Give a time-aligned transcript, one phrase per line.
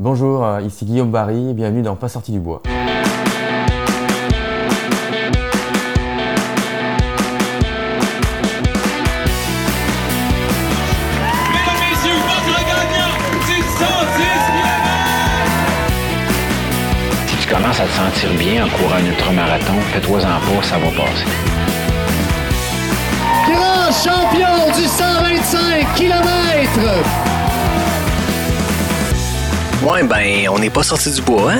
[0.00, 2.62] Bonjour, euh, ici Guillaume Barry, bienvenue dans Pas sorti du bois.
[2.64, 2.86] Mesdames,
[11.82, 13.78] messieurs, votre gagnant du 110
[17.26, 20.90] Si tu commences à te sentir bien en courant un ultramarathon, fais-toi-en pas, ça va
[20.90, 21.26] passer.
[23.48, 27.37] grand champion du 125 km.
[29.86, 31.58] Ouais, ben, on n'est pas sorti du bois, hein?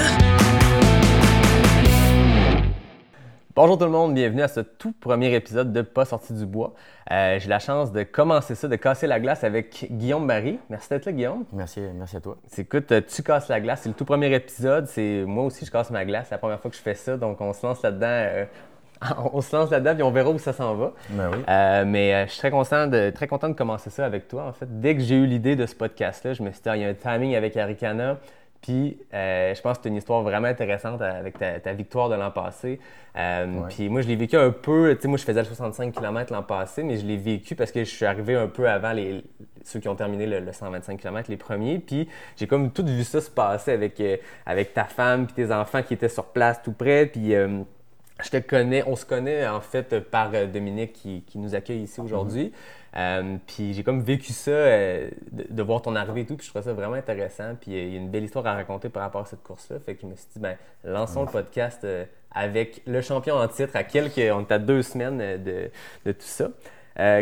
[3.54, 6.74] Bonjour tout le monde, bienvenue à ce tout premier épisode de Pas sorti du bois.
[7.10, 10.58] Euh, J'ai la chance de commencer ça, de casser la glace avec Guillaume Barry.
[10.70, 11.44] Merci d'être là, Guillaume.
[11.52, 12.36] Merci, merci à toi.
[12.46, 14.86] C'est- Écoute, euh, tu casses la glace, c'est le tout premier épisode.
[14.86, 16.26] C'est moi aussi, je casse ma glace.
[16.28, 18.06] C'est la première fois que je fais ça, donc on se lance là-dedans.
[18.08, 18.44] euh,
[19.32, 20.92] on se lance là-dedans, puis on verra où ça s'en va.
[21.10, 21.38] Ben oui.
[21.48, 24.44] Euh, mais euh, je suis très content, de, très content de commencer ça avec toi.
[24.44, 26.76] En fait, dès que j'ai eu l'idée de ce podcast-là, je me suis dit, Ah,
[26.76, 28.18] il y a un timing avec Arikana.
[28.60, 32.16] Puis, euh, je pense que c'est une histoire vraiment intéressante avec ta, ta victoire de
[32.16, 32.80] l'an passé.
[33.16, 33.68] Euh, Ouais.
[33.68, 34.94] Puis, moi, je l'ai vécu un peu.
[34.96, 37.70] Tu sais, moi, je faisais le 65 km l'an passé, mais je l'ai vécu parce
[37.70, 39.22] que je suis arrivé un peu avant les,
[39.62, 41.78] ceux qui ont terminé le, le 125 km, les premiers.
[41.78, 45.52] Puis, j'ai comme tout vu ça se passer avec, euh, avec ta femme puis tes
[45.52, 47.06] enfants qui étaient sur place tout près.
[47.06, 47.34] Puis,
[48.22, 51.82] je te connais, on se connaît en fait par euh, Dominique qui, qui nous accueille
[51.82, 52.52] ici aujourd'hui.
[52.96, 56.46] Euh, puis j'ai comme vécu ça, euh, de, de voir ton arrivée et tout, puis
[56.46, 57.54] je trouvais ça vraiment intéressant.
[57.60, 59.78] Puis euh, il y a une belle histoire à raconter par rapport à cette course-là.
[59.78, 63.46] Fait que je me suis dit, ben, lançons le podcast euh, avec le champion en
[63.46, 65.70] titre à quelques, on est à deux semaines de,
[66.06, 66.48] de tout ça.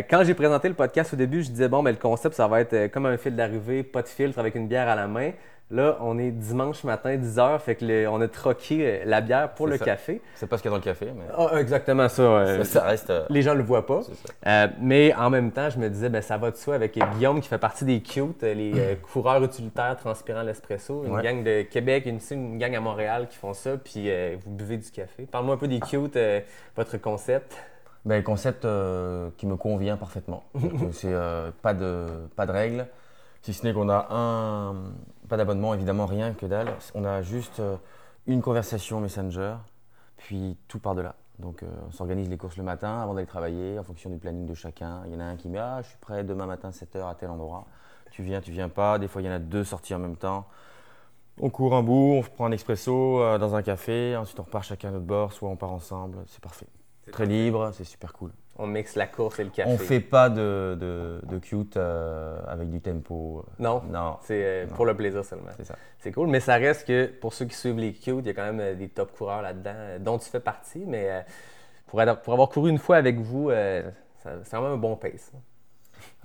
[0.09, 2.61] Quand j'ai présenté le podcast au début, je disais, bon, ben, le concept, ça va
[2.61, 5.31] être comme un fil d'arrivée, pas de filtre avec une bière à la main.
[5.69, 9.49] Là, on est dimanche matin, 10h, fait que le- on a troqué euh, la bière
[9.53, 9.83] pour le ça.
[9.83, 10.21] café.
[10.35, 12.21] C'est pas ce qu'il y a dans le café, mais Ah, exactement ça.
[12.21, 13.09] euh, ça, ça reste.
[13.09, 13.99] euh, les gens ne le voient pas.
[14.45, 17.41] Euh, mais en même temps, je me disais, ben, ça va de soi avec Guillaume
[17.41, 21.21] qui fait partie des cute, les coureurs utilitaires transpirant l'espresso, une Ouais.
[21.23, 24.09] gang de Québec, une, une gang à Montréal qui font ça, puis
[24.45, 25.25] vous buvez du café.
[25.29, 26.17] Parle-moi un peu des cute,
[26.77, 27.57] votre concept.
[28.05, 28.65] Ben, le concept
[29.35, 30.45] qui me convient parfaitement.
[30.93, 31.13] C'est
[31.61, 32.05] pas, de,
[32.37, 32.87] pas de règles,
[33.41, 34.75] si ce n'est qu'on a un.
[35.29, 36.73] Pas d'abonnement, évidemment, rien que dalle.
[36.95, 37.75] On a juste euh,
[38.27, 39.55] une conversation Messenger,
[40.17, 41.15] puis tout par-delà.
[41.39, 44.45] Donc, euh, on s'organise les courses le matin avant d'aller travailler en fonction du planning
[44.45, 45.01] de chacun.
[45.05, 47.15] Il y en a un qui met Ah, je suis prêt demain matin 7h à
[47.15, 47.65] tel endroit.
[48.11, 48.99] Tu viens, tu viens pas.
[48.99, 50.47] Des fois, il y en a deux sorties en même temps.
[51.39, 54.63] On court un bout, on prend un expresso euh, dans un café, ensuite on repart
[54.63, 56.65] chacun à notre bord, soit on part ensemble, c'est parfait.
[57.11, 58.31] Très libre, c'est super cool.
[58.59, 59.69] On mixe la course et le café.
[59.71, 63.45] On fait pas de, de, de cute euh, avec du tempo.
[63.59, 65.49] Non, Non, c'est euh, pour le plaisir seulement.
[65.57, 65.75] c'est ça.
[65.99, 68.33] C'est cool, mais ça reste que pour ceux qui suivent les cute, il y a
[68.33, 71.21] quand même euh, des top coureurs là-dedans, dont tu fais partie, mais euh,
[71.85, 75.31] pour, être- pour avoir couru une fois avec vous, c'est quand même un bon pace.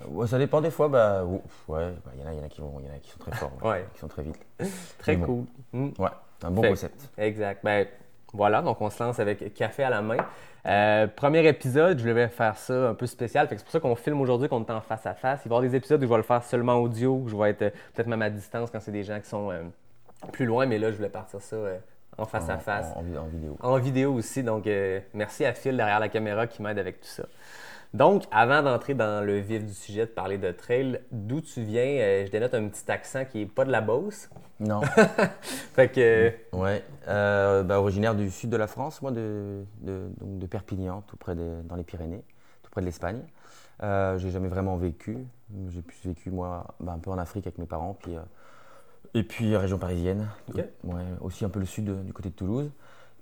[0.08, 1.38] Ouais, ça dépend des fois, bah, ouais,
[1.68, 1.82] bah,
[2.14, 3.18] il y en a, il y en a qui vont, y en a qui sont
[3.18, 3.86] très forts, ouais, Ouais.
[3.92, 4.38] qui sont très vite.
[4.98, 5.44] Très Mais cool.
[5.72, 5.88] Mm.
[5.98, 6.08] Ouais,
[6.44, 7.10] un bon Fait- concept.
[7.18, 7.60] Exact.
[7.62, 7.86] Ben,
[8.32, 10.16] voilà, donc on se lance avec café à la main.
[10.64, 13.46] Euh, premier épisode, je voulais faire ça un peu spécial.
[13.50, 15.40] C'est pour ça qu'on filme aujourd'hui, qu'on est en face à face.
[15.44, 17.36] Il va y avoir des épisodes où je vais le faire seulement audio, où je
[17.36, 19.62] vais être euh, peut-être même à distance quand c'est des gens qui sont euh,
[20.32, 21.56] plus loin, mais là, je voulais partir ça
[22.16, 22.92] en face à face.
[22.94, 23.56] En, en vid- en vidéo.
[23.60, 24.68] En vidéo aussi, donc
[25.14, 27.24] merci à Phil derrière la caméra qui m'aide avec tout ça.
[27.94, 31.84] Donc, avant d'entrer dans le vif du sujet, de parler de trail, d'où tu viens,
[31.84, 34.30] euh, je dénote un petit accent qui est pas de la Beauce.
[34.60, 34.80] Non.
[35.74, 40.08] Fait que, euh, Ouais, euh, bah, originaire du sud de la France, moi, de, de,
[40.20, 42.24] donc de Perpignan, tout près des- dans les Pyrénées,
[42.62, 43.20] tout près de l'Espagne.
[43.82, 45.18] Euh, j'ai jamais vraiment vécu.
[45.68, 48.20] J'ai plus vécu, moi, bah, un peu en Afrique avec mes parents, puis, euh,
[49.14, 50.28] et puis euh, région parisienne.
[50.48, 50.64] Ok.
[50.84, 52.70] Ouais, aussi un peu le sud, du côté de Toulouse.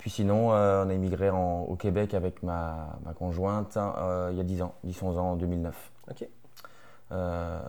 [0.00, 4.28] Puis sinon, euh, on a immigré en- au Québec avec ma, ma conjointe hein, euh,
[4.32, 5.92] il y a 10 ans, 10-11 ans, en 2009.
[6.10, 6.26] OK.
[7.12, 7.60] Euh,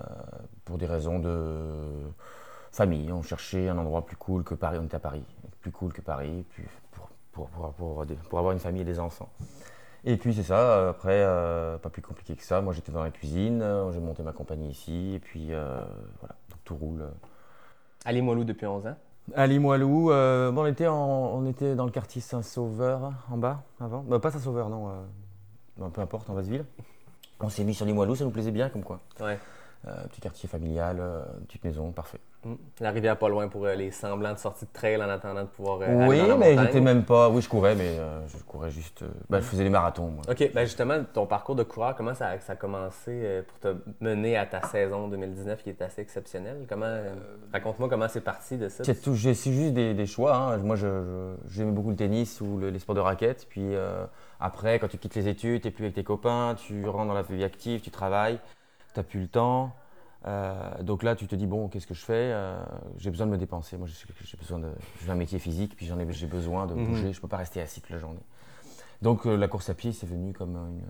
[0.64, 1.66] pour des raisons de
[2.72, 3.12] famille.
[3.12, 4.78] On cherchait un endroit plus cool que Paris.
[4.80, 5.25] On était à Paris,
[5.59, 9.00] plus cool que Paris, puis pour, pour, pour, pour, pour avoir une famille et des
[9.00, 9.30] enfants.
[10.06, 12.62] Et puis c'est ça, après, euh, pas plus compliqué que ça.
[12.62, 15.81] Moi j'étais dans la cuisine, j'ai monté ma compagnie ici, et puis euh,
[16.22, 17.03] voilà, donc tout roule.
[18.06, 18.96] Ali Moilou depuis 11 ans.
[19.36, 20.96] À Limoilou, euh, bon, on, était en-
[21.34, 24.02] on était dans le quartier Saint-Sauveur en bas avant.
[24.02, 24.91] Bah, pas Saint-Sauveur, non, euh,
[25.78, 26.66] non, peu importe, en Basseville.
[27.40, 29.00] On s'est mis sur Limoilou, ça nous plaisait bien comme quoi.
[29.20, 29.40] Ouais.
[29.88, 32.20] Euh, petit quartier familial, euh, petite maison, parfait.
[32.43, 32.55] Mm.
[32.79, 35.47] La rivière pas loin pour euh, les semblants de sortie de trail en attendant de
[35.47, 35.79] pouvoir.
[35.84, 37.29] euh, oui, dans la mais j'étais même pas.
[37.29, 39.03] Oui, je courais, mais euh, je courais juste.
[39.29, 40.23] bah, je faisais des marathons, moi.
[40.28, 44.38] OK, ben justement, ton parcours de coureur, comment ça, ça a commencé pour te mener
[44.38, 46.66] à ta saison 2019 qui est assez exceptionnelle?
[46.67, 46.97] Comment,
[47.53, 48.84] Raconte-moi comment c'est parti de ça.
[48.84, 50.35] C'est juste des, des choix.
[50.35, 50.58] hein.
[50.58, 53.46] Moi, je- je- j'aimais beaucoup le tennis ou le- les sports de raquette.
[53.49, 53.73] Puis
[54.40, 57.14] après, quand tu quittes les études, tu n'es plus avec tes copains, tu rentres dans
[57.14, 58.40] la vie active, tu travailles,
[58.93, 59.72] tu n'as plus le temps.
[60.28, 62.62] Euh, donc là, tu te dis, bon, qu'est-ce que je fais Euh,
[62.97, 63.78] J'ai besoin de me dépenser.
[63.78, 64.70] Moi, j'ai besoin de.
[65.03, 66.85] J'ai un métier physique, puis j'en ai, j'ai besoin de Mhm.
[66.85, 67.12] bouger.
[67.14, 68.22] Je ne peux pas rester assis toute la journée.
[69.02, 70.84] Donc euh, la course à pied, c'est venu comme une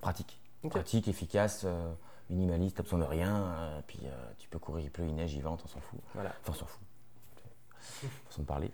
[0.00, 0.40] pratique.
[0.70, 1.66] Pratique, efficace,
[2.30, 3.54] minimaliste, tu besoin de rien.
[3.86, 4.00] puis
[4.38, 6.00] tu peux courir, il pleut, il neige, il vente, on s'en fout.
[6.14, 6.30] Voilà.
[6.40, 6.80] Enfin, on s'en fout.
[8.28, 8.70] Façon de parler.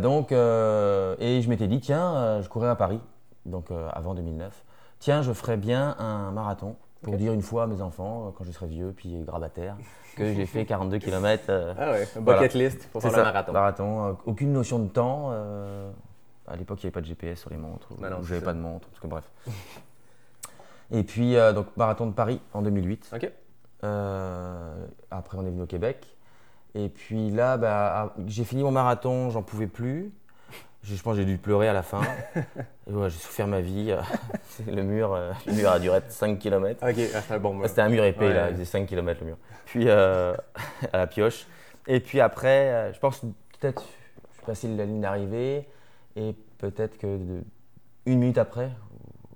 [0.00, 3.00] Donc, et je m'étais dit, tiens, je courais à Paris,
[3.46, 4.64] donc avant 2009.
[4.98, 8.44] Tiens, je ferais bien un marathon pour dire une fois à mes enfants, euh, quand
[8.44, 9.76] je serai vieux puis grabataire,
[10.16, 11.44] que j'ai fait 42 km.
[11.78, 12.40] Ah ouais, un Voilà.
[12.40, 13.52] bucket list pour faire le marathon.
[13.52, 15.28] marathon, euh, aucune notion de temps.
[15.32, 15.90] euh,
[16.46, 18.28] à l'époque, il n'y avait pas de GPS sur les montres, ou Bah ou c'est
[18.28, 18.46] j'avais ça.
[18.46, 19.30] pas de montre, parce que bref.
[20.90, 23.10] Et puis, euh, donc, marathon de Paris en 2008.
[23.14, 23.30] Ok.
[23.84, 26.16] Euh, après, on est venu au Québec.
[26.74, 30.10] Et puis là, bah, ah, j'ai fini mon marathon, j'en pouvais plus.
[30.82, 32.00] Je, je pense que j'ai dû pleurer à la fin.
[32.90, 33.94] Ouais, j'ai souffert ma vie.
[34.66, 36.82] Le mur, euh, le mur a duré 5 km.
[36.88, 36.96] Ok,
[37.30, 37.60] ah, bon.
[37.66, 38.32] C'était un mur épais, Ouais.
[38.32, 39.36] là, il faisait 5 km le mur.
[39.66, 40.32] Puis euh,
[40.94, 41.46] à la pioche.
[41.86, 43.82] Et puis après, euh, je pense peut-être,
[44.30, 45.68] je suis passé la ligne d'arrivée.
[46.16, 47.42] Et peut-être que de-
[48.06, 48.70] une minute après,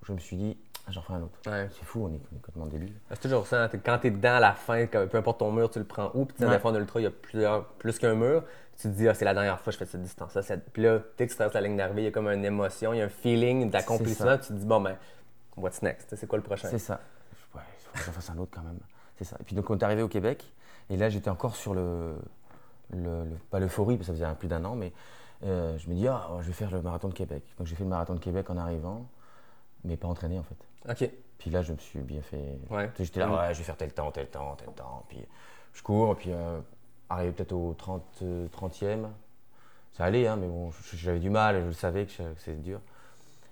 [0.07, 0.57] je me suis dit,
[0.89, 1.39] j'en ferai un autre.
[1.47, 1.69] Ouais.
[1.71, 2.93] C'est fou, on est, on est complètement débile.
[3.11, 5.71] C'est toujours ça, hein, t'es- quand t'es dedans à la fin, peu importe ton mur,
[5.71, 6.51] tu le prends où, puis tu sais, Ouais.
[6.51, 8.45] à la fin de l'ultra, il y a plusieurs, plus qu'un mur,
[8.77, 10.43] tu te dis, ah, c'est la dernière fois que je fais cette distance-là.
[10.43, 12.45] C'est- Puis là, dès que tu traverses la ligne d'arrivée, il y a comme une
[12.45, 14.97] émotion, il y a un feeling d'accomplissement, tu te dis, bon, ben,
[15.57, 16.15] what's next?
[16.17, 16.69] C'est quoi le prochain?
[16.71, 17.01] C'est ça.
[17.55, 18.79] Ouais, il faut que j'en fasse un autre quand même.
[19.19, 19.37] C'est ça.
[19.41, 20.53] Et puis donc on est arrivé au Québec.
[20.91, 22.17] Et là, j'étais encore sur le,
[22.93, 24.93] le, le- pas l'euphorie, parce que ça faisait un- plus d'un an, mais
[25.45, 27.43] euh, je me dis, ah, je vais faire le marathon de Québec.
[27.59, 29.07] Donc j'ai fait le marathon de Québec en arrivant,
[29.85, 30.57] mais pas entraîné en fait.
[31.05, 31.11] Ok.
[31.39, 32.59] Puis là, je me suis bien fait.
[32.71, 32.91] Ouais.
[32.99, 33.33] J'étais là, Mm.
[33.35, 35.05] ouais, je vais faire tel temps, tel temps, tel temps.
[35.09, 35.19] Puis
[35.73, 36.61] je cours, puis euh,
[37.11, 39.09] arrivé peut-être au 30, euh, 30e.
[39.93, 42.81] Ça allait, hein, mais bon, j'avais du mal, je le savais que c'était dur.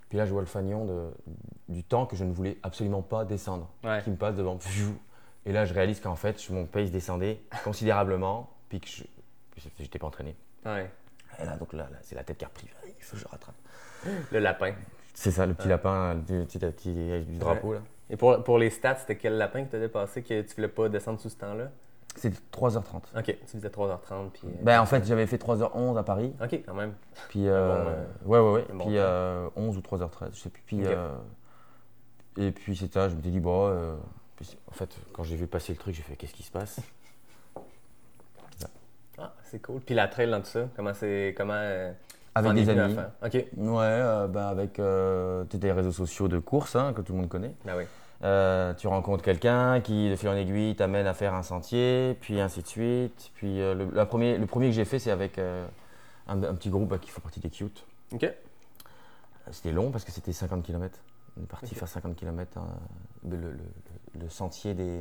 [0.08, 1.10] Puis là, je vois le fanion de,
[1.68, 4.00] du temps que je ne voulais absolument pas descendre, Ouais.
[4.02, 4.58] qui me passe devant.
[5.46, 9.02] Et là, je réalise qu'en fait, mon pace descendait considérablement, puis que je
[9.82, 10.34] n'étais pas entraîné.
[10.66, 10.90] Ouais.
[11.40, 12.68] Et là, donc là, là, c'est la tête qui a repris.
[12.86, 13.54] Il faut que je rattrape.
[14.32, 14.74] Le lapin.
[15.20, 17.74] C'est ça, le petit lapin, le petit, du drapeau.
[17.74, 17.80] là.
[18.08, 20.88] Et pour, pour les stats, c'était quel lapin que t'as dépassé que tu voulais pas
[20.88, 21.64] descendre sous ce temps-là?
[22.16, 22.80] C'était 3h30.
[23.18, 24.42] Ok, tu faisais 3h30, puis.
[24.46, 26.32] euh, Ben, en fait, j'avais fait 3h11 à Paris.
[26.42, 26.94] Ok, quand même.
[27.28, 28.66] Puis, euh, bon, ouais, ouais, ouais.
[28.72, 30.62] un bon puis, euh, 11 ou 3h13, je sais plus.
[30.64, 31.08] Puis, euh,
[32.38, 33.94] et puis, c'est ça, je m'étais dit, bon, euh,
[34.68, 36.80] en fait, quand j'ai vu passer le truc, j'ai fait, qu'est-ce qui se passe?
[39.18, 39.80] Ah, c'est cool.
[39.82, 41.34] Puis la trail dans tout ça, comment c'est.
[41.36, 41.92] Comment.
[42.36, 42.96] Euh, Avec des amis.
[43.24, 43.32] Ok.
[43.34, 43.46] Ouais,
[43.82, 47.54] euh, ben, avec euh, des réseaux sociaux de course, hein, que tout le monde connaît.
[47.68, 47.84] Ah oui.
[48.22, 52.38] Euh, tu rencontres quelqu'un qui, de fil en aiguille, t'amène à faire un sentier, puis
[52.40, 53.30] ainsi de suite.
[53.34, 55.66] Puis, euh, le, la premier, le premier que j'ai fait, c'est avec euh,
[56.28, 57.84] un, un petit groupe euh, qui fait partie des Cute.
[58.12, 58.30] Ok.
[59.52, 60.98] C'était long parce que c'était 50 km.
[61.38, 62.58] On est parti faire 50 km,
[63.28, 65.00] le, le- le- le sentier des,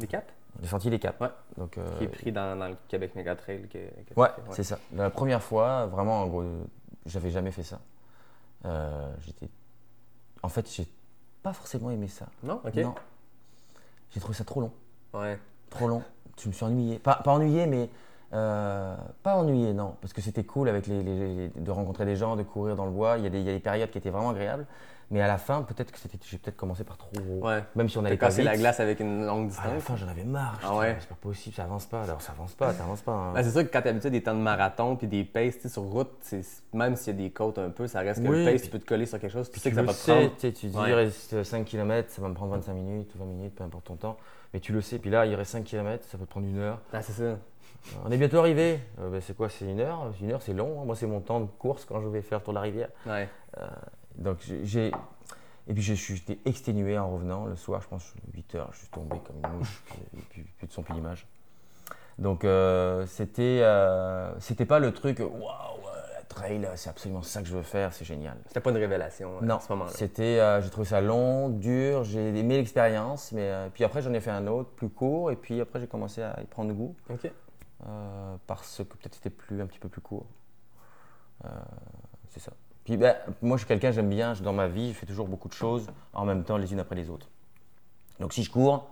[0.00, 0.32] Les caps?
[0.60, 1.20] Le sentier des Caps.
[1.20, 1.28] Ouais.
[1.58, 3.62] Donc, euh, Qui est pris dans, dans le Québec Mega Trail.
[3.68, 4.78] Que, que tu ouais, c'est ça.
[4.94, 6.44] La première fois, vraiment, en gros,
[7.06, 7.78] j'avais jamais fait ça.
[8.64, 9.48] Euh, j'étais,
[10.42, 10.86] en fait, j'ai
[11.42, 12.26] pas forcément aimé ça.
[12.42, 12.60] Non?
[12.64, 12.74] Ok.
[12.76, 12.94] Non,
[14.10, 14.72] j'ai trouvé ça trop long,
[15.14, 15.38] Ouais.
[15.70, 16.02] trop long.
[16.40, 17.88] Je me suis ennuyé, pas, pas ennuyé, mais
[18.32, 22.16] euh, pas ennuyé, non, parce que c'était cool avec les, les- les- de rencontrer des
[22.16, 23.18] gens, de courir dans le bois.
[23.18, 24.66] Il y a des, il y a des périodes qui étaient vraiment agréables,
[25.10, 27.10] mais à la fin, peut-être que c'était, j'ai peut-être commencé par trop.
[27.40, 27.62] Ouais.
[27.76, 29.82] Même si on pas cassé la glace avec une longue À la distance.
[29.84, 30.58] fin, j'en avais marre.
[30.64, 30.96] Ah ouais?
[31.00, 32.02] C'est pas possible, ça avance pas.
[32.02, 33.12] Alors, ça avance pas, ça avance pas.
[33.12, 33.32] hein.
[33.34, 35.66] Ben, c'est sûr que quand tu habitué à des temps de marathon puis des paces
[35.68, 36.10] sur route,
[36.72, 38.62] même s'il y a des côtes un peu, ça reste que Oui, le pace, puis-
[38.62, 40.36] tu peux te coller sur quelque chose, tu sais que ça va te prendre.
[40.38, 40.88] tu dis, Ouais.
[40.90, 43.84] il reste 5 km, ça va me prendre 25 minutes ou 20 minutes, peu importe
[43.84, 44.16] ton temps.
[44.54, 46.58] Mais tu le sais, puis là, il reste 5 km, ça peut te prendre une
[46.58, 46.80] heure.
[46.92, 47.38] Ah, c'est ça.
[48.04, 48.80] On est bientôt arrivé.
[49.00, 50.12] Euh, ben, c'est quoi, c'est une heure?
[50.20, 50.80] Une heure, c'est long.
[50.80, 50.84] hein.
[50.84, 52.88] Moi, c'est mon temps de course quand je vais faire le tour de la rivière.
[53.06, 53.28] Ouais.
[54.18, 54.92] Donc, j'ai-.
[55.68, 57.44] Et puis, j'étais exténué en revenant.
[57.46, 59.82] Le soir, je pense, 8 heures, je suis tombé comme une mouche,
[60.30, 61.26] puis- plus de son, plus d'image.
[62.18, 63.60] Donc, euh, c'était.
[63.62, 65.40] euh, c'était pas le truc, waouh,
[66.14, 68.36] la trail, c'est absolument ça que je veux faire, c'est génial.
[68.46, 69.90] C'était pas une révélation euh, Non, à ce moment-là.
[69.92, 74.12] c'était, euh, j'ai trouvé ça long, dur, j'ai aimé l'expérience, mais euh, puis après j'en
[74.14, 76.94] ai fait un autre plus court, et puis après j'ai commencé à y prendre goût
[77.10, 77.30] Ok.
[77.86, 80.26] euh, parce que peut-être c'était plus un petit peu plus court.
[81.44, 81.48] Euh,
[82.30, 82.52] c'est ça.
[82.86, 85.28] Puis ben, moi je suis quelqu'un, j'aime bien, je- dans ma vie, je fais toujours
[85.28, 87.28] beaucoup de choses en même temps les unes après les autres.
[88.20, 88.88] Donc si je cours,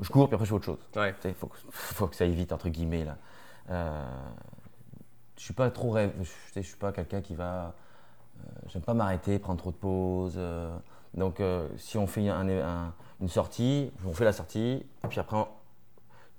[0.00, 0.86] je cours puis après je fais autre chose.
[0.96, 1.14] Ouais.
[1.24, 3.04] Il faut, que- faut que ça aille vite, entre guillemets.
[3.04, 3.16] Là.
[3.70, 4.04] Euh,
[5.38, 6.12] je suis pas trop rêve.
[6.20, 7.72] Je, je suis pas quelqu'un qui va.
[8.40, 10.34] euh, J'aime pas m'arrêter, prendre trop de pauses.
[10.36, 10.76] euh,
[11.14, 15.36] donc, euh, si on fait un- un- une sortie, on fait la sortie, puis après,
[15.36, 15.48] on-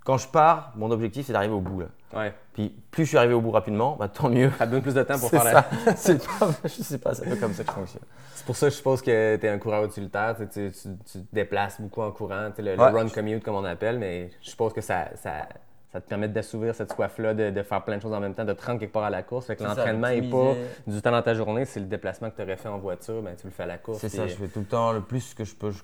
[0.03, 1.87] quand je pars, mon objectif c'est d'arriver au bout là.
[2.13, 2.33] Ouais.
[2.53, 4.51] Puis plus je suis arrivé au bout rapidement, bah, tant mieux.
[4.57, 5.65] Ça donne plus de temps pour faire la.
[5.95, 8.03] C'est pas, je sais pas, c'est un peu comme ça que je fonctionne.
[8.35, 10.35] C'est pour ça que je suppose que tu es un coureur utilitaire.
[10.37, 14.31] Tu, tu, tu- te déplaces beaucoup en courant, le, run commute comme on appelle, mais
[14.41, 15.47] je suppose que ça, ça,
[15.91, 18.43] ça te permet d'assouvir cette soif-là, de, de faire plein de choses en même temps,
[18.43, 19.45] de te rendre quelque part à la course.
[19.45, 20.55] Fait que l'entraînement n'est pas
[20.87, 23.35] du temps dans ta journée, c'est le déplacement que tu aurais fait en voiture, ben,
[23.39, 23.99] tu le fais à la course.
[23.99, 25.83] C'est ça, je fais tout le temps le plus que je peux, je,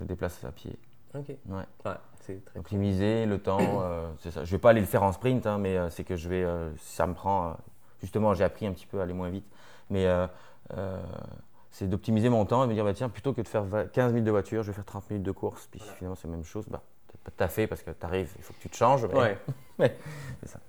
[0.00, 0.76] je déplace à pied.
[1.14, 1.28] OK.
[1.28, 1.36] Ouais.
[1.84, 4.44] Ouais, c'est très Optimiser le temps, euh, c'est ça.
[4.44, 6.42] Je vais pas aller le faire en sprint, hein, mais euh, c'est que je vais,
[6.42, 7.48] euh, ça me prend.
[7.48, 7.52] euh,
[8.00, 9.46] justement, j'ai appris un petit peu à aller moins vite,
[9.90, 10.06] mais
[11.70, 14.12] c'est d'optimiser mon temps et me dire bah, tiens, plutôt que de faire 20 15
[14.12, 15.68] minutes de voiture, je vais faire 30 minutes de course.
[15.70, 16.66] Puis finalement, c'est la même chose.
[16.68, 18.76] Bah, peut-être pas tout à fait parce que tu arrives, il faut que tu te
[18.76, 19.06] changes.
[19.06, 19.38] mais- Ouais.
[19.78, 19.96] mais
[20.42, 20.60] c'est ça.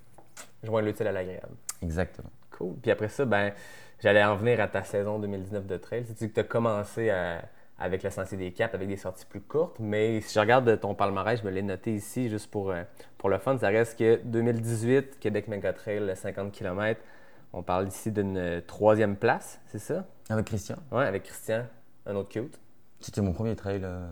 [0.63, 1.55] Joindre l'utile à l'agréable.
[1.81, 2.29] Exactement.
[2.51, 2.75] Cool.
[2.81, 3.51] Puis après ça, ben,
[4.00, 6.05] j'allais en venir à ta saison 2019 de trail.
[6.05, 7.43] Tu dis que tu as commencé à-
[7.80, 10.94] avec le Sentier des Caps, avec des sorties plus courtes, mais si je regarde ton
[10.96, 12.84] palmarès, je me l'ai noté ici juste pour, euh,
[13.18, 17.01] pour le fun, ça reste que 2018, Québec Mega Trail, le 50 km.
[17.51, 20.06] On parle ici d'une euh, troisième place, c'est ça?
[20.30, 21.65] Avec Christian, Ouais, avec Christian,
[22.06, 22.60] un autre cute.
[23.00, 23.82] c'était mon premier trail.
[23.84, 24.08] euh,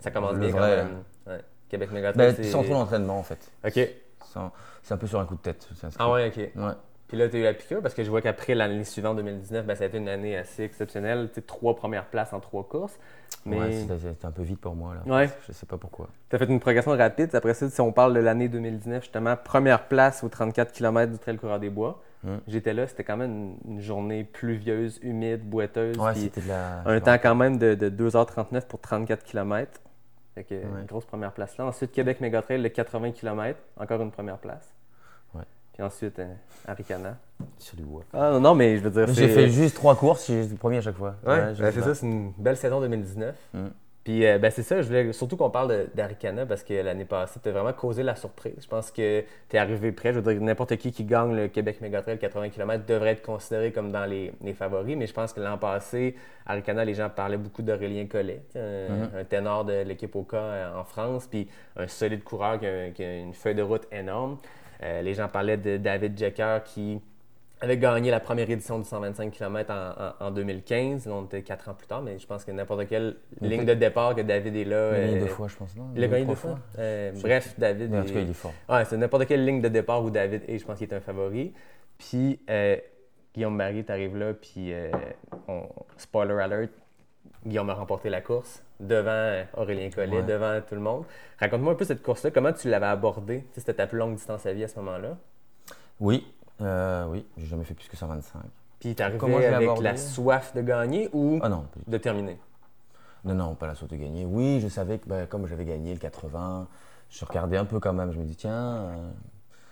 [0.00, 1.02] Ça commence Le bien quand même.
[1.26, 1.40] Ouais.
[1.68, 3.50] Québec Mega Trail, ben, sans trop d'entraînement en fait.
[3.64, 3.80] OK.
[4.82, 5.68] C'est un peu sur un coup de tête.
[5.98, 6.36] Ah ouais, OK.
[6.60, 6.72] Ouais.
[7.08, 9.64] Puis là, tu as eu la piqûre parce que je vois qu'après l'année suivante, 2019,
[9.64, 11.30] ben, ça a été une année assez exceptionnelle.
[11.32, 12.98] Tu trois premières places en trois courses.
[13.44, 15.12] Mais Ouais, c'était un peu vite pour moi là.
[15.14, 15.30] Ouais.
[15.46, 16.08] Je sais pas pourquoi.
[16.28, 17.32] tu as fait une progression rapide.
[17.34, 21.18] Après ça, si on parle de l'année 2019, justement, première place aux 34 km du
[21.18, 22.02] Trail Coureur des Bois.
[22.24, 22.38] Hmm.
[22.48, 25.96] J'étais là, c'était quand même une, journée pluvieuse, humide, boiteuse.
[25.98, 26.82] Ouais, c'était de la.
[26.86, 29.80] un temps quand même de, de 2h39 pour 34 km.
[30.34, 30.80] Fait que, Ouais.
[30.80, 31.66] une grosse première place là.
[31.66, 34.74] Ensuite, Québec Mega Trail, le 80 km, encore une première place.
[35.76, 36.32] Puis ensuite, euh,
[36.66, 37.18] Aricana.
[37.58, 38.02] sur du bois.
[38.14, 40.78] Ah non, non, mais je veux dire, J'ai fait juste trois courses, j'ai le premier
[40.78, 41.16] à chaque fois.
[41.26, 43.34] Ouais, ben, c'est ça, c'est une belle saison 2019.
[43.52, 43.66] Mm.
[44.02, 47.40] Puis euh, ben, c'est ça, je voulais surtout qu'on parle d'Aricana parce que l'année passée,
[47.42, 48.54] tu as vraiment causé la surprise.
[48.62, 50.14] Je pense que tu es arrivé prêt.
[50.14, 53.22] Je veux dire, n'importe qui qui gagne le Québec Mega Trail 80 km devrait être
[53.22, 54.96] considéré comme dans les, les favoris.
[54.96, 56.14] Mais je pense que l'an passé,
[56.46, 59.20] Aricana, les gens parlaient beaucoup d'Aurélien Collet, un, Mm-hmm.
[59.20, 63.02] un ténor de l'équipe Oka euh, en France, puis un solide coureur qui a, qui
[63.02, 64.38] a une feuille de route énorme.
[64.82, 67.00] Euh, les gens parlaient de David Jecker qui
[67.62, 71.06] avait gagné la première édition du 125 km en, en- en 2015.
[71.06, 73.72] Là, on était quatre ans plus tard, mais je pense que n'importe quelle ligne de
[73.72, 74.90] départ que David est là.
[74.90, 75.86] Il a gagné euh, deux fois, je pense, non?
[75.96, 76.58] Il a gagné deux fois?
[76.78, 77.90] Euh, bref, David.
[77.90, 78.52] Mais en tout cas, il est fort.
[78.68, 81.00] Ouais, c'est n'importe quelle ligne de départ où David est, je pense qu'il est un
[81.00, 81.54] favori.
[81.96, 82.76] Puis euh,
[83.34, 84.90] Guillaume Marie, t'arrives là, puis euh,
[85.48, 85.66] on-
[85.96, 86.70] spoiler alert,
[87.46, 90.22] Guillaume a remporté la course devant Aurélien Collet, Ouais.
[90.22, 91.04] devant tout le monde.
[91.40, 93.44] Raconte-moi un peu cette course-là, comment tu l'avais abordée?
[93.52, 95.16] C'était ta plus longue distance à vie à ce moment-là?
[96.00, 96.26] Oui,
[96.60, 98.40] euh, oui, j'ai jamais fait plus que 125.
[98.80, 99.82] Puis t'es arrivé Comment avec abordé?
[99.84, 102.38] la soif de gagner ou Ah non, de terminer?
[103.24, 104.24] non, non, pas la saute de gagner.
[104.26, 106.68] Oui, je savais que ben, comme j'avais gagné le 80,
[107.10, 108.12] je regardais un peu quand même.
[108.12, 108.52] Je me dis, tiens.
[108.52, 109.10] euh,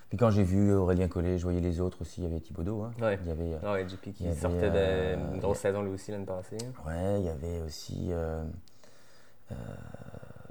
[0.09, 2.21] Puis quand j'ai vu Aurélien Collet, je voyais les autres aussi.
[2.23, 2.83] Il y avait Thibaudot.
[2.83, 2.93] Hein.
[3.01, 3.19] Ouais.
[3.23, 6.25] Il y avait, Ah ouais, JP qui sortait euh, d'une grosse saison lui aussi l'année
[6.25, 6.57] passée.
[6.87, 8.09] ouais, il y avait aussi.
[8.11, 8.43] euh,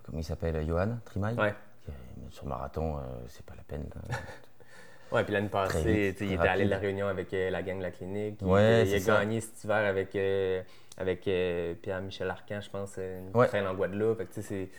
[0.05, 1.35] comment il s'appelle Johan Trimaille.
[1.37, 1.53] Ouais.
[1.89, 1.91] Euh,
[2.29, 3.85] Sur marathon, euh, c'est pas la peine.
[5.11, 7.83] Ouais, puis l'année passée, il était allé de la réunion avec euh, la gang de
[7.83, 8.39] la clinique.
[8.41, 9.19] Il, Ouais, il a c'est ça.
[9.19, 10.63] gagné cet hiver avec, euh,
[10.97, 13.45] avec euh, Pierre-Michel Arcan, je pense, euh, une Ouais.
[13.47, 14.23] trail en Guadeloupe.
[14.31, 14.69] C'est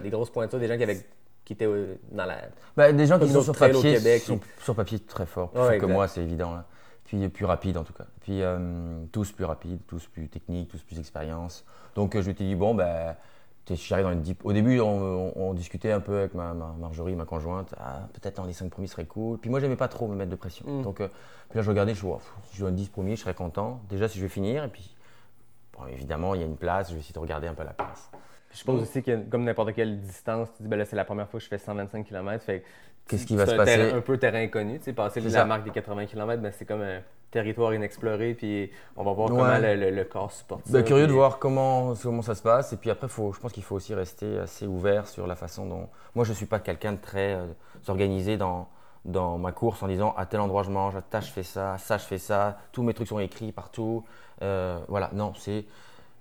[0.00, 1.04] des grosses pointures, des gens qui, avaient,
[1.44, 2.38] qui étaient euh, dans la.
[2.74, 4.22] Bah, des gens qui sont sur trails au papier, Québec.
[4.22, 6.54] sont sur papier très forts, plus Ouais, forts que moi, c'est évident.
[6.54, 6.64] Là.
[7.04, 8.06] Puis plus rapide en tout cas.
[8.22, 11.62] Puis euh, tous plus rapides, tous plus techniques, tous plus d'expérience.
[11.94, 13.14] Donc euh, je t'ai dit bon ben,
[13.68, 14.44] je suis arrivé dans une deep.
[14.44, 17.74] Au début, on, on- on discutait un peu avec ma, ma- Marjorie, ma conjointe.
[17.78, 19.38] Ah, peut-être dans les 5 premiers serait cool.
[19.38, 20.66] Puis moi, j'aimais pas trop me mettre de pression.
[20.66, 20.82] Mm.
[20.82, 21.08] Donc euh,
[21.48, 23.80] puis là, je regardais, je vois, si je dois 10 premiers, je serais content.
[23.88, 24.94] Déjà, si je vais finir, et puis
[25.78, 26.88] bon, évidemment, il y a une place.
[26.90, 28.10] Je vais essayer de regarder un peu la place.
[28.52, 31.28] Je pense aussi que, comme n'importe quelle distance, tu dis, ben là, c'est la première
[31.28, 32.44] fois que je fais 125 km.
[32.44, 32.62] Fait
[33.08, 33.90] Qu'est-ce qui va se passer?
[33.92, 34.78] un peu terrain inconnu.
[34.78, 35.44] Tu sais, passer la ça.
[35.44, 37.00] marque des 80 km, ben, c'est comme un
[37.34, 38.32] territoire inexploré.
[38.34, 39.36] Puis on va voir Ouais.
[39.38, 40.72] comment le, le- le corps supporte ça.
[40.72, 42.72] Ben, curieux de voir comment, comment ça se passe.
[42.72, 45.66] Et puis après, faut, je pense qu'il faut aussi rester assez ouvert sur la façon
[45.66, 45.88] dont.
[46.14, 47.44] Moi, je ne suis pas quelqu'un de très euh,
[47.88, 48.68] organisé dans,
[49.04, 51.76] dans ma course en disant à tel endroit je mange, à tel je fais ça,
[51.78, 54.04] ça je fais ça, tous mes trucs sont écrits partout.
[54.40, 55.66] Euh, voilà, non, c'est.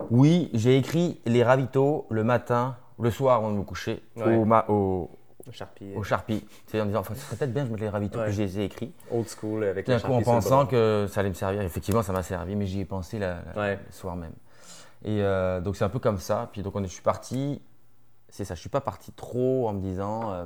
[0.09, 4.35] Oui, j'ai écrit les ravitaux le matin, le soir avant de me coucher, Ouais.
[4.35, 5.09] au, ma- au,
[5.45, 6.45] Le Sharpie, au Sharpie.
[6.67, 8.27] C'est en disant, enfin, ce serait peut-être bien que je mette les ravitaux Ouais.
[8.27, 8.93] que je les ai écrits.
[9.11, 11.61] old school avec d'un coup, en pensant que ça allait me servir.
[11.63, 13.79] Effectivement, ça m'a servi, mais j'y ai pensé la- la- Ouais.
[13.85, 14.33] le soir même.
[15.03, 16.49] Et euh, donc, c'est un peu comme ça.
[16.53, 17.61] Puis, donc, on est- je suis parti.
[18.29, 20.45] C'est ça, je suis pas parti trop en me disant euh,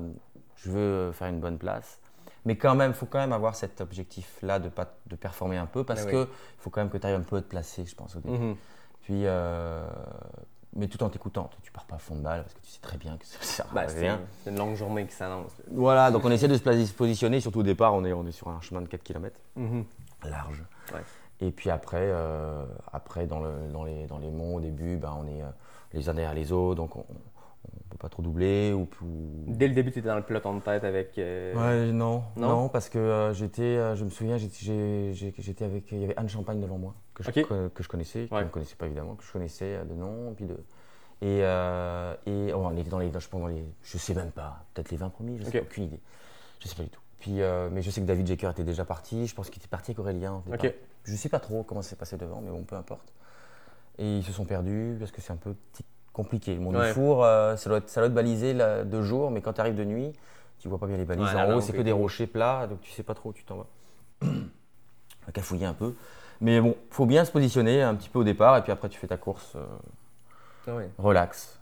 [0.56, 2.00] je veux faire une bonne place.
[2.46, 5.66] Mais quand même, il faut quand même avoir cet objectif-là de, pas, de performer un
[5.68, 6.12] peu parce Ah oui.
[6.12, 8.16] que il faut quand même que tu arrives un peu à te placer, je pense,
[8.16, 8.38] au début.
[8.38, 8.56] Mhm.
[9.04, 9.86] Puis, euh,
[10.78, 11.50] mais tout en t'écoutant.
[11.64, 13.38] Tu pars pas à fond de balle parce que tu sais très bien que ça
[13.42, 14.22] sert à c'est rien.
[14.44, 15.52] c'est une longue journée qui s'annonce.
[15.58, 15.66] là.
[15.72, 18.48] Voilà, donc on essaie de se positionner, surtout au départ, on est, on est sur
[18.48, 19.38] un chemin de 4 km,
[20.24, 20.64] large.
[20.94, 21.02] Ouais.
[21.42, 25.16] Et puis après, euh, après dans, le, dans, les, dans les monts, au début, ben,
[25.20, 25.46] on est euh,
[25.94, 28.74] les uns derrière les autres, donc on ne peut pas trop doubler.
[28.74, 31.18] Ou, ou- Dès le début, tu étais dans le peloton de tête avec.
[31.20, 32.48] euh, Ouais, non, Non?
[32.50, 36.30] Non, parce que euh, j'étais, euh, je me souviens, j'étais avec, il y avait Anne
[36.30, 37.48] Champagne devant moi, que je, Ok.
[37.48, 38.42] que, que je connaissais, que Ouais.
[38.42, 40.54] je ne connaissais pas évidemment, que je connaissais euh, de nom, puis de,
[41.22, 44.32] et, euh, et oh, on était dans les, je pense dans les, je sais même
[44.32, 45.64] pas, peut-être les 20 premiers, je sais Ok.
[45.64, 46.00] aucune idée,
[46.60, 47.02] je sais pas du tout.
[47.20, 49.68] Puis, euh, mais je sais que David Jecker était déjà parti, je pense qu'il était
[49.68, 50.44] parti avec Aurélien.
[50.46, 50.66] au départ.
[50.66, 50.74] Ok.
[51.06, 53.12] Je sais pas trop comment ça s'est passé devant, mais bon, peu importe.
[53.98, 55.56] Et ils se sont perdus parce que c'est un peu
[56.14, 56.54] compliqué.
[56.54, 56.88] Le Mont Ouais.
[56.90, 59.54] du Four, euh, ça, doit être, ça doit être balisé là, de jour, mais quand
[59.54, 60.14] tu arrives de nuit,
[60.60, 61.26] tu vois pas bien les balises.
[61.34, 63.44] Ouais, en haut, c'est que des rochers plats, donc tu sais pas trop où tu
[63.44, 63.68] t'en vas.
[65.34, 65.96] cafouiller un peu.
[66.42, 69.00] Mais bon, faut bien se positionner un petit peu au départ, et puis après tu
[69.00, 69.66] fais ta course euh,
[70.68, 71.60] Ah relax.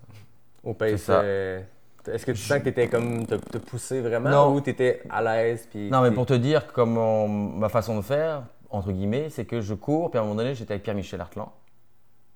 [0.63, 0.89] Au pace.
[0.91, 1.19] C'est ça.
[1.21, 1.61] euh,
[2.07, 3.25] Est-ce que tu sens que tu étais comme.
[3.25, 4.53] te, te poussé vraiment Non.
[4.53, 5.67] ou tu étais à l'aise?
[5.69, 9.61] puis Non, mais pour te dire comment ma façon de faire, entre guillemets, c'est que
[9.61, 11.49] je cours, puis à un moment donné, j'étais avec Pierre-Michel Artland,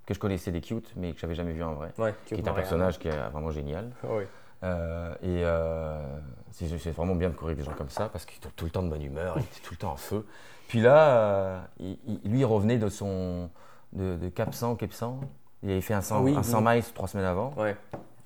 [0.06, 1.92] que je connaissais des cute, mais que j'avais jamais vu en vrai.
[1.98, 3.90] Ouais, qui est un personnage qui est vraiment génial.
[4.04, 4.24] Oui.
[4.62, 5.98] Euh, et euh,
[6.52, 8.72] c'est vraiment bien de courir avec des gens comme ça parce qu'il est tout le
[8.72, 10.26] temps de bonne humeur, il était tout le temps en feu.
[10.70, 13.50] Puis là, euh, il- il- lui, il revenait de son
[13.92, 15.20] de, de Cap 100 au Cap 100.
[15.64, 16.44] Il avait fait un 100, Ah oui, un oui.
[16.46, 17.54] 100 miles trois semaines avant.
[17.58, 17.76] Ouais.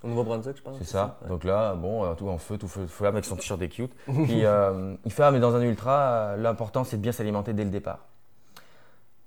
[0.04, 0.78] Au Nouveau-Brunswick, je pense.
[0.78, 1.18] C'est ça.
[1.24, 1.30] Ouais.
[1.30, 3.94] Donc là, bon, euh, tout en feu, tout feu, feu avec son t-shirt des cute.
[4.06, 7.64] Puis euh, il fait, ah, mais dans un ultra, l'important c'est de bien s'alimenter dès
[7.64, 8.00] le départ.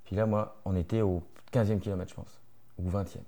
[0.05, 2.41] Puis là, moi, on était au 15e kilomètre, je pense,
[2.79, 3.19] ou 20e.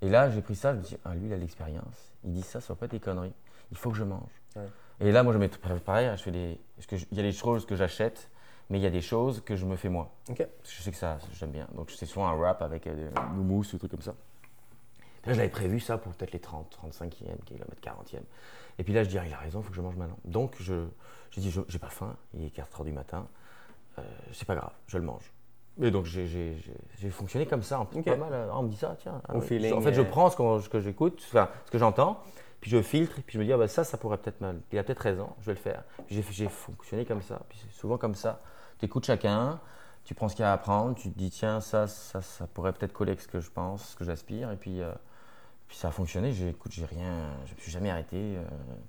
[0.00, 2.12] Et là, j'ai pris ça, je me suis dit, ah, lui, il a de l'expérience.
[2.24, 3.34] Il dit ça, ça va pas être des conneries.
[3.70, 4.30] Il faut que je mange.
[4.56, 4.62] Ouais.
[5.00, 5.48] Et là, moi, je mets
[5.84, 6.58] pareil, je fais des.
[6.76, 8.30] parce que je- Il y a des choses que j'achète,
[8.70, 10.10] mais il y a des choses que je me fais moi.
[10.28, 11.66] Je sais que ça, j'aime bien.
[11.74, 14.14] Donc, c'est souvent un wrap avec euh, des mousse, des trucs comme ça.
[15.26, 18.20] Là, je l'avais prévu ça pour peut-être les 30, 35e kilomètres, 40e.
[18.78, 20.18] Et puis là, je dis, ah, il a raison, il faut que je mange maintenant.
[20.24, 20.84] Donc, je,
[21.36, 23.26] je- j'ai pas faim, il est 4 h du matin,
[23.98, 25.32] euh, c'est pas grave, je le mange.
[25.80, 26.54] Et donc, j'ai,
[27.10, 28.06] fonctionné comme ça, en plus, Ok.
[28.06, 28.32] pas mal.
[28.32, 29.20] euh, On me dit ça, tiens.
[29.28, 30.04] ah feeling, En fait, je euh.
[30.04, 32.20] prends ce, ce que j'écoute, enfin, ce que j'entends,
[32.60, 34.60] puis je filtre, puis je me dis, ah, bah, ça, ça pourrait peut-être mal.
[34.72, 35.84] Il a peut-être raison, je vais le faire.
[36.08, 38.40] J'ai fonctionné comme ça, puis c'est souvent comme ça.
[38.78, 39.60] Tu écoutes chacun,
[40.04, 42.46] tu prends ce qu'il y a à apprendre, tu te dis, tiens, ça, ça, ça
[42.46, 44.80] pourrait peut-être coller avec ce que je pense, ce que j'aspire, et puis.
[44.80, 44.92] euh,
[45.66, 48.42] puis ça a fonctionné, j'ai, écoute, j'ai rien, je me suis jamais arrêté euh,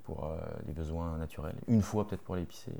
[0.05, 1.57] pour euh, des besoins naturels.
[1.67, 2.71] Une fois peut-être pour l'épicer.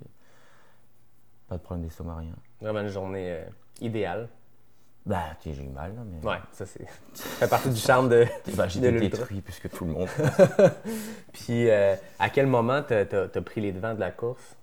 [1.50, 2.34] Pas de problème d'estomac, rien.
[2.62, 3.44] Vraiment une journée
[3.82, 4.30] idéale.
[5.06, 6.26] Bah, tu j'ai eu mal, là, mais.
[6.26, 6.86] Ouais, ça c'est.
[7.14, 8.26] ça fait partie du charme de.
[8.56, 10.08] Bah, j'ai été détruit plus que tout le monde.
[11.34, 14.56] Puis à quel moment t'as as, pris les devants de la course?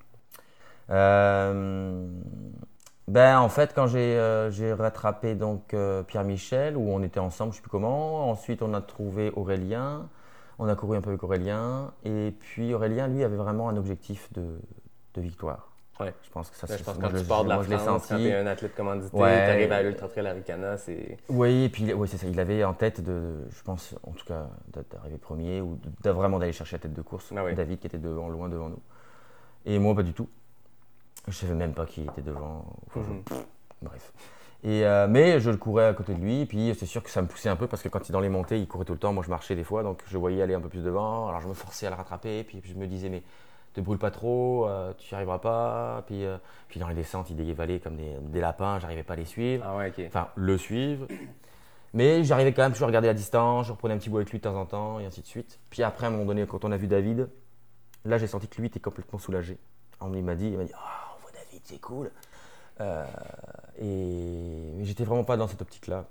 [0.91, 2.09] Euh,
[3.09, 7.57] ben, en fait, quand j'ai euh, rattrapé donc euh, Pierre-Michel, où on était ensemble, je
[7.57, 8.31] sais plus comment.
[8.31, 10.09] Ensuite, on a trouvé Aurélien.
[10.59, 11.93] On a couru un peu avec Aurélien.
[12.05, 14.59] Et puis, Aurélien, lui, avait vraiment un objectif de,
[15.15, 15.71] de victoire.
[16.01, 16.13] Ouais.
[16.25, 17.59] Je pense que ça, c'est je pense que moi, quand je tu pars de la
[17.63, 18.25] France, quand senti.
[18.25, 19.47] t'es un athlète commandité, Ouais.
[19.47, 21.17] t'arrives à l'Ultra Trail Aricana, c'est.
[21.31, 22.27] Oui, et puis ouais, c'est ça.
[22.27, 25.89] Il avait en tête de, je pense, en tout cas, d'a- d'arriver premier ou de,
[26.03, 27.33] de vraiment d'aller chercher la tête de course.
[27.35, 27.55] Ah oui.
[27.55, 28.81] David qui était devant, loin devant nous.
[29.65, 30.29] Et moi, pas du tout.
[31.29, 32.65] Je savais même pas qui était devant.
[32.89, 33.43] Enfin, je- Mhm.
[33.83, 34.13] bref.
[34.65, 37.21] Et, euh, mais je le courais à côté de lui, puis c'est sûr que ça
[37.23, 38.95] me poussait un peu parce que quand il est dans les montées, il courait tout
[38.95, 39.13] le temps.
[39.13, 41.29] Moi, je marchais des fois, donc je voyais aller un peu plus devant.
[41.29, 43.23] Alors je me forçais à le rattraper, puis je me disais, mais
[43.75, 46.03] te brûle pas trop, euh, tu n'y arriveras pas.
[46.07, 49.17] Puis, euh, puis dans les descentes, il dévalait comme des, des lapins, j'arrivais pas à
[49.17, 50.05] les suivre Ah ouais, ok.
[50.07, 51.07] enfin le suivre.
[51.93, 54.31] Mais j'arrivais quand même toujours à regarder la distance, je reprenais un petit bout avec
[54.31, 55.61] lui de temps en temps, et ainsi de suite.
[55.71, 57.29] Puis après, à un moment donné, quand on a vu David,
[58.05, 59.59] là j'ai senti que lui était complètement soulagé.
[60.01, 61.06] On- Il m'a dit, il m'a dit, ah,
[61.65, 62.11] c'est cool.
[62.81, 63.05] Euh,
[63.81, 66.05] et j'étais vraiment pas dans cette optique-là.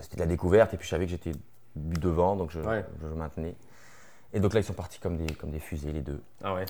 [0.00, 1.32] C'était de la découverte, et puis je savais que j'étais
[1.74, 2.84] devant, donc je, Ouais.
[3.00, 3.54] je, maintenais.
[4.32, 6.20] Et donc là, ils sont partis comme des, comme des fusées, les deux.
[6.42, 6.66] Ah ouais.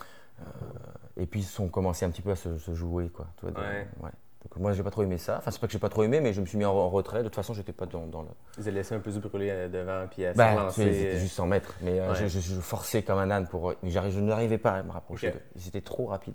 [1.16, 3.26] Et puis ils ont commencé un petit peu à se, se jouer, quoi.
[3.38, 4.10] Tu vois, de- Ouais.
[4.42, 5.38] Donc moi, j'ai pas trop aimé ça.
[5.38, 6.88] Enfin, c'est pas que j'ai pas trop aimé, mais je me suis mis en, en
[6.88, 7.18] retrait.
[7.18, 8.28] De toute façon, j'étais pas dans, dans le.
[8.58, 11.18] Ils ont laissé un peu se brûler euh, devant, puis à Bah, tu sais, c'était
[11.18, 11.74] juste 100 mètres.
[11.80, 13.74] Mais euh, je, je- je forçais comme un âne pour.
[13.82, 15.34] Mais je n'arrivais pas à me rapprocher Ok.
[15.34, 15.40] d'eux.
[15.56, 16.34] C'était trop rapide.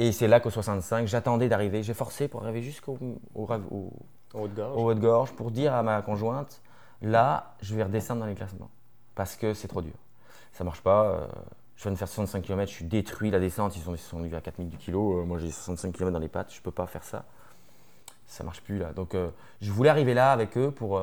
[0.00, 1.82] Et c'est là qu'au 65, j'attendais d'arriver.
[1.82, 2.98] J'ai forcé pour arriver jusqu'au
[3.34, 3.92] au, ra- au-
[4.32, 4.76] Haut de gorge.
[4.76, 6.62] au haut de gorge pour dire à ma conjointe
[7.02, 8.70] là, je vais redescendre dans les classements.
[9.14, 9.92] Parce que c'est trop dur.
[10.52, 11.04] Ça marche pas.
[11.04, 11.26] euh,
[11.76, 13.30] je viens de faire 65 km, je suis détruit.
[13.30, 15.20] La descente, ils sont, venus à 4000 du kilo.
[15.20, 16.52] euh, moi, j'ai 65 km dans les pattes.
[16.54, 17.24] Je peux pas faire ça.
[18.26, 18.92] Ça marche plus là.
[18.94, 19.28] Donc, euh,
[19.60, 20.98] je voulais arriver là avec eux pour.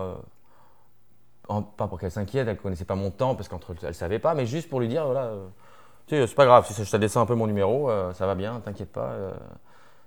[1.50, 4.20] en- pas pour qu'elle s'inquiète, elle connaissait pas mon temps parce qu'entre elles, elle savait
[4.20, 5.32] pas, mais juste pour lui dire voilà,
[6.08, 8.26] tu sais, c'est pas grave, si ça- je te un peu mon numéro, euh, ça
[8.26, 9.34] va bien, t'inquiète pas, euh,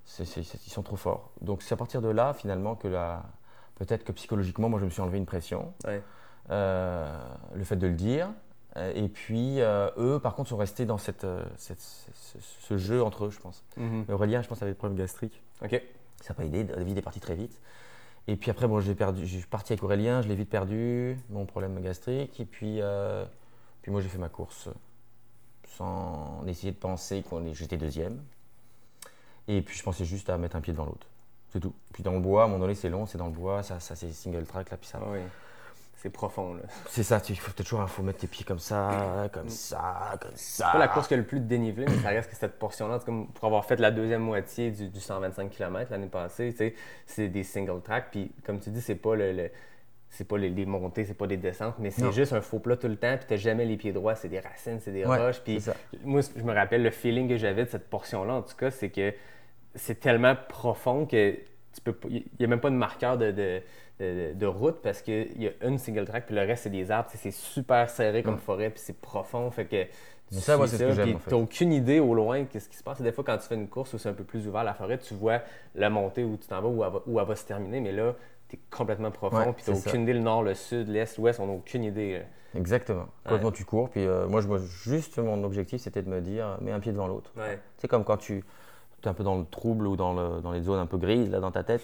[0.04, 1.30] c'est- c'est- c'est- ils sont trop forts.
[1.42, 3.22] Donc c'est à partir de là finalement que la,
[3.76, 5.72] peut-être que psychologiquement, moi je me suis enlevé une pression.
[5.86, 6.02] Ouais.
[6.48, 7.06] euh,
[7.54, 8.28] le fait de le dire.
[8.94, 11.24] Et puis, eux, par contre, sont restés dans cette,
[11.56, 13.62] cette- ce, jeu entre eux, je pense.
[13.76, 14.06] Mhm.
[14.08, 15.40] Aurélien, je pense, avait des problèmes gastriques.
[15.62, 15.80] OK.
[16.22, 17.60] Ça n'a pas aidé, David est parti très vite.
[18.26, 21.16] Et puis après, bon, j'ai perdu, je suis parti avec Aurélien, je l'ai vite perdu,
[21.28, 22.40] mon problème gastrique.
[22.40, 22.80] Et puis,
[23.82, 24.68] puis moi, j'ai fait ma course
[25.76, 28.20] sans essayer de penser qu'on est, j'étais deuxième.
[29.48, 31.06] Et puis, je pensais juste à mettre un pied devant l'autre.
[31.52, 31.74] C'est tout.
[31.92, 33.80] Puis dans le bois, à un moment donné, c'est long, c'est dans le bois, ça,
[33.80, 35.00] ça c'est single track, là, puis ça.
[35.06, 35.18] Oui.
[35.96, 36.62] C'est profond, là.
[36.88, 40.66] C'est ça, il faut toujours faut mettre tes pieds comme ça, comme ça, comme ça.
[40.66, 42.58] C'est pas la course qui a le plus de dénivelé, mais ça reste que cette
[42.58, 46.74] portion-là, c'est comme pour avoir fait la deuxième moitié du, du 125 km l'année passée,
[47.06, 48.12] c'est des single track.
[48.12, 49.50] Puis comme tu dis, c'est pas le, le-
[50.10, 52.76] c'est pas les, les montées, c'est pas des descentes, mais c'est juste un faux plat
[52.76, 53.16] tout le temps.
[53.16, 55.40] Puis t'as jamais les pieds droits, c'est des racines, c'est des Ouais, roches.
[55.40, 55.64] Puis
[56.04, 58.90] moi, je me rappelle le feeling que j'avais de cette portion-là, en tout cas, c'est
[58.90, 59.14] que
[59.74, 61.32] c'est tellement profond que
[61.72, 63.60] tu peux il n'y a même pas de marqueur de, de,
[64.00, 66.90] de- de route parce qu'il y a une single track puis le reste c'est des
[66.90, 67.08] arbres.
[67.14, 69.48] C'est super serré comme forêt puis c'est profond.
[69.52, 71.30] Fait que tu ça, moi, suis c'est ce que j'aime, puis en fait.
[71.30, 73.00] t'as aucune idée au loin qu'est-ce qui se passe.
[73.00, 74.98] Des fois, quand tu fais une course où c'est un peu plus ouvert la forêt,
[74.98, 75.40] tu vois
[75.76, 77.80] la montée où tu t'en vas, où elle va, où elle va se terminer.
[77.80, 78.14] Mais là,
[78.50, 79.72] tu es complètement profond Ouais, puis ça.
[79.72, 82.18] aucune idée, le nord, le sud, l'est, l'ouest, on n'a aucune idée.
[82.18, 82.24] là.
[82.58, 83.06] Exactement.
[83.24, 83.88] Complètement, tu cours.
[83.90, 84.48] Puis euh, moi, je,
[84.90, 87.30] juste mon objectif, c'était de me dire, mets un pied devant l'autre.
[87.78, 88.44] C'est comme quand tu
[89.04, 91.30] es un peu dans le trouble ou dans, le- dans les zones un peu grises
[91.30, 91.82] là, dans ta tête.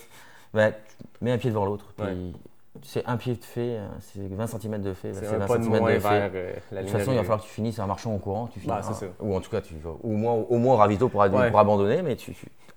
[0.52, 0.72] Ben,
[1.20, 1.86] mets un pied devant l'autre.
[1.96, 2.34] Puis.
[2.82, 5.46] C'est un pied de fait, hein, c'est 20 cm de ben, C'est C'est un 20
[5.46, 7.46] pas de cm moins de vers euh, la De toute façon, il va falloir que
[7.46, 8.46] tu finisses en marchant en courant.
[8.48, 9.06] Tu Bah, ça.
[9.20, 11.50] Ou en tout cas, tu vas au moins au, moins au ravito pour, Ouais.
[11.50, 12.34] pour abandonner, mais il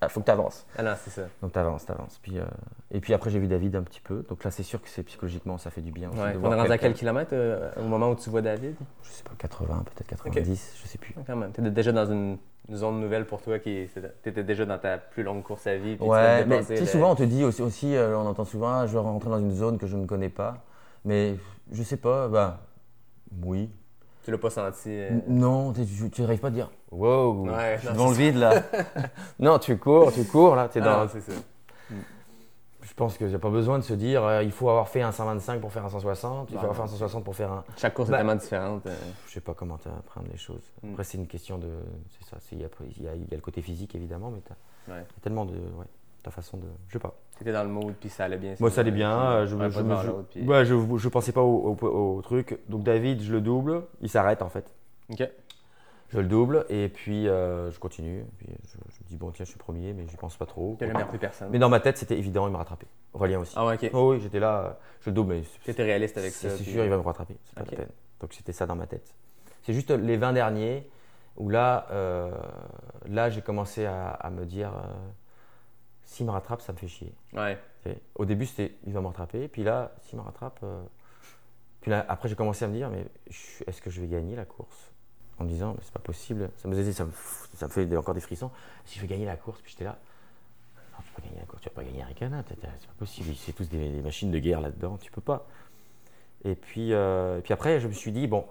[0.08, 0.66] faut que tu avances.
[0.78, 1.22] Ah non, c'est ça.
[1.42, 2.18] Donc tu avances, tu avances.
[2.22, 2.44] Puis, euh,
[2.90, 4.24] et puis après, j'ai vu David un petit peu.
[4.28, 6.10] Donc là, c'est sûr que c'est psychologiquement, ça fait du bien.
[6.10, 6.32] aussi Ouais.
[6.32, 8.74] de On voir est rendu à quel kilomètre euh, au moment où tu vois David?
[9.02, 11.14] Je sais pas, 80, peut-être 90, je sais plus.
[11.26, 11.52] Quand même.
[11.52, 12.38] Tu étais déjà dans une
[12.76, 13.86] zone nouvelle pour toi qui
[14.22, 15.96] tu étais déjà dans ta plus longue course à vie.
[15.96, 18.86] puis Ouais, mais tu sais, souvent on te dit aussi, aussi, euh, on entend souvent,
[18.86, 20.58] je veux rentrer dans une zone que je ne connais pas.
[21.04, 21.36] Mais
[21.72, 22.60] je sais pas, bah
[23.42, 23.70] oui.
[24.24, 24.88] Tu l'as pas senti.
[24.90, 28.36] euh, Non, tu- n'arrives pas à dire, wow, Ouais, je suis non, dans le vide
[28.36, 28.62] là.
[29.38, 31.00] non, tu cours, tu cours là, tu es Ah, dans.
[31.04, 31.32] non, c'est ça.
[32.90, 35.00] Je pense qu'il n'y a pas besoin de se dire, euh, il faut avoir fait
[35.00, 37.52] un 125 pour faire un 160, il faut Non, avoir fait un 160 pour faire
[37.52, 37.64] un.
[37.76, 38.84] Chaque course Bah, est tellement différente.
[38.86, 38.94] euh.
[39.28, 40.60] Je sais pas comment tu apprendre les choses.
[40.82, 40.90] Mm.
[40.92, 41.68] Après, c'est une question de.
[42.10, 45.04] C'est ça, il y, a, y y le côté physique évidemment, mais tu as, Ouais.
[45.22, 45.52] tellement de.
[45.52, 45.86] Ouais,
[46.22, 46.66] ta façon de.
[46.88, 47.14] Je sais pas.
[47.38, 48.54] T'étais dans le mood, puis ça allait bien.
[48.58, 49.46] Moi, ça allait bien.
[49.46, 51.76] Je, un je, pas me- devant je- l'autre, puis- ouais, je, je pensais pas au,
[51.80, 52.58] au- au truc.
[52.68, 53.84] Donc, David, je le double.
[54.02, 54.64] Il s'arrête en fait.
[55.10, 55.26] Ok.
[56.12, 58.20] Je le double et puis euh, je continue.
[58.20, 60.46] Et puis je, je me dis, bon, tiens, je suis premier, mais je pense pas
[60.46, 60.76] trop.
[61.20, 61.48] Personne.
[61.52, 62.86] Mais dans ma tête, c'était évident, il m'a rattrapé.
[63.12, 63.54] Aurélien aussi.
[63.56, 63.90] Ah ouais, ok.
[63.94, 66.50] Oh oui, j'étais là, je le double, mais c'est- T'étais réaliste avec ça.
[66.50, 67.36] c'est c'est puis- sûr, il va me rattraper.
[67.44, 67.70] C'est pas Ok.
[67.70, 67.88] la peine.
[68.20, 69.14] Donc, c'était ça dans ma tête.
[69.62, 70.88] C'est juste les 20 derniers
[71.36, 72.32] où là, euh,
[73.08, 74.80] là j'ai commencé à, à me dire, euh,
[76.04, 77.14] s'il me rattrape, ça me fait chier.
[77.34, 77.56] Ouais.
[77.84, 79.46] Tu sais, Au début, c'était il va me rattraper.
[79.48, 80.58] Puis là, s'il me rattrape.
[80.64, 80.82] euh,
[81.80, 84.34] Puis là, après, j'ai commencé à me dire mais je- est-ce que je vais gagner
[84.36, 84.89] la course?
[85.40, 86.50] En me disant mais c'est pas possible.
[86.58, 87.12] Ça me, faisait- ça me,
[87.56, 88.50] ça me fait encore des frissons.
[88.84, 89.96] Si je vais gagner la course, puis j'étais là.
[90.92, 92.44] Non, tu peux pas gagner la course, tu vas pas gagner un canard.
[92.46, 93.34] C'est pas possible.
[93.36, 94.98] C'est tous des, des machines de guerre là-dedans.
[95.00, 95.46] Tu peux pas.
[96.44, 98.44] Et puis, euh, et puis après, je me suis dit bon,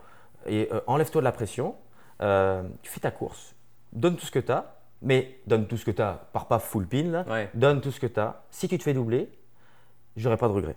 [0.47, 1.75] et, euh, enlève-toi de la pression.
[2.21, 3.55] euh, tu fais ta course.
[3.93, 4.75] Donne tout ce que tu as.
[5.01, 6.27] Mais donne tout ce que tu as.
[6.33, 7.23] Pars pas full pin là.
[7.29, 7.49] Ouais.
[7.53, 8.43] Donne tout ce que tu as.
[8.51, 9.29] Si tu te fais doubler,
[10.17, 10.75] j'aurai pas de regret.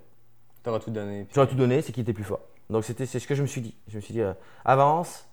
[0.63, 1.27] T'auras tout donné.
[1.35, 2.41] J'aurais tout donné, c'est qu'il était plus fort.
[2.71, 3.75] Donc c'était c'est ce que je me suis dit.
[3.89, 4.33] Je me suis dit euh,
[4.65, 5.27] avance,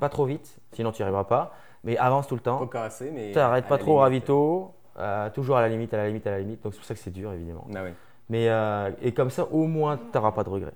[0.00, 1.54] pas trop vite, sinon tu n'y arriveras pas.
[1.84, 2.66] Mais avance tout le Pas temps.
[2.66, 3.32] cassé, mais.
[3.32, 4.74] T'arrêtes pas trop au ravito.
[4.98, 6.62] euh, toujours à la limite, à la limite, à la limite.
[6.62, 7.66] Donc c'est pour ça que c'est dur évidemment.
[7.74, 7.90] Ah oui.
[8.28, 10.74] Mais euh, et comme ça, au moins, tu n'auras pas de regrets.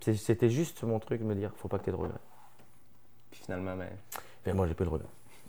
[0.00, 2.18] C'était juste mon truc de me dire, faut pas que tu aies de regrets.
[3.30, 3.88] Puis finalement, ben.
[4.46, 5.08] Mais moi, j'ai pas de regrets.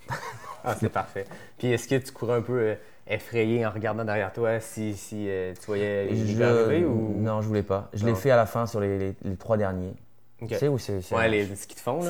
[0.63, 1.25] Ah, c'est parfait.
[1.57, 2.75] Puis est-ce que tu courais un peu euh,
[3.07, 7.13] effrayé en regardant derrière toi si, si euh, tu voyais les Je- ou?
[7.21, 7.87] Non, je voulais pas.
[7.93, 8.17] Je l'ai Non.
[8.17, 9.93] fait à la fin sur les, les- les trois derniers.
[10.39, 11.45] Tu sais où c'est c'est Ouais, les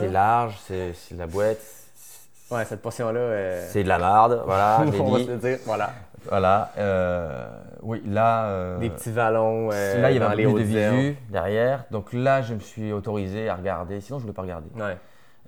[0.10, 1.60] large, c'est de la boîte,
[1.96, 3.20] c'est- Ouais, cette portion-là.
[3.20, 4.42] euh, c'est de la marde.
[4.46, 5.60] Voilà, on va se le dire.
[5.66, 5.92] Voilà.
[6.30, 6.72] Voilà.
[6.78, 7.48] euh,
[7.84, 8.46] oui, là.
[8.48, 9.70] euh, Des petits vallons.
[9.72, 10.58] euh, là, il y avait les plus de
[10.98, 11.86] visu derrière.
[11.92, 14.02] Donc là, je me suis autorisé à regarder.
[14.02, 14.68] Sinon, je ne voulais pas regarder.
[14.76, 14.98] Ouais.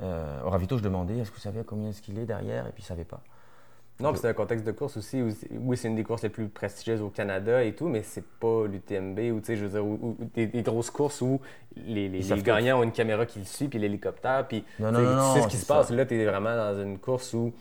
[0.02, 2.65] Euh, au ravito, je demandais est-ce que vous savez combien est-ce qu'il est derrière?
[2.68, 3.20] Et puis, il ne savait pas.
[4.02, 5.22] Non, puis c'est un contexte de course aussi.
[5.22, 8.02] Où, c'est- oui, c'est une des courses les plus prestigieuses au Canada et tout, mais
[8.04, 11.22] c'est pas l'UTMB ou, tu sais, je veux dire, où- où- des, des grosses courses
[11.22, 11.42] où
[11.76, 15.00] les, les- gagnants ont une caméra qui le suit, puis l'hélicoptère, puis Non, tu non,
[15.00, 15.90] sais, non, tu non, sais ce qui se passe.
[15.92, 17.54] Là, tu es vraiment dans une course où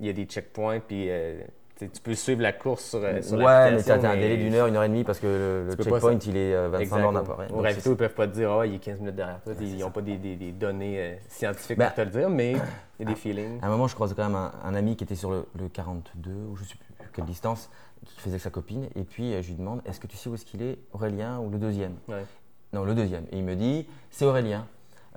[0.00, 1.40] il y a des checkpoints, puis euh,
[1.86, 4.54] tu peux suivre la course sur, euh, sur ouais, mais tu as un délai d'une
[4.54, 7.02] heure, une heure et demie parce que le, checkpoint, il est euh, 25 Exact.
[7.02, 7.50] bornes à peu près.
[7.52, 9.52] Au c'est- ils peuvent pas te dire, ah, il est 15 minutes derrière toi.
[9.60, 12.52] Ils n'ont pas des, des- des données euh, scientifiques Ben, pour te le dire, mais
[12.98, 13.60] il y a des feelings.
[13.62, 15.68] À un moment, je croisais quand même un, un ami qui était sur le, le
[15.68, 17.70] 42, ou je sais plus quelle distance,
[18.04, 18.88] qui faisait avec sa copine.
[18.96, 21.38] Et puis, euh, je lui demande est-ce que tu sais où est-ce qu'il est, Aurélien
[21.38, 21.94] ou le deuxième?
[22.08, 22.24] Ouais.
[22.72, 23.24] Non, le deuxième.
[23.32, 24.66] Et il me dit, c'est Aurélien.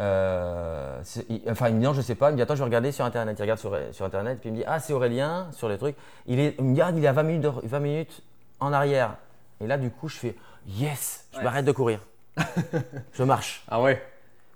[0.02, 2.30] Euh, il- enfin, il me dit, non, je sais pas.
[2.30, 3.38] Il me dit, attends, je vais regarder sur Internet.
[3.38, 5.96] Il regarde sur, sur Internet, puis il me dit, ah, c'est Aurélien, sur les trucs.
[6.28, 8.24] Il, est, il me dit, ah, il est à 20 minutes, de- 20 minutes
[8.60, 9.16] en arrière.
[9.60, 10.36] Et là, du coup, je fais,
[10.68, 12.00] yes, je m'arrête de courir.
[13.14, 13.64] je marche.
[13.68, 14.02] Ah ouais?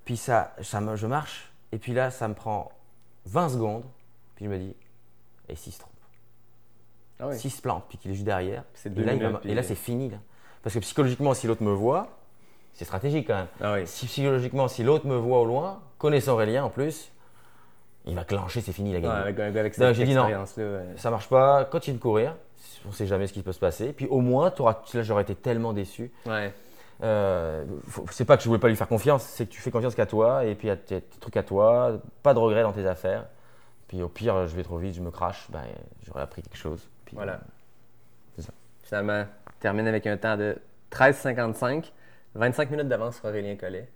[0.03, 2.71] Puis ça, ça me, je marche, et puis là, ça me prend
[3.25, 3.83] 20 secondes.
[4.35, 4.75] Puis je me dis,
[5.47, 5.91] et s'il se trompe
[7.19, 7.37] Ah oui.
[7.39, 9.63] S'il se plante, puis qu'il est juste derrière, C'est et là, il va et là,
[9.63, 10.09] c'est fini.
[10.09, 10.17] Là.
[10.63, 12.09] Parce que psychologiquement, si l'autre me voit,
[12.75, 13.47] c'est stratégique quand même.
[13.61, 13.87] Ah oui.
[13.87, 17.11] Si psychologiquement, si l'autre me voit au loin, connaissant Aurélien en plus,
[18.05, 20.25] il va clencher, c'est fini, il a Ouais, avec avec j'ai dit non.
[20.27, 20.83] ouais.
[20.97, 22.35] Ça marche pas, continue de courir.
[22.87, 23.93] On sait jamais ce qui peut se passer.
[23.93, 26.11] Puis au moins, là, j'aurais été tellement déçu.
[26.27, 26.53] Ouais.
[27.03, 27.65] Euh,
[28.11, 30.05] c'est pas que je voulais pas lui faire confiance, c'est que tu fais confiance qu'à
[30.05, 33.25] toi et puis à tes, tes trucs à toi, pas de regrets dans tes affaires.
[33.87, 35.61] Puis au pire, je vais trop vite, je me crache, ben,
[36.05, 36.87] j'aurais appris quelque chose.
[37.05, 37.33] Puis, Voilà.
[37.33, 37.37] euh,
[38.35, 38.51] c'est ça.
[38.83, 39.25] Finalement,
[39.59, 40.57] termine avec un temps de
[40.91, 41.91] 13,55.
[42.35, 43.87] 25 minutes d'avance sur Aurélien Collet.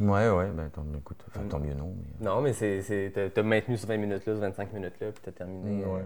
[0.00, 1.94] Ouais, ouais, ben, tant, mieux, écoute, enfin, tant mieux, non.
[2.20, 5.30] mais- Non, mais c'est, c'est, t'as, maintenu ce 20 minutes-là, ce 25 minutes-là, puis t'as
[5.30, 5.84] terminé.
[5.84, 6.00] Ouais.
[6.00, 6.02] euh,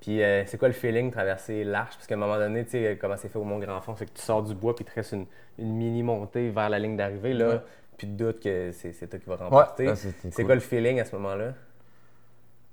[0.00, 1.94] puis euh, c'est quoi le feeling de traverser l'arche?
[1.94, 4.06] Parce qu'à un moment donné, tu sais, comment c'est fait au Mont Grand Fond, c'est
[4.06, 5.26] que tu sors du bois, puis il te reste une,
[5.58, 7.32] une mini montée vers la ligne d'arrivée.
[7.34, 7.60] Là, Ouais.
[7.96, 9.94] puis de doute que c'est, c'est toi qui vas remporter.
[9.94, 10.46] c'est cool.
[10.46, 11.52] quoi le feeling à ce moment-là?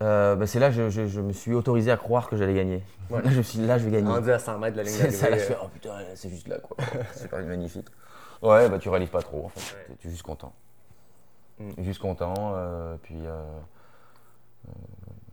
[0.04, 2.54] Euh, ben, c'est là que je, je- je me suis autorisé à croire que j'allais
[2.54, 2.84] gagner.
[3.10, 3.22] Ouais.
[3.24, 4.08] Là, je me suis dit, là, je vais gagner.
[4.12, 5.18] Rendu à 100 mètres de la ligne C'est d'arrivée.
[5.18, 6.78] ça, là, je euh, fais, oh putain, c'est juste là, quoi.
[7.14, 7.88] c'est pas magnifique.
[8.42, 9.76] Ouais, bah tu réalises pas trop, en fait.
[9.76, 9.96] Ouais.
[10.00, 10.54] Tu es juste content.
[11.60, 11.84] Mm.
[11.84, 13.42] Juste content, euh, puis euh,
[14.68, 14.72] euh,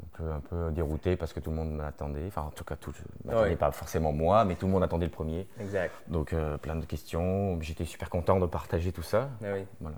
[0.02, 2.24] un, peu, un peu dérouté parce que tout le monde m'attendait.
[2.26, 3.56] Enfin, en tout cas, tout, je m'attendais Ouais.
[3.56, 5.46] pas forcément moi, mais tout le monde attendait le premier.
[5.60, 5.92] Exact.
[6.08, 7.60] Donc, euh, plein de questions.
[7.60, 9.28] J'étais super content de partager tout ça.
[9.42, 9.66] Ah oui.
[9.80, 9.96] Voilà.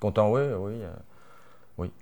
[0.00, 0.82] Content, oui, oui.
[1.78, 1.92] oui.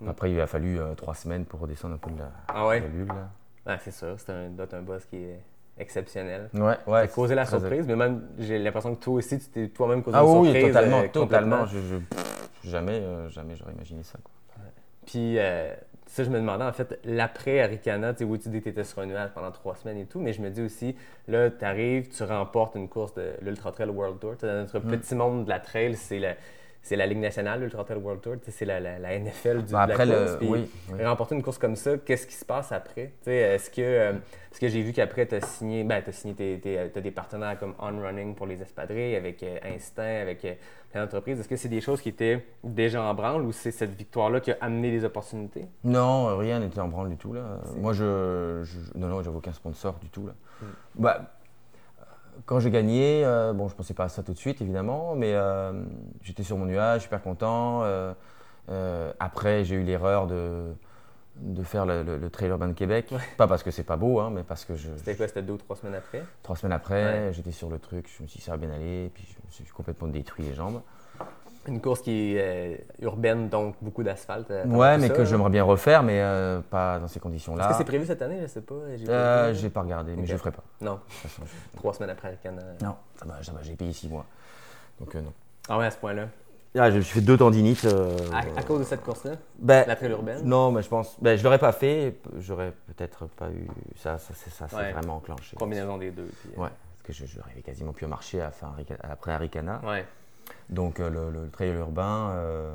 [0.00, 0.08] Mm.
[0.08, 2.80] Après, il a fallu trois semaines pour redescendre un peu de la, Ah ouais?
[2.80, 3.08] de la bulle.
[3.08, 3.30] là.
[3.64, 5.40] Ah, c'est sûr, c'est un boss qui est
[5.78, 6.48] exceptionnel.
[6.54, 7.08] Ouais, ouais.
[7.08, 10.22] Causé la surprise, mais même j'ai l'impression que toi aussi, tu t'es toi-même causé Ah
[10.24, 10.66] une oui, surprise.
[10.74, 11.66] totalement, euh, totalement.
[11.66, 14.18] Je, je- pff, jamais, euh, jamais j'aurais imaginé ça.
[14.22, 14.32] Quoi.
[15.06, 15.74] Puis, euh,
[16.06, 18.68] ça, je me demandais, en fait, l'après Aricana, tu sais, oui, tu dis que tu
[18.70, 20.94] étais sur un nuage pendant trois semaines et tout, mais je me dis aussi,
[21.28, 24.34] là, tu arrives, tu remportes une course de l'Ultra Trail World Tour.
[24.40, 24.88] Dans notre Mm.
[24.90, 26.34] petit monde de la trail, c'est la,
[26.88, 29.84] c'est la Ligue nationale, l'Ultra Trail World Tour, c'est la, la, la NFL du, Bah,
[29.84, 30.36] de la après, le- course.
[30.38, 31.04] Puis oui, oui.
[31.04, 33.12] Remporter une course comme ça, qu'est-ce qui se passe après?
[33.26, 34.12] Est-ce que, euh,
[34.48, 37.10] parce que j'ai vu qu'après, tu as signé, ben, t'as signé tes- tes- t'as des
[37.10, 40.54] partenaires comme On Running pour les espadrilles, avec euh, Instinct, avec euh,
[40.90, 41.38] plein d'entreprises.
[41.40, 44.52] Est-ce que c'est des choses qui étaient déjà en branle ou c'est cette victoire-là qui
[44.52, 45.66] a amené des opportunités?
[45.84, 47.34] Non, euh, rien n'était en branle du tout.
[47.34, 47.58] Là.
[47.76, 50.26] Moi, je, je- non, non, j'avais aucun sponsor du tout.
[50.26, 50.32] Là.
[50.94, 51.22] Bah, euh,
[52.46, 55.32] quand j'ai gagné, euh, bon, je pensais pas à ça tout de suite, évidemment, mais
[55.34, 55.72] euh,
[56.22, 57.82] j'étais sur mon nuage, super content.
[57.84, 58.12] euh,
[58.70, 60.72] euh, après, j'ai eu l'erreur de,
[61.36, 63.14] de faire le, le, le Trail Urban de Québec.
[63.36, 65.26] Pas parce que c'est pas beau, hein, mais parce que je, C'était quoi?
[65.28, 66.22] C'était deux ou trois semaines après?
[66.42, 67.32] trois semaines après, Ouais.
[67.32, 69.50] j'étais sur le truc, je me suis dit ça va bien aller, puis je me
[69.50, 70.80] suis complètement détruit les jambes.
[71.68, 74.50] Une course qui est euh, urbaine, donc beaucoup d'asphalte.
[74.50, 77.62] euh, tout mais ça, que j'aimerais bien refaire, mais euh, pas dans ces conditions-là.
[77.64, 78.38] Est-ce que c'est prévu cette année?
[78.42, 78.74] Je sais pas.
[78.96, 80.62] J'ai pas Euh, pas regardé, mais je le ferai pas.
[80.80, 82.62] Non, façon, je- trois semaines après Aricana.
[82.82, 84.24] Non, ça va, ça va, j'ai payé 6 mois.
[84.98, 85.32] Donc euh, non.
[85.68, 86.28] Ah ouais, à ce point-là.
[86.78, 87.84] Ah, je me suis fait deux tendinites.
[87.86, 89.32] euh, À, à cause de cette course-là?
[89.58, 90.44] ben, La trail urbaine?
[90.44, 91.16] Non, mais je pense.
[91.20, 92.16] Ben, je l'aurais pas fait.
[92.38, 93.66] J'aurais peut-être pas eu.
[93.96, 94.92] Ça, ça, c'est ça, c'est Ouais.
[94.92, 95.56] vraiment enclenché.
[95.56, 96.30] Combinaison des deux.
[96.42, 99.32] puis, euh, Ouais, parce que je j'aurais quasiment plus à marcher à fin Arica- après
[99.32, 99.80] Aricana.
[99.84, 100.06] Ouais.
[100.70, 102.70] Donc euh, le, le trail urbain euh,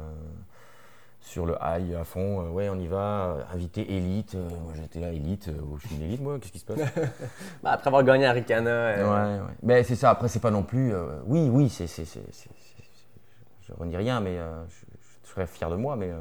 [1.22, 3.38] sur le high à fond, euh, ouais, on y va.
[3.54, 4.36] invité élite.
[4.36, 5.48] euh, moi j'étais là élite.
[5.48, 6.38] euh, je suis une élite moi.
[6.40, 6.80] Qu'est-ce qui se passe?
[7.64, 9.54] Bah, après avoir gagné Aricana, euh, Ouais, ouais.
[9.64, 10.94] Mais c'est ça, après, c'est pas non plus.
[11.26, 11.88] oui, oui, c'est.
[13.62, 14.86] Je renie rien, mais je,
[15.24, 16.12] je serais fier de moi, mais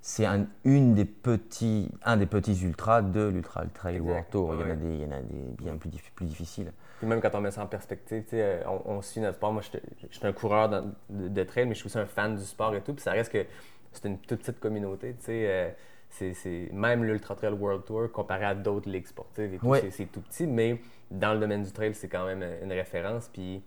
[0.00, 4.00] c'est un, une des petits, un des petits ultras de l'Ultra Trail.
[4.00, 4.54] World Tour.
[4.54, 6.72] Il y, en a des, il y en a des bien plus, plus difficiles.
[7.02, 9.34] Puis même quand on met ça en perspective, tu sais, euh, on, on suit notre
[9.34, 9.52] sport.
[9.52, 9.76] Moi, je
[10.16, 12.72] suis un coureur dans- de, de trail, mais je suis aussi un fan du sport
[12.76, 12.94] et tout.
[12.94, 13.44] Puis ça reste que
[13.90, 15.16] c'est une toute petite communauté.
[15.18, 15.68] Tu sais, euh,
[16.10, 19.82] c'est, même l'Ultra Trail World Tour, comparé à d'autres ligues sportives et tout, Ouais.
[19.90, 20.46] c'est, tout petit.
[20.46, 23.28] Mais dans le domaine du trail, c'est quand même une référence.
[23.32, 23.64] Puis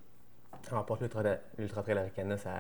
[0.72, 1.22] remporte l'Ultra,
[1.58, 2.52] l'Ultra Trail Aricana, ça,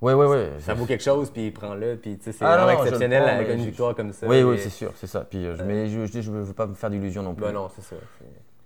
[0.00, 0.50] Ouais, ouais, ouais.
[0.58, 1.30] ça vaut quelque chose.
[1.30, 1.94] Puis prends-le.
[1.96, 4.26] Puis tu sais, c'est Ah, vraiment non, exceptionnel prends, avec une je- victoire comme ça.
[4.26, 5.20] Oui, oui, c'est sûr, c'est ça.
[5.24, 7.44] Puis, euh, je, mais je, je veux pas me faire d'illusions non plus.
[7.44, 7.94] Ben non, c'est ça.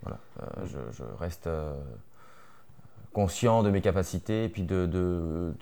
[0.02, 0.18] Voilà.
[0.42, 1.74] Euh, je, reste euh,
[3.12, 5.54] conscient de mes capacités, puis de,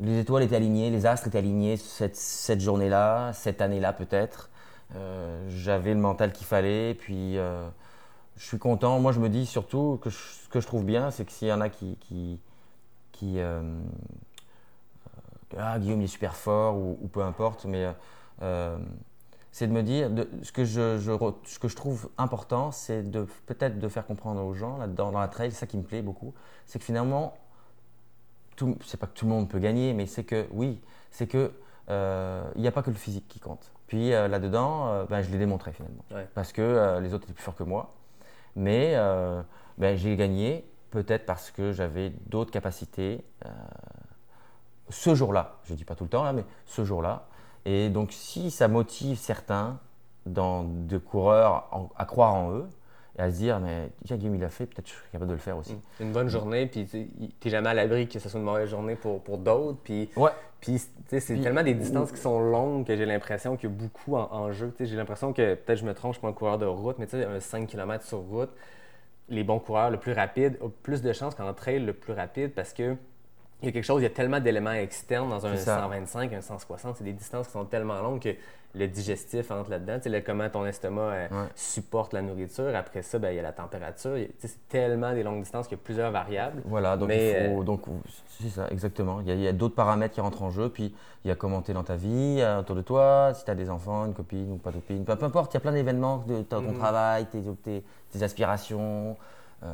[0.00, 4.50] les, étoiles étaient alignées, les astres étaient alignés cette, cette journée-là, cette année-là peut-être.
[4.96, 8.98] Euh, J'avais le mental qu'il fallait, puis je suis content.
[9.00, 11.52] Moi, je me dis surtout que ce que je trouve bien, c'est que s'il y
[11.52, 13.38] en a qui, qui,
[15.58, 17.86] ah Guillaume il est super fort ou, ou peu importe, mais
[19.52, 22.70] c'est de me dire, de, ce, que je, je re- ce que je trouve important,
[22.70, 25.82] c'est de peut-être de faire comprendre aux gens là-dedans, dans la trail, ça qui me
[25.82, 26.32] plaît beaucoup,
[26.66, 27.34] c'est que finalement,
[28.84, 31.50] c'est pas que tout le monde peut gagner, mais c'est que oui, c'est que
[31.88, 33.72] euh, il n'y a pas que le physique qui compte.
[33.86, 36.28] Puis euh, là-dedans, euh, ben, je l'ai démontré finalement, Ouais.
[36.34, 37.94] parce que euh, les autres étaient plus forts que moi,
[38.54, 39.42] mais euh,
[39.78, 43.48] ben, j'ai gagné peut-être parce que j'avais d'autres capacités euh,
[44.90, 45.56] ce jour-là.
[45.64, 47.26] Je dis pas tout le temps là, mais ce jour-là.
[47.64, 49.78] Et donc si ça motive certains
[50.26, 52.66] dans de coureurs en- à croire en eux
[53.18, 55.34] et à se dire mais tiens Guillaume il l'a fait, peut-être je suis capable de
[55.34, 55.76] le faire aussi.
[56.00, 58.94] Une bonne journée, puis tu n'es jamais à l'abri que ce soit une mauvaise journée
[58.96, 59.78] pour, pour d'autres.
[59.82, 60.30] Puis, Ouais.
[60.60, 64.16] puis c'est tellement des distances qui sont longues que j'ai l'impression qu'il y a beaucoup
[64.16, 64.72] en, en jeu.
[64.80, 67.06] J'ai l'impression que, peut-être je me trompe, je suis pas un coureur de route, mais
[67.06, 68.50] tu sais, un 5 km sur route,
[69.28, 72.52] les bons coureurs le plus rapide ont plus de chances qu'en trail le plus rapide
[72.54, 72.96] parce que
[73.62, 75.76] il y a quelque chose, il y a tellement d'éléments externes dans un C'est ça.
[75.80, 78.34] 125, un 160, c'est des distances qui sont tellement longues que
[78.72, 81.48] le digestif entre là-dedans, tu sais, comment ton estomac euh, Ouais.
[81.56, 82.74] supporte la nourriture.
[82.76, 84.14] Après ça, ben, il y a la température.
[84.14, 86.62] Tu sais, C'est tellement des longues distances qu'il y a plusieurs variables.
[86.66, 87.82] Voilà, donc Mais, il faut, euh, donc
[88.40, 89.20] c'est ça, exactement.
[89.22, 90.94] Il y a, il y a d'autres paramètres qui rentrent en jeu, puis
[91.24, 93.56] il y a comment t'es dans ta vie, euh, autour de toi, si tu as
[93.56, 95.72] des enfants, une copine ou pas de copine, peu, peu importe, il y a plein
[95.72, 96.74] d'événements de ton Mhm.
[96.78, 99.16] travail, tes, tes, tes aspirations.
[99.64, 99.66] euh,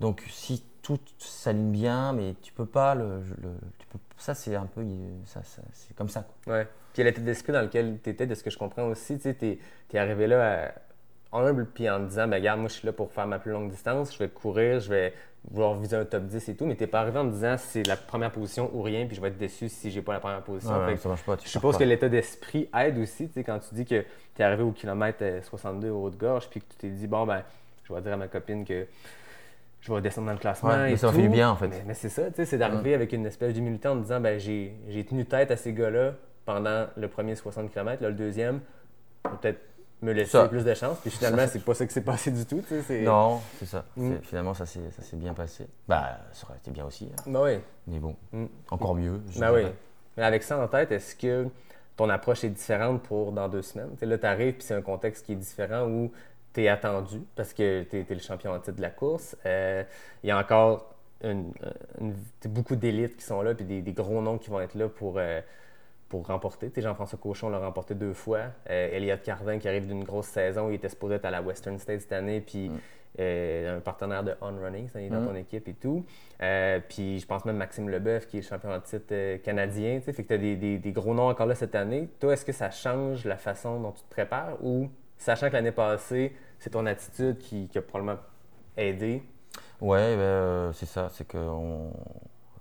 [0.00, 0.62] donc si
[0.94, 4.84] tout s'aligne bien, mais tu peux pas le, le- tu peux, ça c'est un peu,
[5.24, 6.24] ça, ça- c'est comme ça.
[6.44, 6.54] quoi.
[6.54, 6.68] Ouais.
[6.92, 9.18] Puis l'état d'esprit dans lequel tu étais, de ce que je comprends aussi.
[9.18, 9.58] Tu t'es
[9.98, 10.72] arrivé là à-
[11.38, 13.50] humble, puis en te disant, ben regarde, moi je suis là pour faire ma plus
[13.52, 15.12] longue distance, je vais courir, je vais
[15.50, 17.96] vouloir viser un top 10 et tout, mais t'es pas arrivé en disant, c'est la
[17.96, 20.74] première position ou rien, puis je vais être déçu si j'ai pas la première position.
[20.86, 21.36] Ouais, que ça marche pas.
[21.36, 21.80] tu je suppose pas.
[21.80, 24.00] que l'état d'esprit aide aussi, tu sais, quand tu dis que
[24.34, 26.88] tu es arrivé au kilomètre euh, 62 au haut de gorge, puis que tu t'es
[26.90, 27.42] dit, bon, ben,
[27.84, 28.86] je vais dire à ma copine que
[29.86, 30.70] je vais descendre dans le classement.
[30.70, 31.14] Ouais, et ça tout.
[31.16, 31.68] fait du bien, en fait.
[31.68, 34.20] Mais, mais c'est ça, tu sais, c'est d'arriver avec une espèce d'humilité en te disant,
[34.20, 36.12] ben, j'ai j'ai tenu tête à ces gars-là
[36.44, 38.60] pendant le premier 60 km, là, le deuxième,
[39.22, 39.60] peut-être
[40.02, 40.46] me laisser Ça.
[40.48, 42.82] plus de chance, puis finalement, c'est pas ça qui s'est passé du tout, tu sais.
[42.82, 43.84] c'est- Non, c'est ça.
[43.96, 44.16] Mm.
[44.22, 44.80] Finalement, ça s'est
[45.14, 45.66] bien passé.
[45.88, 47.22] Bah, ça aurait été bien aussi, hein.
[47.26, 47.58] Ben oui.
[47.86, 48.44] mais bon, Mm.
[48.70, 49.20] encore mieux.
[49.38, 49.62] Ben oui.
[50.16, 51.46] Mais avec ça en tête, est-ce que
[51.96, 53.88] ton approche est différente pour dans deux semaines?
[54.02, 56.12] Là, tu arrives, puis c'est un contexte qui est différent où
[56.56, 59.36] tu es attendu parce que tu es, le champion en titre de la course.
[59.46, 59.82] Euh,
[60.22, 61.52] Il y a encore une-
[62.00, 64.74] une- t'sais, beaucoup d'élites qui sont là, puis des, des gros noms qui vont être
[64.74, 65.40] là pour, euh,
[66.08, 66.70] pour remporter.
[66.76, 68.40] Jean-François Cochon l'a remporté deux fois.
[68.70, 71.78] Euh, Elliott Carvin qui arrive d'une grosse saison, il était supposé être à la Western
[71.78, 72.70] State cette année, puis
[73.18, 75.28] euh, un partenaire de On Running, ça, il est dans Mm.
[75.28, 76.04] ton équipe et tout.
[76.42, 79.98] Euh, puis je pense même Maxime Leboeuf qui est le champion en titre euh, canadien.
[80.02, 82.08] Fait que tu as des, des- des gros noms encore là cette année.
[82.20, 85.72] Toi, est-ce que ça change la façon dont tu te prépares ou, sachant que l'année
[85.72, 88.18] passée, c'est ton attitude qui, qui a probablement
[88.76, 89.22] aidé?
[89.80, 91.90] Ouais, ben, euh, c'est ça, c'est qu'on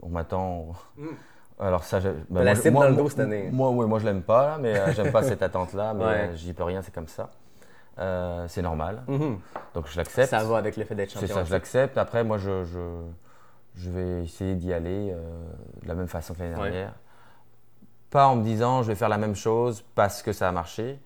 [0.01, 0.67] on m'attend.
[1.59, 3.49] Alors ça, je, ben, la je- cible dans le moi- dos cette année.
[3.51, 6.11] Moi, ouais, moi je l'aime pas, là, mais euh, j'aime pas cette attente-là, mais Ouais.
[6.29, 7.31] euh, j'y peux rien, c'est comme ça.
[7.97, 9.39] Euh, c'est normal, Mhm.
[9.73, 10.29] donc je l'accepte.
[10.29, 11.35] Ça va avec le fait d'être C'est champion.
[11.35, 11.97] ça, en je l'accepte.
[11.97, 13.01] Après, moi, je, je,
[13.75, 15.17] je vais essayer d'y aller euh,
[15.81, 16.71] de la même façon que l'année Ouais.
[16.71, 16.93] dernière.
[18.09, 20.99] Pas en me disant je vais faire la même chose parce que ça a marché.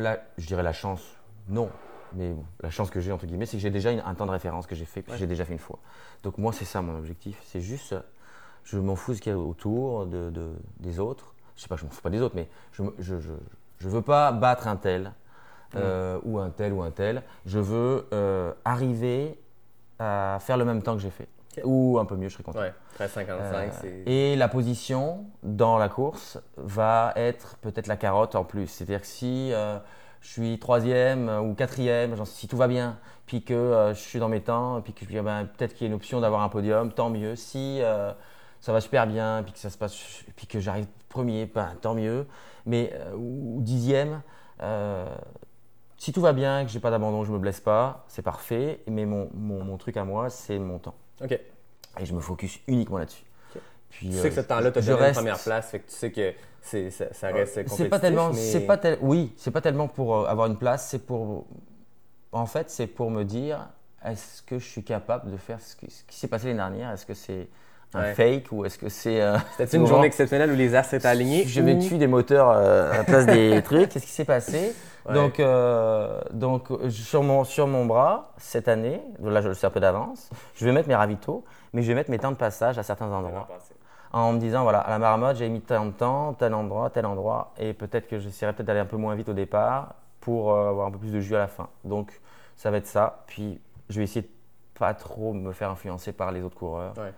[0.00, 1.02] Là, je dirais la chance,
[1.48, 1.68] non.
[2.14, 4.26] Mais bon, la chance que j'ai, entre guillemets, c'est que j'ai déjà une- un temps
[4.26, 5.78] de référence que j'ai fait, que j'ai déjà fait une fois.
[6.22, 7.40] Donc moi, c'est ça mon objectif.
[7.44, 7.94] C'est juste,
[8.64, 11.34] je m'en fous de ce qu'il y a autour de, de- des autres.
[11.56, 13.30] Je sais pas, je m'en fous pas des autres, mais je ne je, je,
[13.78, 15.12] je veux pas battre un tel,
[15.76, 17.22] euh, ou un tel, ou un tel.
[17.46, 19.38] Je veux euh, arriver
[19.98, 21.28] à faire le même temps que j'ai fait.
[21.64, 22.60] Ou un peu mieux, je serais content.
[22.60, 28.44] Ouais, 13,55, Euh, et la position dans la course va être peut-être la carotte en
[28.44, 28.68] plus.
[28.68, 29.78] C'est-à-dire que si euh,
[30.20, 34.20] je suis troisième ou quatrième, genre, si tout va bien, puis que euh, je suis
[34.20, 36.20] dans mes temps, puis que je dis, ah ben, peut-être qu'il y a une option
[36.20, 37.34] d'avoir un podium, tant mieux.
[37.34, 37.80] Si
[38.60, 39.96] ça va super bien, puis que ça se passe,
[40.36, 42.26] puis que j'arrive premier, ben, tant mieux.
[42.66, 44.22] Mais ou dixième.
[45.96, 48.82] si tout va bien, que j'ai pas d'abandon, je me blesse pas, c'est parfait.
[48.86, 50.94] Mais mon, mon, mon truc à moi, c'est mon temps.
[51.22, 51.32] OK.
[51.32, 53.24] Et je me focus uniquement là-dessus.
[53.54, 53.62] Ok.
[53.90, 55.90] Puis, Tu euh, sais que ce temps-là, tu as la reste- première place, fait que
[55.90, 57.76] tu sais que c'est, ça, ça reste compétitif.
[57.76, 58.34] C'est pas tellement, mais...
[58.36, 61.46] c'est pas tel- oui, c'est pas tellement pour euh, avoir une place, c'est pour,
[62.32, 63.68] en fait, c'est pour me dire,
[64.04, 66.92] est-ce que je suis capable de faire ce, que- ce qui s'est passé l'année dernière?
[66.92, 67.48] Est-ce que c'est
[67.94, 68.14] un Ouais.
[68.14, 71.44] fake ou est-ce que c'est euh, C'était une journée exceptionnelle où les astres étaient alignés.
[71.46, 73.88] je vais dessus des moteurs euh, à la place des trucs.
[73.88, 74.74] Qu'est-ce qui s'est passé?
[75.08, 75.14] Ouais.
[75.14, 79.70] Donc, euh, donc sur, mon, sur mon bras, cette année, là je le sais un
[79.70, 82.78] peu d'avance, je vais mettre mes ravitaux, mais je vais mettre mes temps de passage
[82.78, 83.48] à certains endroits.
[84.12, 87.06] En me disant, voilà, à la marmotte, j'ai mis tant de temps, tel endroit, tel
[87.06, 90.88] endroit, et peut-être que j'essaierai peut-être d'aller un peu moins vite au départ pour avoir
[90.88, 91.68] un peu plus de jus à la fin.
[91.84, 92.20] Donc,
[92.56, 93.22] ça va être ça.
[93.26, 94.28] Puis, je vais essayer de
[94.78, 96.92] pas trop me faire influencer par les autres coureurs.
[96.98, 97.12] Ouais.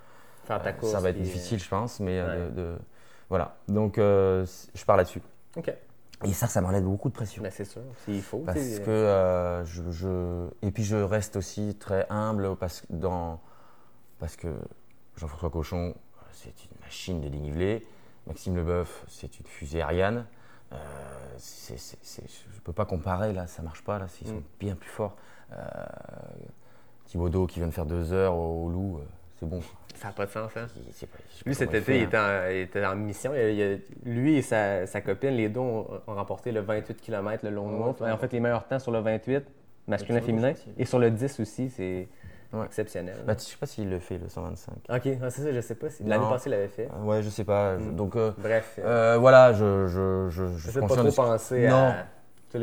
[0.54, 0.92] Faire ta Euh, course.
[0.92, 2.50] ça va être difficile, je pense, mais euh, ouais.
[2.50, 2.78] de, de-
[3.28, 3.56] voilà.
[3.68, 4.44] Donc, euh,
[4.74, 5.22] je pars là-dessus.
[5.56, 5.72] OK.
[6.24, 7.42] Et ça, ça m'enlève beaucoup de pression.
[7.42, 8.38] Mais c'est sûr, s'il faut.
[8.38, 13.40] Parce que euh, je, je- et puis je reste aussi très humble parce que dans
[14.20, 14.48] parce que
[15.16, 15.94] Jean-François Cochon,
[16.32, 17.84] c'est une machine de dénivelé.
[18.28, 20.26] Maxime Leboeuf, c'est une fusée Ariane.
[20.72, 20.76] Euh,
[21.38, 24.42] je ne peux pas comparer, là, ça marche pas, là, ils sont Mm.
[24.60, 25.16] bien plus forts.
[25.52, 25.56] Euh,
[27.06, 29.00] Thibaudot qui vient de faire deux heures au, au Loup,
[29.38, 29.58] c'est bon.
[29.58, 29.66] quoi.
[29.94, 30.66] Ça n'a pas de sens, hein?
[30.76, 32.42] Il- pas- je Lui, cet été, il fait, était, hein.
[32.46, 33.32] en, il était en mission.
[33.34, 33.58] Il-
[34.04, 37.50] il- lui et sa, sa copine, les deux ont, ont remporté le 28 km, le
[37.50, 38.00] long wolf.
[38.02, 39.44] En fait, les meilleurs temps sur le 28,
[39.86, 40.52] masculin et sur le féminin.
[40.78, 42.08] Et sur le 10 aussi, c'est
[42.52, 42.66] Ouais.
[42.66, 43.16] exceptionnel.
[43.26, 44.74] Bah, je sais pas s'il le fait, le 125.
[44.90, 45.88] ok, ouais, c'est ça, je sais pas.
[45.88, 46.86] si L'année passée, il l'avait fait.
[46.94, 47.78] Euh, Ouais, je sais pas.
[47.78, 47.96] je- Mm.
[47.96, 51.66] Donc, euh, Bref, euh, euh, voilà, je, je, je, je de pas trop de penser
[51.68, 51.76] Non.
[51.76, 51.94] à.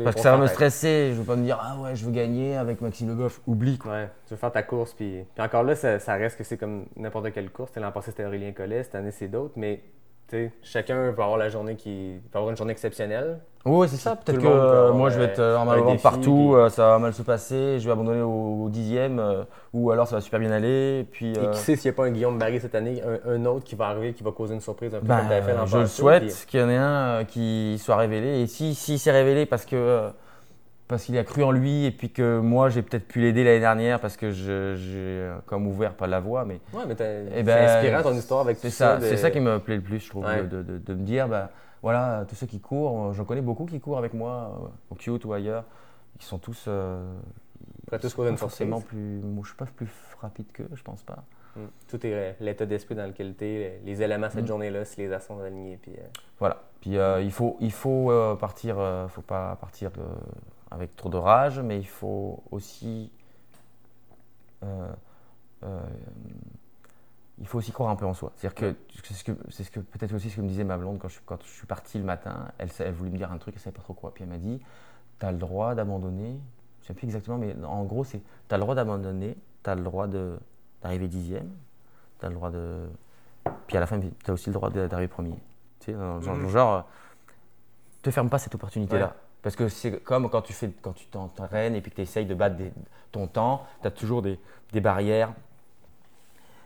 [0.04, 1.10] Parce que ça va me stresser.
[1.12, 3.40] Je veux pas me dire, ah ouais, je veux gagner avec Maxime Leboeuf.
[3.46, 3.92] Oublie, quoi.
[3.92, 6.56] Ouais, tu veux faire ta course, puis, puis encore là, ça, ça reste que c'est
[6.56, 7.72] comme n'importe quelle course.
[7.76, 9.82] L'an passé, c'était Aurélien Collet, cette année, c'est d'autres, mais
[10.62, 12.20] chacun peut avoir la journée qui.
[12.30, 13.38] peut avoir une journée exceptionnelle.
[13.66, 14.16] Ouais, c'est ça.
[14.16, 16.98] Peut-être que euh, moi, je vais être euh, en mal partout, puis- euh, ça va
[16.98, 19.42] mal se passer, je vais abandonner au, au dixième, euh,
[19.74, 21.00] ou alors ça va super bien aller.
[21.00, 23.64] et qui sait s'il n'y a pas un Guillaume Barry cette année, un, un autre
[23.64, 26.24] qui va arriver, qui va causer une surprise un peu ben, comme je le souhaite
[26.26, 28.40] puis- qu'il y en ait un qui soit révélé.
[28.40, 30.08] Et si s'il s'est révélé parce que
[30.90, 33.60] parce qu'il a cru en lui et puis que moi j'ai peut-être pu l'aider l'année
[33.60, 37.44] dernière parce que j'ai euh, comme ouvert pas la voie, mais Ouais, mais t'as- Eh
[37.44, 40.00] ben, inspirant ton histoire avec C'est ça, de- c'est ça qui me plaît le plus,
[40.00, 40.42] je trouve, Ouais.
[40.42, 43.66] de, de- de me dire, bah, voilà, tous ceux qui courent, euh, j'en connais beaucoup
[43.66, 45.62] qui courent avec moi, euh, au Kyoto ou ailleurs,
[46.18, 47.00] ils sont tous, euh,
[48.00, 49.88] tous sont pas forcément plus, moi je suis pas plus
[50.20, 51.22] rapide qu'eux, je pense pas.
[51.54, 51.60] Mm.
[51.88, 54.48] Tout est euh, l'état d'esprit dans lequel tu es, les éléments cette Mm.
[54.48, 55.78] journée-là, si les as sont alignés.
[55.80, 56.02] Puis, euh,
[56.40, 56.56] Voilà.
[56.80, 58.10] Puis il faut, il faut
[58.40, 58.76] partir,
[59.08, 60.02] faut pas partir euh,
[60.70, 63.10] avec trop de rage, mais il faut aussi,
[64.62, 64.92] euh,
[65.64, 65.80] euh,
[67.38, 68.32] il faut aussi croire un peu en soi.
[68.36, 70.76] C'est-à-dire que c'est ce que, c'est ce que peut-être aussi ce que me disait ma
[70.76, 72.48] blonde quand je, suis- quand je suis parti le matin.
[72.58, 74.12] Elle, voulait me dire un truc, elle savait pas trop quoi.
[74.12, 74.60] Puis elle m'a dit,
[75.18, 76.38] tu as le droit d'abandonner.
[76.82, 79.74] Je sais plus exactement, mais en gros c'est, tu as le droit d'abandonner, tu as
[79.74, 81.50] le droit d'arriver dixième,
[82.18, 82.88] tu as le droit de,
[83.66, 85.34] puis à la fin tu as aussi le droit d'arriver premier.
[85.80, 86.48] Tu sais, genre, Mhm.
[86.48, 86.82] genre, euh,
[88.02, 89.06] te ferme pas cette opportunité-là.
[89.06, 89.12] Ouais.
[89.42, 92.26] Parce que c'est comme quand tu fais, quand tu t'entraînes et puis que tu essayes
[92.26, 92.72] de battre des-
[93.12, 94.38] ton temps, tu as toujours des,
[94.72, 95.32] des barrières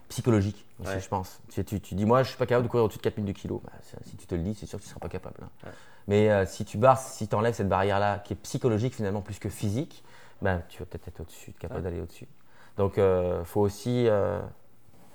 [0.08, 1.00] psychologiques aussi, Ouais.
[1.00, 1.40] je pense.
[1.50, 3.32] Tu, tu, tu dis, moi, je suis pas capable de courir au-dessus de 4000 de
[3.32, 3.60] kilos.
[3.64, 3.70] Bah,
[4.02, 5.36] si tu te le dis, c'est sûr que tu seras pas capable.
[5.42, 5.48] hein.
[5.64, 5.72] Ouais.
[6.06, 9.38] Mais euh, si tu barres, si tu enlèves cette barrière-là, qui est psychologique finalement plus
[9.38, 10.04] que physique,
[10.42, 11.84] bah, tu vas peut-être être au-dessus, capable Ouais.
[11.90, 12.28] d'aller au-dessus.
[12.76, 14.06] Donc, il faut aussi.
[14.08, 14.40] euh,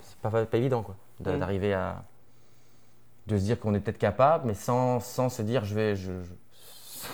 [0.01, 1.38] c'est pas, pas évident, quoi, Mm.
[1.39, 2.03] d'arriver à.
[3.28, 5.95] de se dire qu'on est peut-être capable, mais sans, sans se dire, je vais.
[5.95, 6.34] Je, je-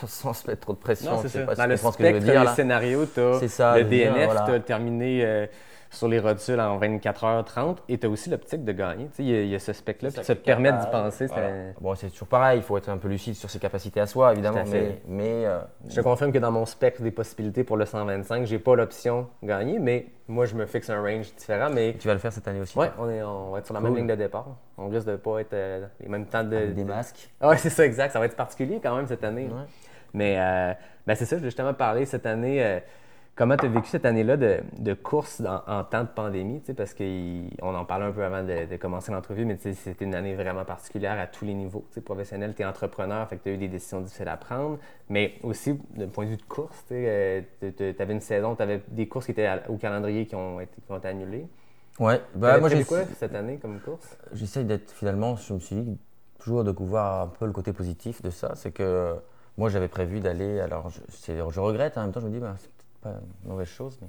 [0.07, 1.11] sans, se mettre trop de pression.
[1.11, 1.39] Non, c'est ça.
[1.41, 2.55] pas Dans le comprends ce que je veux spectre dire des là.
[2.55, 4.43] scénarios, tu as C'est ça, le de dire, DNF, voilà.
[4.47, 5.45] tu as terminé euh,
[5.89, 9.07] sur les rotules en 24h30 et tu as aussi l'optique de gagner.
[9.19, 11.27] Il y, a- il y a ce spectre-là, puis Ça te permet d'y penser.
[11.27, 11.49] Voilà.
[11.79, 14.33] Bon, c'est toujours pareil, il faut être un peu lucide sur ses capacités à soi,
[14.33, 15.01] évidemment, à mais.
[15.07, 18.59] mais euh, Je te confirme que dans mon spectre des possibilités pour le 125, j'ai
[18.59, 21.69] pas l'option gagner, mais moi, je me fixe un range différent.
[21.71, 22.73] Mais tu vas le faire cette année aussi.
[22.73, 23.89] toi, on, est, on va être sur la Cool.
[23.89, 24.47] même ligne de départ.
[24.77, 26.55] On risque de pas être euh, les mêmes temps de.
[26.55, 27.29] avec des de- masques.
[27.39, 28.11] Ah ouais, c'est ça, exact.
[28.11, 29.45] Ça va être particulier quand même cette année.
[29.45, 29.63] Ouais.
[30.13, 30.73] Mais euh,
[31.07, 32.81] ben, c'est ça, je voulais justement parler cette année.
[33.35, 36.61] Euh, comment tu as vécu cette année-là de, de course en, en temps de pandémie?
[36.75, 40.35] Parce qu'on en parlait un peu avant de, de commencer l'entrevue, mais c'était une année
[40.35, 41.85] vraiment particulière à tous les niveaux.
[42.03, 44.77] Professionnel, tu es entrepreneur, fait que tu as eu des décisions difficiles à prendre.
[45.09, 49.07] Mais aussi, d'un point de vue de course, tu avais une saison, tu avais des
[49.07, 51.47] courses qui étaient à- au calendrier qui ont été, qui ont été annulées.
[51.99, 54.17] Ouais, bah, moi j'ai- quoi cette année comme course?
[54.33, 55.97] j'essaye d'être finalement, je me suis dit
[56.39, 58.53] toujours de voir un peu le côté positif de ça.
[58.55, 59.13] C'est que euh,
[59.57, 62.39] moi j'avais prévu d'aller, alors je, je regrette, hein, en même temps je me dis,
[62.39, 62.55] bah,
[63.09, 64.07] pas une mauvaise chose, mais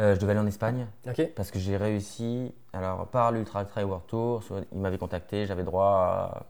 [0.00, 0.86] euh, je devais aller en Espagne.
[1.36, 5.62] Parce que j'ai réussi, alors par l'Ultra Trail World Tour, sur- ils m'avaient contacté, j'avais
[5.64, 6.42] droit à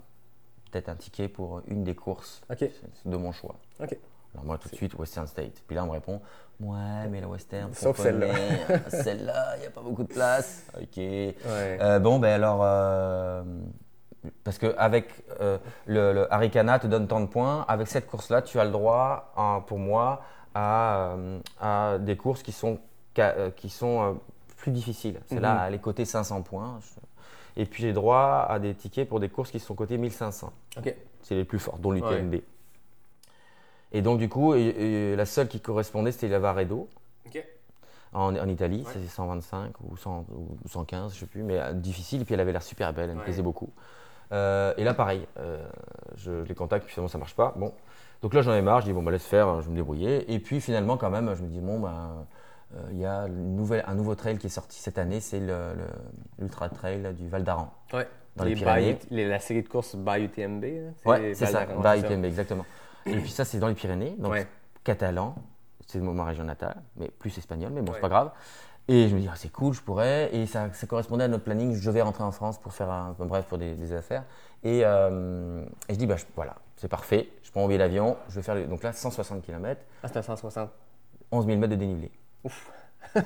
[0.71, 2.41] peut-être un ticket pour une des courses
[3.05, 3.57] de mon choix.
[4.35, 5.63] Alors moi tout de suite Western State.
[5.67, 6.23] Puis là on me répond,
[6.61, 8.29] ouais mais la Western, Sauf celle-là.
[8.89, 10.65] celle-là, il n'y a pas beaucoup de place.
[10.81, 10.97] Ok.
[10.97, 11.37] Ouais.
[11.47, 13.43] Euh, bon ben alors, euh,
[14.45, 18.59] parce que avec le, le Haricana te donne tant de points, avec cette course-là tu
[18.59, 19.35] as le droit,
[19.67, 20.23] pour moi,
[20.55, 22.79] à, euh, à des courses qui sont
[23.19, 24.13] euh, qui sont euh,
[24.57, 25.21] plus difficiles.
[25.27, 25.61] C'est là Mhm.
[25.61, 26.79] à les coter 500 points.
[27.57, 30.53] Et puis j'ai droit à des tickets pour des courses qui sont cotées 1500.
[30.79, 30.95] OK.
[31.23, 32.37] C'est les plus forts, dont l'UTMB.
[33.93, 34.61] Et donc, du coup, et-
[35.13, 36.89] et la seule qui correspondait, c'était la Varedo,
[38.15, 38.83] en, en Italie.
[38.87, 38.93] Ouais.
[38.95, 42.23] C'est 125 ou, 100 ou 115, je ne sais plus, mais euh, difficile.
[42.23, 43.71] Et puis, elle avait l'air super belle, elle me plaisait beaucoup.
[44.33, 45.63] Euh, et là, pareil, euh,
[46.17, 47.53] je les contacte, puis finalement, ça ne marche pas.
[47.57, 47.75] Bon.
[48.23, 50.33] Donc là, j'en ai marre, je dis, bon, bah, laisse faire, je vais me débrouiller.
[50.33, 52.27] Et puis, finalement, quand même, je me dis, bon, bah,
[52.75, 55.41] euh, il y a une nouvelle, un nouveau trail qui est sorti cette année, c'est
[56.39, 57.73] l'Ultra Trail du Val d'Aran.
[57.93, 58.07] Ouais.
[58.37, 58.99] Dans les by Pyrénées.
[59.11, 60.65] Les- la série de courses by UTMB.
[61.05, 61.97] Ouais, c'est ça, ça.
[61.97, 62.65] UTMB, exactement.
[63.05, 64.47] Et puis ça, c'est dans les Pyrénées, donc Ouais.
[64.85, 65.35] catalan,
[65.87, 67.97] c'est ma région natale, mais plus espagnol, mais bon, Ouais.
[67.97, 68.31] c'est pas grave.
[68.89, 70.35] Et je me dis, ah, c'est cool, je pourrais.
[70.35, 71.75] Et ça, ça correspondait à notre planning.
[71.75, 73.15] Je devais rentrer en France pour faire un.
[73.19, 74.25] bref, pour des, des affaires.
[74.65, 77.29] Et, euh, et je dis, bah, je- voilà, c'est parfait.
[77.45, 78.17] Je prends mon billet d'avion.
[78.29, 78.55] Je vais faire.
[78.57, 80.69] le- donc là, 160 km, Ah, c'était un 160.
[81.31, 82.11] 11 000 mètres de dénivelé.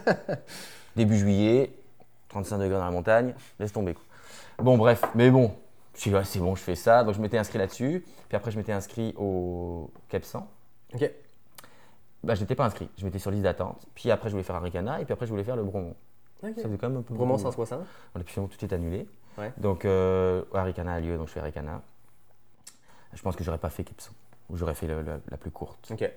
[0.97, 1.73] Début juillet,
[2.29, 3.35] 35 degrés dans la montagne.
[3.59, 3.95] Laisse tomber.
[3.95, 4.03] quoi.
[4.59, 5.03] Bon, bref.
[5.15, 5.53] Mais bon,
[5.95, 7.03] je suis c'est bon, je fais ça.
[7.05, 8.05] Donc je m'étais inscrit là-dessus.
[8.29, 10.47] Puis après, je m'étais inscrit au Cap 100.
[10.95, 11.11] Ok.
[12.25, 12.89] Bah, je n'étais pas inscrit.
[12.99, 13.87] Je m'étais sur liste d'attente.
[13.95, 15.01] Puis après, je voulais faire Aricana.
[15.01, 15.95] Et puis après, je voulais faire le Bromont.
[16.43, 16.53] Ok.
[16.57, 17.45] Ça faisait quand même un peu Bromont beaucoup.
[17.45, 17.81] 160.
[18.13, 19.07] Voilà, puis finalement, tout est annulé.
[19.39, 19.53] Ouais.
[19.59, 21.83] Donc, euh, Aricana a lieu, donc je fais Aricana.
[23.13, 24.13] Je pense que j'aurais pas fait Kepson.
[24.51, 25.91] Ou j'aurais fait le- le- la plus courte.
[25.91, 26.09] Ok.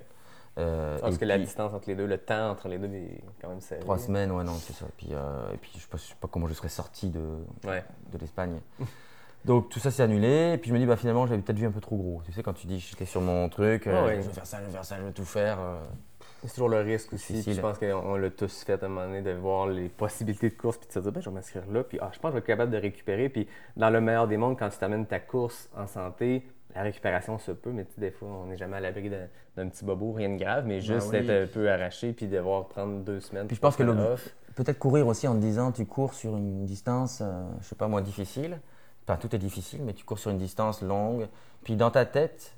[0.58, 3.50] Euh, Parce que la distance entre les deux, le temps entre les deux est quand
[3.50, 3.80] même serré.
[3.82, 4.86] Trois semaines, ouais, non, c'est ça.
[4.98, 7.10] Puis, euh, et puis je ne sais, pas- je sais pas comment je serais sorti
[7.10, 7.22] de,
[7.66, 7.84] Ouais.
[8.12, 8.60] de l'Espagne.
[9.46, 10.52] Donc tout ça c'est annulé.
[10.54, 12.22] Et puis je me dis, bah, finalement, j'avais peut-être vu un peu trop gros.
[12.26, 14.22] Tu sais, quand tu dis, j'étais sur mon truc, euh, Ah ouais.
[14.22, 15.60] je vais faire ça, je vais faire ça, je vais tout faire.
[15.60, 15.80] euh,
[16.44, 17.42] C'est toujours le risque aussi.
[17.42, 20.56] Je pense qu'on l'a tous fait à un moment donné de voir les possibilités de
[20.56, 21.84] course puis de se dire, ben, je vais m'inscrire là.
[21.84, 23.30] Puis ah, je pense que je vais être capable de récupérer.
[23.30, 27.38] Puis dans le meilleur des mondes, quand tu t'amènes ta course en santé, la récupération
[27.40, 30.38] se peut, mais des fois, on n'est jamais à l'abri d'un petit bobo, rien de
[30.38, 31.28] grave, mais juste Ben oui.
[31.28, 33.48] d'être un peu arraché puis devoir prendre deux semaines.
[33.48, 33.84] Puis je pense que
[34.56, 37.88] peut-être courir aussi en te disant, tu cours sur une distance, euh, je sais pas
[37.88, 38.60] moi, difficile.
[39.08, 41.28] Enfin, tout est difficile, mais tu cours sur une distance longue.
[41.64, 42.54] Puis dans ta tête,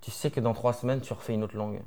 [0.00, 1.80] tu sais que dans trois semaines, tu refais une autre longue.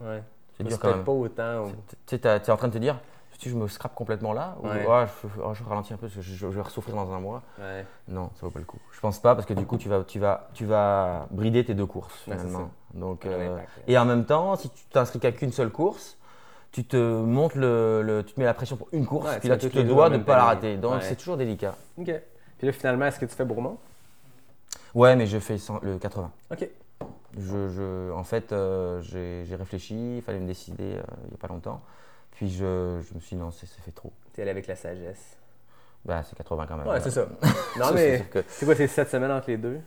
[0.00, 0.22] Ouais.
[0.56, 1.04] C'est dur quand même.
[1.04, 1.68] pas autant.
[2.06, 3.00] Tu t'es en train de te dire,
[3.40, 4.86] si je me scrape complètement là, ou Ouais.
[4.88, 7.20] Ah, je, oh, je ralentis un peu parce que je, je vais ressouffrir dans un
[7.20, 7.42] mois.
[7.58, 7.86] Ouais.
[8.08, 8.78] Non, ça vaut pas le coup.
[8.92, 11.74] Je pense pas parce que du coup, tu vas, tu vas, tu vas brider tes
[11.74, 12.70] deux courses finalement.
[12.94, 13.56] Donc, euh,
[13.88, 16.18] et en même temps, si tu t'inscris qu'à qu'une seule course,
[16.72, 19.48] tu te montes le, le- tu te mets la pression pour une course, puis tu
[19.48, 20.76] là tu te dois de ne pas la rater.
[20.76, 21.74] Donc c'est toujours délicat.
[21.98, 22.12] OK.
[22.58, 23.78] Puis là, finalement, est-ce que tu fais Bourmont?
[24.94, 26.30] Ouais, mais je fais le 80.
[26.52, 26.68] OK.
[27.38, 31.34] Je, je- en fait, euh, j'ai j'ai réfléchi, il fallait me décider euh, il n'y
[31.34, 31.80] a pas longtemps.
[32.32, 34.12] Puis je, je me suis dit non, c'est c'est fait trop.
[34.32, 35.36] T'es allé avec la sagesse.
[36.04, 36.86] Bah, c'est 80 quand même.
[36.86, 37.26] Ouais, c'est ça.
[37.78, 39.80] Non, Ça, mais c'est quoi, c'est sept semaines entre les deux?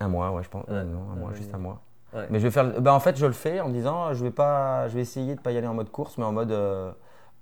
[0.00, 0.66] Un mois, ouais, je pense.
[0.68, 0.82] Ouais.
[0.84, 1.36] non, un mois, Ouais.
[1.36, 1.80] juste un mois.
[2.14, 2.26] Ouais.
[2.30, 2.80] Mais je vais faire.
[2.80, 5.34] Bah, en fait, je le fais en me disant, je vais pas, je vais essayer
[5.34, 6.90] de pas y aller en mode course, mais en mode euh,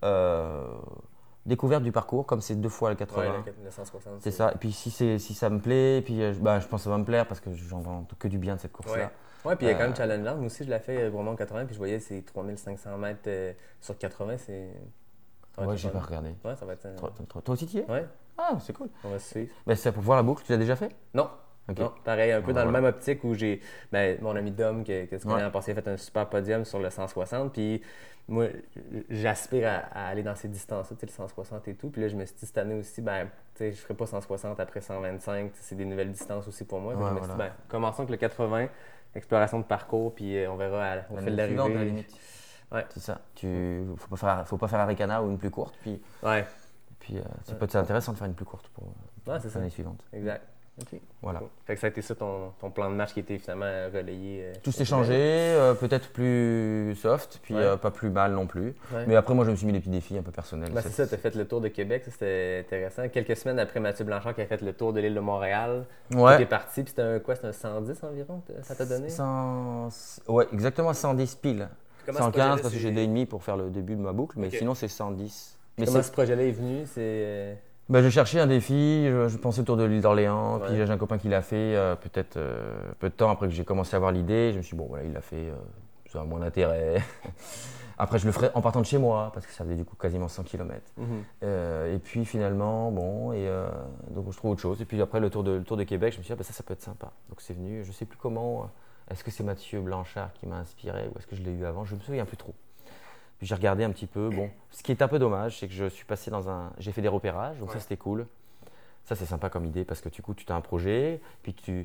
[0.05, 0.65] euh,
[1.47, 3.21] découverte du parcours, comme c'est deux fois le 80.
[3.23, 4.15] Ouais, le 960.
[4.21, 4.53] c'est ça.
[4.53, 6.81] Et puis si c'est, si ça me plaît, et puis euh, je- bah, je pense
[6.81, 9.11] que ça va me plaire parce que j'en vends que du bien de cette course-là.
[9.45, 10.35] Ouais, puis il y a quand même Euh, Challenger.
[10.37, 13.53] Moi aussi, je l'ai fait euh, Bourmont 80, puis je voyais ces 3500 mètres euh,
[13.81, 14.37] sur 80.
[14.39, 14.69] C'est.
[15.59, 16.31] Ouais, j'ai pas regardé.
[16.45, 16.87] Ouais, ça va être.
[16.87, 17.91] euh, Toi, aussi tu y es?
[17.91, 18.07] Ouais,
[18.39, 18.89] Ah, c'est cool.
[19.05, 19.51] on va se suivre.
[19.67, 20.43] Bah, c'est pour voir la boucle.
[20.45, 20.95] Tu l'as déjà fait?
[21.15, 21.29] Non.
[21.69, 21.79] Ok.
[21.79, 22.67] Non, pareil, un peu dans voilà.
[22.67, 23.61] le même optique où j'ai.
[23.93, 25.43] Ben, mon ami Dom, que, que tu connais Ouais.
[25.43, 27.53] l'an passé, a fait un super podium sur le 160.
[27.53, 27.83] Puis
[28.29, 28.47] moi,
[29.11, 31.91] j'aspire à, à aller dans ces distances-là, tu sais, le 160 et tout.
[31.91, 34.07] Puis là, je me suis dit cette année aussi, ben, tu sais, je ferai pas
[34.07, 35.53] 160 après 125.
[35.53, 36.95] tu sais, C'est des nouvelles distances aussi pour moi.
[36.95, 38.69] Ouais, je me suis dit, ben, commençons avec le 80,
[39.15, 41.85] exploration de parcours, puis euh, on verra à- au fil de la l'arrivée.
[41.85, 42.15] limite.
[42.71, 42.87] Ouais.
[42.91, 43.21] C'est ça.
[43.35, 45.75] Tu faut pas faire, faut pas faire Aricana ou une plus courte.
[45.83, 46.47] Puis, Ouais,
[47.01, 48.85] puis euh, ça peut être intéressant de faire une plus courte pour
[49.27, 50.03] Ouais, c'est l'année suivante.
[50.13, 50.47] exact.
[50.81, 50.99] OK.
[51.21, 51.41] Voilà.
[51.41, 51.49] Cool.
[51.67, 54.43] Fait que ça a été ça ton, ton plan de match qui était finalement relayé.
[54.45, 57.61] euh, Tout s'est changé, euh, peut-être plus soft, puis Ouais.
[57.61, 58.75] euh, pas plus mal non plus.
[58.93, 59.05] Ouais.
[59.07, 60.73] Mais après, moi, je me suis mis des petits défis un peu personnels.
[60.73, 63.07] Ben, c'est ça, tu as fait le tour de Québec, ça c'était intéressant.
[63.11, 66.17] Quelques semaines après Mathieu Blanchard qui a fait le tour de l'île de Montréal, tu
[66.17, 66.47] es Ouais.
[66.47, 69.11] parti, puis c'était un quoi C'était un 110 environ, ça t'a donné?
[69.11, 69.89] 100
[70.29, 71.69] Ouais, exactement 110 piles.
[72.07, 74.01] Comment ce 115 projet-là, parce que j'ai deux et demi pour faire le début de
[74.01, 75.59] ma boucle, mais sinon c'est 110.
[75.79, 76.85] Mais Comment ce projet-là est venu?
[76.87, 77.59] C'est.
[77.93, 80.69] Ben, je cherchais un défi, je, je pensais autour de l'île d'Orléans, Ouais.
[80.69, 83.53] puis j'ai un copain qui l'a fait euh, peut-être euh, peu de temps après que
[83.53, 84.51] j'ai commencé à avoir l'idée.
[84.53, 85.55] Je me suis dit, bon, voilà, il l'a fait, euh,
[86.11, 87.03] ça a moins d'intérêt.
[87.99, 89.95] après, je le ferai en partant de chez moi, parce que ça faisait du coup
[89.95, 90.81] quasiment 100 km.
[90.97, 91.23] mhm.
[91.93, 93.47] Et puis finalement, bon, et
[94.15, 94.81] donc je trouve autre chose.
[94.81, 96.37] Et puis après le tour de, le tour de Québec, je me suis dit, ah,
[96.37, 97.13] ben, ça, ça peut être sympa.
[97.29, 98.71] Donc c'est venu, je sais plus comment,
[99.11, 101.85] est-ce que c'est Mathieu Blanchard qui m'a inspiré ou est-ce que je l'ai eu avant
[101.85, 102.55] Je me souviens plus trop.
[103.43, 104.31] Puis j'ai regardé un petit peu.
[104.31, 106.71] Bon, ce qui est un peu dommage, c'est que je suis passé dans un.
[106.79, 108.29] J'ai fait des repérages, donc ça c'était cool.
[109.05, 111.85] Ça c'est sympa comme idée parce que du coup tu as un projet, puis tu.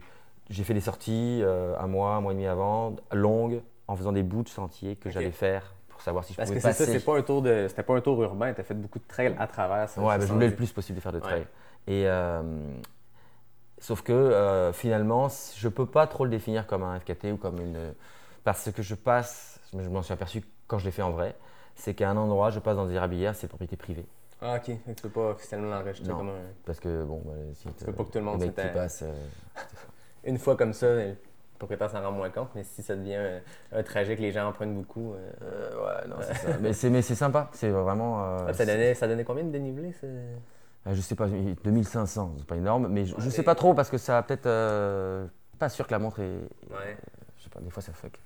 [0.51, 4.11] J'ai fait des sorties euh, un mois, un mois et demi avant, longues, en faisant
[4.11, 6.77] des bouts de sentiers que j'allais faire pour savoir si je Parce que pouvais c'est
[6.77, 6.99] ça, passer.
[6.99, 7.65] c'est pas un tour de.
[7.67, 9.89] C'était pas un tour urbain, tu as fait beaucoup de trails à travers.
[9.89, 11.23] ça, Ouais, bah, je voulais le plus possible de faire de Ouais.
[11.23, 11.47] trail.
[11.87, 12.43] Et euh,
[13.79, 17.59] sauf que euh, finalement, je peux pas trop le définir comme un FKT ou comme
[17.59, 17.93] une
[18.43, 21.35] parce que je passe, je m'en suis aperçu quand je l'ai fait en vrai,
[21.77, 24.05] c'est qu'à un endroit, je passe dans des érablières, c'est propriété privée.
[24.41, 24.75] Ah, ok.
[24.95, 26.17] Tu peux pas officiellement l'enregistrer Non.
[26.17, 26.41] comme un.
[26.65, 29.13] Parce que bon, bah, si veux pas que tout le monde se qui passe, euh,
[30.25, 31.15] Une fois comme ça, le
[31.57, 33.39] propriétaire s'en rend moins compte, mais si ça devient un,
[33.71, 35.13] un trajet que les gens empruntent beaucoup.
[35.13, 36.57] euh, euh, ouais, non, c'est ça.
[36.59, 38.19] Mais c'est mais c'est sympa, c'est vraiment.
[38.47, 40.07] ah, ça, donnait, ça donnait combien de dénivelé ça?
[40.93, 43.97] Je sais pas, 2500, c'est pas énorme, mais je, Ouais, sais pas trop parce que
[43.97, 44.47] ça a peut-être.
[45.59, 46.37] pas sûr que la montre est.
[46.69, 46.97] Ouais.
[47.37, 48.19] Je sais pas, des fois ça fuck.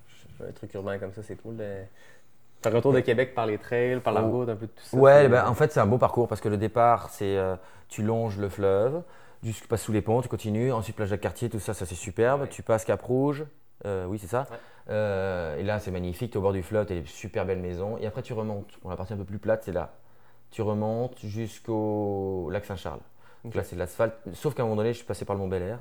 [0.46, 1.56] Un truc urbain comme ça, c'est cool.
[1.56, 1.84] de-
[2.66, 4.96] un retour de Québec par les trails, par la route, un peu de tout ça.
[4.96, 7.56] Ouais, ben, en fait, c'est un beau parcours parce que le départ, c'est euh,
[7.88, 9.02] tu longes le fleuve,
[9.42, 11.94] tu passes sous les ponts, tu continues, ensuite plage de quartier, tout ça, ça c'est
[11.94, 12.42] superbe.
[12.42, 12.48] Ouais.
[12.48, 13.44] Tu passes Cap Rouge,
[13.84, 14.46] euh, oui, c'est ça.
[14.50, 14.56] Ouais.
[14.90, 17.44] Euh, et là, c'est magnifique, tu es au bord du fleuve, tu as des super
[17.44, 17.98] belles maisons.
[17.98, 18.76] Et après, tu remontes.
[18.78, 19.92] Pour la partie un peu plus plate, c'est là.
[20.50, 23.00] Tu remontes jusqu'au lac Saint-Charles.
[23.44, 24.14] Donc là, c'est de l'asphalte.
[24.34, 25.78] Sauf qu'à un moment donné, je suis passé par le Mont Bel Air.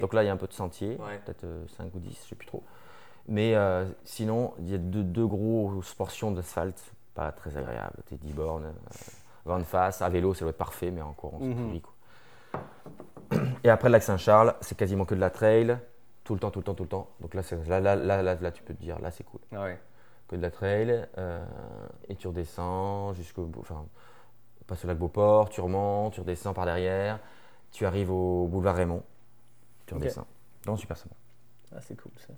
[0.00, 1.20] Donc là, il y a un peu de sentier, Ouais.
[1.24, 1.44] peut-être
[1.76, 2.62] 5 ou 10, je sais plus trop.
[3.26, 6.82] Mais euh, sinon, il y a deux, deux grosses portions d'asphalte,
[7.14, 7.96] pas très agréable.
[8.06, 8.94] T'es 10 bornes, euh,
[9.44, 11.92] vent de face, à vélo, ça doit être parfait, mais encore, on s'en quoi.
[13.64, 15.78] Et après le lac Saint-Charles, c'est quasiment que de la trail,
[16.22, 17.08] tout le temps, tout le temps, tout le temps.
[17.20, 19.40] Donc là, là, là, là, là, là, tu peux te dire, là, c'est cool.
[19.52, 19.78] Ah ouais.
[20.28, 21.44] Que de la trail, euh,
[22.08, 23.50] et tu redescends jusqu'au.
[23.58, 23.84] Enfin,
[24.58, 27.18] tu passes au lac Beauport, tu remontes, tu redescends par derrière,
[27.72, 29.02] tu arrives au boulevard Raymond,
[29.86, 30.26] tu redescends.
[30.66, 31.14] Non, super sympa.
[31.74, 32.32] Ah, c'est cool ça.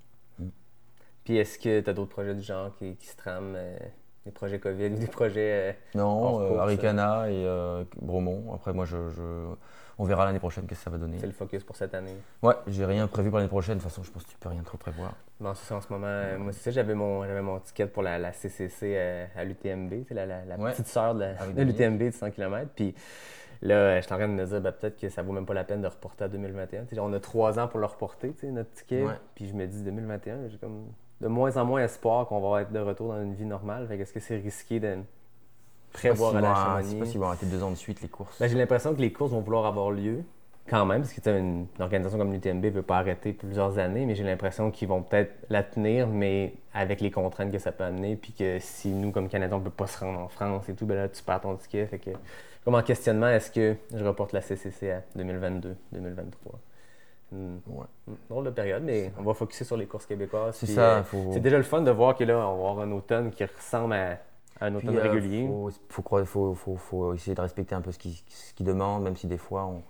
[1.27, 3.77] Puis est-ce que tu as d'autres projets du genre qui, qui se trament, euh,
[4.25, 5.71] des projets COVID ou des projets.
[5.71, 8.55] euh, Non, euh, Aricana et euh, Bromont.
[8.55, 9.55] Après, moi, je, je-
[9.99, 11.19] on verra l'année prochaine qu'est-ce que ça va donner.
[11.19, 12.17] c'est le focus pour cette année?
[12.43, 13.79] Ouais, j'ai rien prévu pour l'année prochaine.
[13.79, 15.13] De toute façon, je pense que tu peux rien trop prévoir.
[15.41, 16.39] Bon, c'est ça en ce moment.
[16.39, 18.97] moi, c'est ça, j'avais mon, j'avais mon ticket pour la, la CCC
[19.37, 20.71] à l'UTMB, la, la, la Ouais.
[20.71, 21.25] petite sœur de,
[21.63, 22.71] l'UTMB de 100 km.
[22.77, 22.95] Puis
[23.63, 25.55] là, je suis en train de me dire, ben, peut-être que ça vaut même pas
[25.55, 26.85] la peine de reporter à 2021.
[26.85, 29.03] Tu sais, on a trois ans pour le reporter, tu sais, notre ticket.
[29.03, 29.15] Ouais.
[29.35, 30.87] Puis je me dis, 2021, j'ai comme
[31.21, 33.87] de moins en moins espoir qu'on va être de retour dans une vie normale.
[33.89, 34.97] Fait qu'est-ce que c'est risqué de
[35.93, 36.99] prévoir à la vont- Je sais Chamonix?
[37.01, 38.39] pas s'ils vont arrêter deux ans de suite les courses.
[38.39, 40.23] Ben, j'ai l'impression que les courses vont vouloir avoir lieu
[40.69, 43.79] quand même, parce que sais, une, une organisation comme l'UTMB ne veut pas arrêter plusieurs
[43.79, 47.71] années, mais j'ai l'impression qu'ils vont peut-être la tenir, mais avec les contraintes que ça
[47.73, 50.29] peut amener, puis que si nous, comme Canadiens, on ne peut pas se rendre en
[50.29, 51.87] France et tout, ben là, tu perds ton ticket.
[51.87, 52.11] Fait que,
[52.65, 55.77] comme en questionnement, est-ce que je reporte la CCC à 2022,
[57.33, 57.57] 2023?
[57.67, 57.79] Hmm.
[57.79, 57.87] Ouais.
[58.07, 58.15] Hmm.
[58.29, 60.57] Drôle de période, mais on va focuser sur les courses québécoises.
[60.57, 62.81] C'est ça, euh, faut- C'est déjà le fun de voir que là, on va avoir
[62.81, 64.19] un automne qui ressemble à,
[64.61, 65.47] à un automne euh, régulier.
[65.47, 68.67] faut, faut, croire- faut, faut- faut essayer de respecter un peu ce qu'ils ce qu'ils
[68.67, 69.83] demandent, même si des fois on,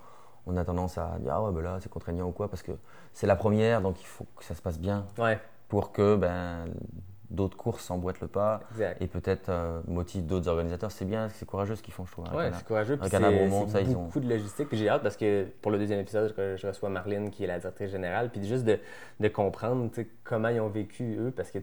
[0.47, 2.73] on a tendance à dire ah ouais ben là c'est contraignant ou quoi, parce que
[3.13, 6.67] c'est la première, donc il faut que ça se passe bien Ouais, pour que ben
[7.31, 9.03] d'autres courses s'emboîtent le pas exact.
[9.03, 10.91] et peut-être euh, motivent d'autres organisateurs.
[10.91, 12.25] C'est bien, c'est courageux ce qu'ils font, je trouve.
[12.27, 12.57] Ouais, Arcana.
[12.59, 12.99] c'est courageux.
[13.03, 14.69] C'est ils ont- beaucoup de logistique.
[14.69, 17.59] Puis j'ai hâte parce que pour le deuxième épisode, je, reçois Marlène qui est la
[17.59, 18.31] directrice générale.
[18.31, 18.79] Puis juste de,
[19.21, 19.91] de comprendre
[20.25, 21.33] comment ils ont vécu eux.
[21.35, 21.59] Parce que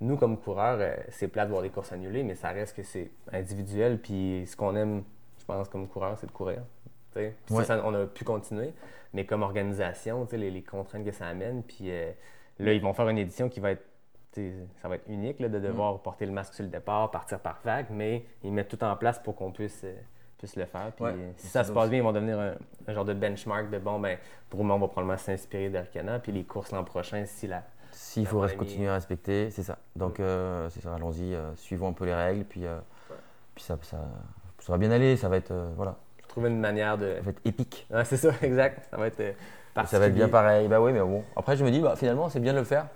[0.00, 2.82] nous, comme coureurs, euh, c'est plat de voir des courses annulées, mais ça reste que
[2.82, 3.98] c'est individuel.
[3.98, 5.02] Puis ce qu'on aime,
[5.38, 6.62] je pense, comme coureur, c'est de courir.
[7.16, 7.34] Ouais.
[7.48, 8.72] ça, ça, on a pu continuer.
[9.14, 11.62] Mais comme organisation, les, les contraintes que ça amène.
[11.62, 12.10] Puis euh,
[12.58, 13.82] là, ils vont faire une édition qui va être
[14.32, 15.98] ça va être unique là, de devoir Mm.
[15.98, 19.18] porter le masque sur le départ, partir par vague, mais ils mettent tout en place
[19.18, 19.94] pour qu'on puisse, euh,
[20.38, 20.92] puisse le faire.
[20.94, 21.14] Puis Ouais.
[21.36, 22.52] si ça se passe bien, ils vont devenir un,
[22.86, 24.16] un genre de benchmark de bon, ben,
[24.50, 26.18] pour moi, on va probablement s'inspirer d'Arcana.
[26.20, 27.62] Puis les courses l'an prochain, si la.
[27.90, 28.58] S'il faut pandémie.
[28.58, 29.78] continuer à respecter, c'est ça.
[29.96, 32.64] Donc, euh, c'est ça, allons-y, euh, suivons un peu les règles, puis,
[33.56, 33.96] puis ça, ça,
[34.60, 35.96] ça va bien aller, ça va être, voilà,
[36.28, 37.14] Trouver une manière de.
[37.16, 37.86] ça va être épique.
[37.90, 38.86] Ouais, c'est ça, exact.
[38.90, 39.34] Ça va être.
[39.86, 40.68] ça va être bien pareil.
[40.68, 41.24] Bah oui, mais bon.
[41.34, 42.86] Après, je me dis, bah, finalement, c'est bien de le faire,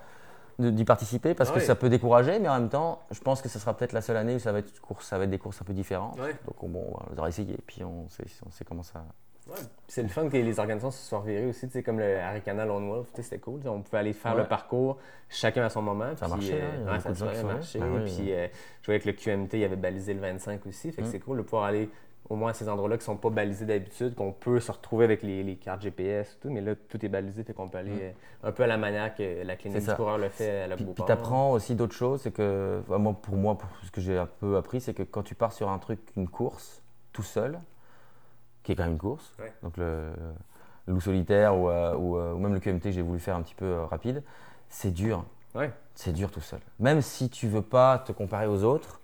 [0.70, 3.58] d'y participer, parce que ça peut décourager, mais en même temps, je pense que ce
[3.58, 5.60] sera peut-être la seule année où ça va être, course, ça va être des courses
[5.60, 6.18] un peu différentes.
[6.20, 6.34] Ouais.
[6.46, 9.04] Donc, bon, on va essayer, puis on sait, on sait comment ça.
[9.48, 9.56] Ouais.
[9.88, 13.08] C'est le fun que les organisations se soient revirées aussi, comme le Arikana Lone Wolf,
[13.12, 13.60] c'était cool.
[13.66, 14.98] On pouvait aller faire le parcours
[15.28, 16.14] chacun à son moment.
[16.16, 17.78] Ça marché, hein, beaucoup ça sont marché.
[17.80, 18.46] Ben puis euh,
[18.82, 20.92] je voyais que le QMT il avait balisé le 25 aussi.
[20.92, 21.10] Fait que Mm.
[21.10, 21.90] c'est cool de pouvoir aller
[22.32, 25.22] au moins à ces endroits-là qui sont pas balisés d'habitude, qu'on peut se retrouver avec
[25.22, 27.92] les, les cartes GPS et tout, mais là, tout est balisé, fait qu'on peut aller
[28.00, 28.12] euh,
[28.48, 29.90] un peu à la manière que la clinique Mm.
[29.90, 31.04] Du coureur le fait à la Puis, Beauport.
[31.06, 32.22] tu apprends aussi d'autres choses.
[32.22, 35.22] C'est que, moi, pour moi, pour ce que j'ai un peu appris, c'est que quand
[35.22, 37.58] tu pars sur un truc, une course, tout seul,
[38.62, 39.52] qui est quand même une course, Ouais.
[39.62, 40.08] donc le,
[40.86, 43.42] le loup solitaire ou, euh, ou, euh, ou même le QMT j'ai voulu faire un
[43.42, 44.22] petit peu euh, rapide,
[44.70, 45.24] c'est dur.
[45.54, 45.70] Ouais.
[45.94, 46.60] C'est dur tout seul.
[46.80, 49.01] Même si tu veux pas te comparer aux autres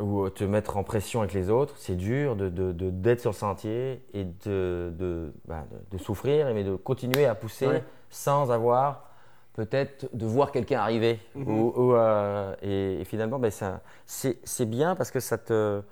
[0.00, 3.30] ou te mettre en pression avec les autres, c'est dur de, de- de- d'être sur
[3.30, 7.84] le sentier et de, de, bah, de- de souffrir, mais de continuer à pousser Ouais.
[8.08, 9.10] sans avoir
[9.54, 11.18] peut-être de voir quelqu'un arriver.
[11.34, 15.82] Ou- ou, euh, et, et finalement, ça, c'est, bien parce que ça te,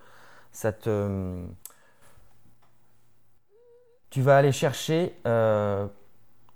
[0.52, 1.44] ça te,
[4.10, 5.14] tu vas aller chercher.
[5.26, 5.86] euh,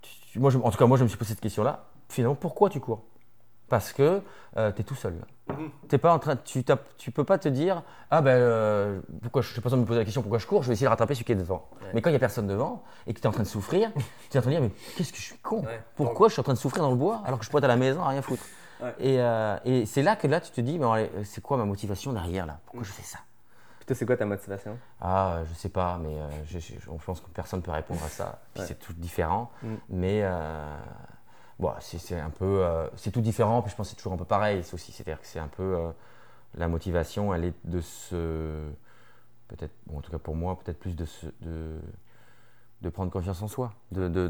[0.00, 1.84] tu- moi, je- en tout cas, moi, je me suis posé cette question-là.
[2.08, 3.02] Finalement, pourquoi tu cours?
[3.68, 4.20] Parce que
[4.72, 5.14] tu es tout seul.
[5.88, 9.42] T'es pas en train, tu ne tu peux pas te dire ah ben euh, pourquoi
[9.42, 10.86] je n'ai pas besoin de me poser la question pourquoi je cours, je vais essayer
[10.86, 11.68] de rattraper celui qui est devant.
[11.94, 13.90] Mais quand il y a personne devant et que tu es en train de souffrir,
[14.30, 15.60] tu es en train de dire mais qu'est-ce que je suis con?
[15.64, 15.82] Ouais.
[15.96, 17.64] Pourquoi je suis en train de souffrir dans le bois alors que je pourrais être
[17.64, 18.44] à la maison à rien foutre?
[18.80, 18.94] Ouais.
[18.98, 21.64] Et, euh, et c'est là que là tu te dis bon, allez, c'est quoi ma
[21.64, 22.58] motivation derrière là?
[22.66, 23.18] Pourquoi je fais ça?
[23.86, 24.78] Toi, c'est quoi ta motivation?
[25.00, 28.00] ah, je sais pas, mais euh, je, je- je pense que personne ne peut répondre
[28.04, 28.38] à ça.
[28.54, 29.50] Puis c'est tout différent.
[29.62, 29.74] Mm.
[29.88, 30.76] Mais euh,
[31.62, 32.44] bon, c'est un peu.
[32.64, 34.92] euh, c'est tout différent, puis je pense que c'est toujours un peu pareil c'est aussi.
[34.92, 35.62] C'est-à-dire que c'est un peu.
[35.76, 35.90] euh,
[36.54, 38.68] la motivation, elle est de se.
[39.48, 41.78] Peut-être, bon, en tout cas pour moi, peut-être plus de, se, de,
[42.82, 44.28] de prendre confiance en soi, de, de,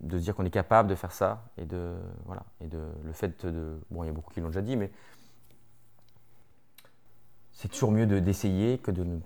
[0.00, 1.42] de, dire qu'on est capable de faire ça.
[1.56, 1.94] Et, de,
[2.26, 3.78] voilà, et de, le fait de.
[3.90, 4.90] Bon, il y a beaucoup qui l'ont déjà dit, mais
[7.52, 9.18] c'est toujours mieux de- d'essayer que de ne.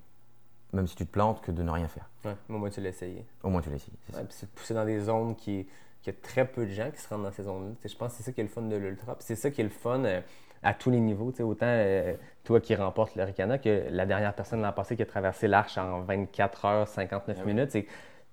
[0.73, 2.09] Même si tu te plantes, que de ne rien faire.
[2.25, 3.27] Ouais, au moins tu l'as essayé.
[3.43, 4.17] Au moins tu c'est.
[4.17, 5.67] Ouais, puis c'est pousser dans des zones qui
[6.03, 7.75] qu'il y a très peu de gens qui se rendent dans ces zones-là.
[7.89, 9.17] Je pense que c'est ça qui est le fun de l'ultra.
[9.21, 10.21] C'est ça qui est le fun euh,
[10.63, 11.33] à tous les niveaux.
[11.41, 15.07] Autant euh, toi qui remportes le Ricana que la dernière personne l'an passé qui a
[15.07, 17.71] traversé l'arche en 24 heures 59 Ah minutes.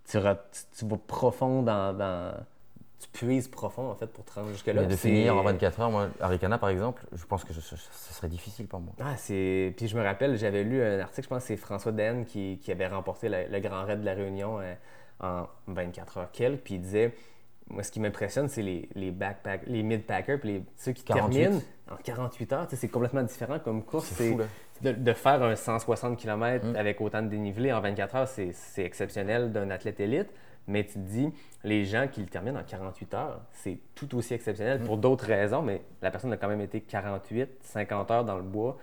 [0.08, 2.34] Tu, re- tu- tu vas profond dans, dans-
[3.00, 4.84] Tu puises profond en fait pour te rendre jusque-là.
[4.86, 8.66] De finir en 24 heures, moi, Arikana par exemple, je pense que ce, serait difficile
[8.68, 8.94] pour moi.
[9.00, 9.74] Ah, c'est.
[9.78, 12.58] Puis je me rappelle, j'avais lu un article, je pense que c'est François Den qui,
[12.62, 14.74] qui avait remporté le, le Grand Raid de la Réunion euh,
[15.20, 16.62] en 24 heures quelques.
[16.62, 17.14] Puis il disait
[17.70, 21.40] Moi, ce qui m'impressionne, c'est les, les backpack, les mid-packers, puis les, ceux qui 48.
[21.42, 21.62] terminent
[21.92, 22.68] en 48 heures.
[22.72, 24.06] C'est complètement différent comme course.
[24.16, 24.36] C'est
[24.82, 26.76] de, de faire un 160 km Mm.
[26.76, 28.54] avec autant de dénivelé en 24 heures, c'est
[28.84, 30.30] exceptionnel d'un athlète élite.
[30.68, 31.30] Mais tu te dis,
[31.64, 34.36] les gens qui le terminent en 48 heures, c'est tout aussi Mm.
[34.36, 38.38] exceptionnel pour d'autres raisons, mais la personne a quand même été 48, 50 heures dans
[38.38, 38.78] le bois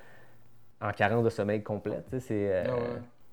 [0.80, 2.06] en carence de sommeil complète.
[2.30, 2.80] euh, Ah ouais.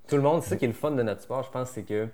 [0.08, 1.84] Tout le monde, c'est ça qui est le fun de notre sport, je pense, c'est
[1.84, 2.08] que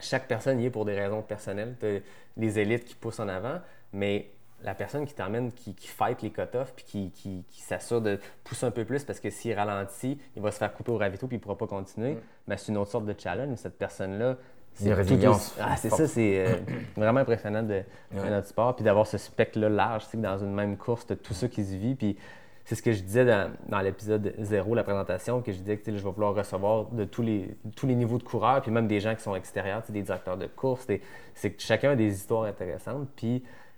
[0.00, 1.76] chaque personne y est pour des raisons personnelles.
[1.80, 2.02] Tu
[2.36, 3.60] les élites qui poussent en avant,
[3.92, 4.30] mais
[4.62, 8.18] la personne qui termine, qui, qui fight les cut-offs, puis qui, qui- qui s'assure de
[8.44, 11.26] pousser un peu plus parce que s'il ralentit, il va se faire couper au ravito
[11.26, 12.16] puis il ne pourra pas continuer,
[12.48, 13.56] ben, c'est une autre sorte de challenge.
[13.58, 14.36] Cette personne-là,
[14.72, 16.56] c'est Une résilience aussi- Ah, c'est ça, c'est euh,
[16.96, 17.82] vraiment impressionnant de,
[18.12, 18.30] de Ouais.
[18.30, 18.74] notre sport.
[18.74, 21.46] Puis d'avoir ce spectre-là large, tu sais, que dans une même course, de tout ça
[21.46, 21.94] qui se vit.
[21.94, 22.16] Puis
[22.64, 26.02] c'est ce que je disais dans, l'épisode 0, la présentation, que je disais que je
[26.02, 29.14] vais vouloir recevoir de tous les, tous les niveaux de coureurs, puis même des gens
[29.14, 30.86] qui sont extérieurs, des directeurs de course.
[31.34, 33.08] C'est que chacun a des histoires intéressantes.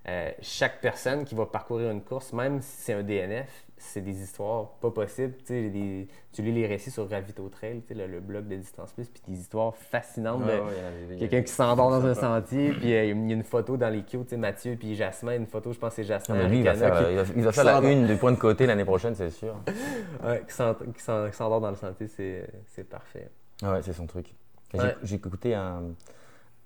[0.09, 4.23] Euh, chaque personne qui va parcourir une course, même si c'est un DNF, c'est des
[4.23, 5.35] histoires pas possibles.
[5.39, 8.93] Tu, sais, des- tu lis les récits sur Ravito Trail, le, le blog de Distance
[8.93, 10.53] Plus, puis des histoires fascinantes de
[11.19, 14.03] quelqu'un qui s'endort dans un sentier, puis euh, il y a une photo dans les
[14.03, 16.37] queues, Mathieu, puis Jasmin, une photo, je pense que c'est Jasmin.
[16.37, 18.07] Mais lui, il va faire, qui- euh, il va, il va qui faire la une
[18.07, 19.57] du point de côté l'année prochaine, c'est sûr.
[20.25, 22.07] Ouais, qui s'en- qui s'en- qui s'endort dans le sentier,
[22.69, 23.29] c'est parfait.
[23.63, 24.33] Ah ouais, c'est son truc.
[24.75, 24.95] Ouais.
[25.03, 25.83] J'ai écouté un.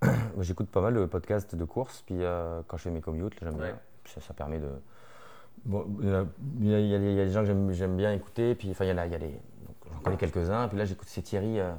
[0.41, 3.55] J'écoute pas mal de podcasts de course, puis euh, quand je fais mes commutes, j'aime
[3.55, 3.79] bien.
[4.07, 4.69] Ça, ça permet de.
[5.65, 6.09] Bon, il
[6.69, 9.07] y a- y, y des- gens que j'aime- bien écouter, puis enfin, il y a,
[9.07, 9.35] y a des.
[9.93, 11.61] J'en connais quelques-uns, puis là, j'écoute, c'est Thierry.
[11.61, 11.73] euh,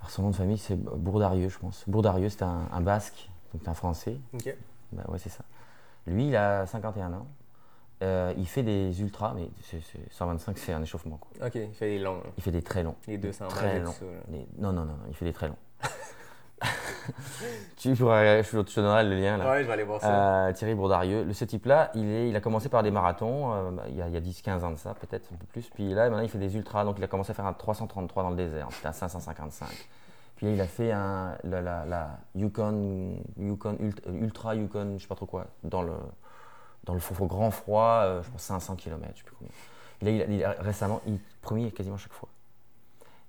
[0.00, 1.84] alors, son nom de famille, c'est Bourdarieux, je pense.
[1.88, 4.16] Bourdarieux, c'est un, un basque, donc un français.
[4.34, 4.54] OK.
[4.92, 5.44] Bah ouais, c'est ça.
[6.06, 7.26] Lui, il a 51 ans.
[8.02, 11.18] Euh, il fait des ultras, mais c'est- c'est- 125, c'est un échauffement.
[11.18, 11.46] quoi.
[11.48, 12.30] OK, il fait des longs, là.
[12.36, 12.94] Il fait des très longs.
[13.08, 13.92] les 200 Très mètres et long.
[13.92, 14.04] tout ça.
[14.06, 14.20] là.
[14.28, 15.56] Des- Non, non, non, non, il fait des très longs.
[17.76, 19.50] tu pourras, je te donnerai le lien là.
[19.50, 20.46] Ouais, je vais aller voir ça.
[20.48, 21.24] Euh, Thierry Bourdarieux.
[21.24, 24.06] Le- Ce type-là, il, est- il a commencé par des marathons euh, il y a,
[24.06, 25.68] a 10-15 ans de ça, peut-être un peu plus.
[25.70, 26.84] Puis là, maintenant, il fait des ultras.
[26.84, 28.68] Donc, il a commencé à faire un 333 dans le désert.
[28.72, 29.68] C'était un 555.
[30.36, 35.02] Puis là, il a fait un, la, la, la Yukon, Yukon Ultra, Ultra Yukon, je
[35.02, 35.94] sais pas trop quoi, dans le,
[36.84, 39.52] dans le faux, grand froid, euh, je pense 500 km, je sais plus combien.
[40.00, 42.28] Là, il a- il a- récemment, il premier quasiment chaque fois.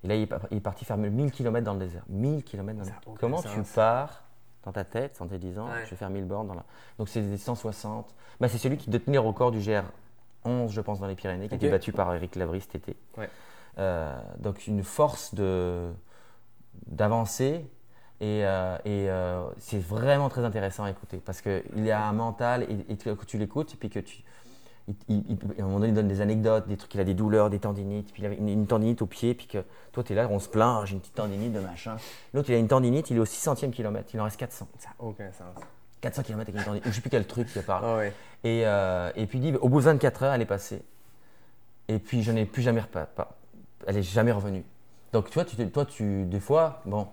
[0.03, 2.03] Et là, il est, par- il est parti faire 1000 km dans le désert.
[2.09, 3.01] 1000 km dans le désert.
[3.19, 4.23] Comment tu pars
[4.63, 5.85] dans ta tête en te disant, Ouais.
[5.85, 6.63] je vais faire 1000 bornes dans la...
[6.97, 8.13] Donc, c'est des 160.
[8.39, 11.53] Bah, c'est celui qui détenait le record du GR11, je pense, dans les Pyrénées, qui
[11.53, 12.95] a été battu par Eric Lavry cet été.
[13.17, 13.29] Ouais.
[13.77, 15.89] Euh, donc, une force de
[16.87, 17.65] d'avancer.
[18.21, 22.63] Et, euh, et, euh, c'est vraiment très intéressant à écouter parce qu'il a un mental
[22.63, 24.23] et, et que tu l'écoutes et puis que tu.
[25.07, 27.49] Il- à un moment donné, il donne des anecdotes, des trucs, il a des douleurs,
[27.49, 30.15] des tendinites, puis il a une, une tendinite au pied, puis que toi, tu es
[30.15, 31.97] là, on se plaint, j'ai une petite tendinite de machin.
[32.33, 34.67] L'autre, il a une tendinite, il est au 600e kilomètre, il en reste 400.
[34.77, 35.63] Ça n'a aucun sens.
[36.01, 37.97] 400 km avec une tendinite, ou je sais plus quel truc qui parle.
[37.97, 38.13] Ouais.
[38.43, 40.81] Et, euh, et puis il dit, au bout de 24 heures, elle est passée.
[41.87, 43.05] Et puis je n'ai plus jamais repas.
[43.05, 43.35] pas-
[43.87, 44.63] Elle est jamais revenue.
[45.11, 47.07] Donc toi, tu, toi, tu, des fois, bon,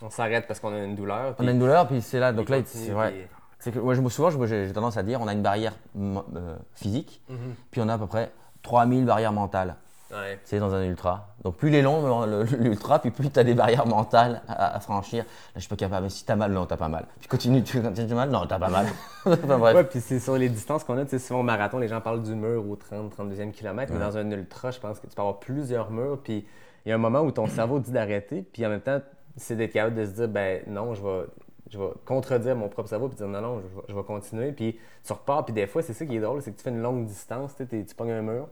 [0.00, 1.34] On s'arrête parce qu'on a une douleur.
[1.38, 2.32] on a une douleur, puis c'est là.
[2.32, 3.28] Donc là, c'est vrai.
[3.62, 6.56] C'est que moi, je me souvent, j'ai tendance à dire, on a une barrière euh,
[6.74, 7.36] physique, Mhm.
[7.70, 8.32] puis on a à peu près
[8.62, 9.76] 3000 barrières mentales.
[10.10, 10.36] Ouais.
[10.42, 11.28] C'est dans un ultra.
[11.44, 14.42] Donc plus il est long, le- le- l'ultra, puis plus tu as des barrières mentales
[14.48, 15.22] à, à franchir.
[15.22, 16.02] Là, je suis pas capable.
[16.02, 17.06] Mais si t'as mal, non, t'as pas mal.
[17.20, 18.86] Puis continue, tu as mal, non, t'as pas mal.
[19.26, 19.76] enfin bref.
[19.76, 22.00] Ouais, puis c'est sur les distances qu'on a, tu sais, souvent au marathon, les gens
[22.00, 25.14] parlent du mur au 30, 32e kilomètre, mais dans un ultra, je pense que tu
[25.14, 26.44] peux avoir plusieurs murs, puis
[26.84, 29.00] il y a un moment où ton cerveau dit d'arrêter, puis en même temps,
[29.36, 31.24] c'est d'être capable de se dire, ben non, je vais,
[31.72, 34.52] je vais contredire mon propre cerveau, puis dire non, non, je vais, je vais continuer,
[34.52, 36.70] puis tu repars, puis des fois, c'est ça qui est drôle, c'est que tu fais
[36.70, 38.48] une longue distance, tu sais, t'es- tu pognes un mur,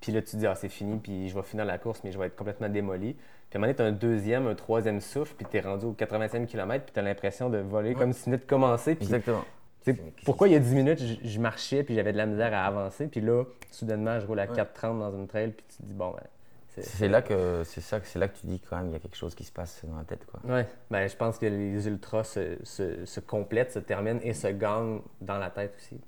[0.00, 2.10] puis là, tu te dis, ah, c'est fini, puis je vais finir la course, mais
[2.12, 3.14] je vais être complètement démoli.
[3.14, 5.60] Puis à un moment donné, tu as un deuxième, un troisième souffle, puis tu es
[5.60, 8.46] rendu au 80e kilomètre, puis tu as l'impression de voler comme si tu venais de
[8.46, 8.94] commencer.
[8.94, 9.44] Puis Exactement.
[10.24, 12.64] Pourquoi il y a 10 minutes, je, je marchais puis j'avais de la misère à
[12.66, 15.94] avancer, puis là, soudainement, je roule à 4,30 dans une trail, puis tu te dis,
[15.94, 16.22] bon, ben,
[16.82, 17.08] c'est.
[17.08, 18.98] Là que c'est ça, que- c'est là que tu dis quand même il y a
[18.98, 20.40] quelque chose qui se passe dans la tête quoi.
[20.44, 24.48] Ouais, ben, je pense que les ultras se, se, se complètent, se terminent et se
[24.48, 26.00] gagnent dans la tête aussi.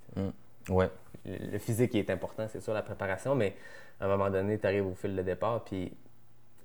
[0.68, 0.88] Ouais.
[1.24, 3.54] Le le physique est important, c'est sûr, la préparation, mais
[4.00, 5.92] à un moment donné, tu arrives au fil de départ, puis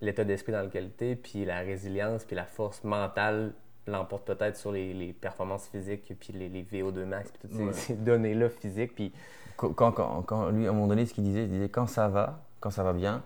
[0.01, 3.53] l'état d'esprit dans lequel tu es, puis la résilience, puis la force mentale
[3.87, 7.63] l'emporte peut-être sur les, les performances physiques, puis les, les VO2 max, puis toutes ces,
[7.63, 7.73] Ouais.
[7.73, 8.93] ces données-là physiques.
[8.95, 9.13] Puis
[9.55, 12.43] quand- quand lui à un moment donné ce qu'il disait, il disait quand ça va,
[12.59, 13.23] quand ça va bien,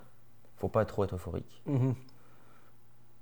[0.62, 1.64] faut pas trop être euphorique.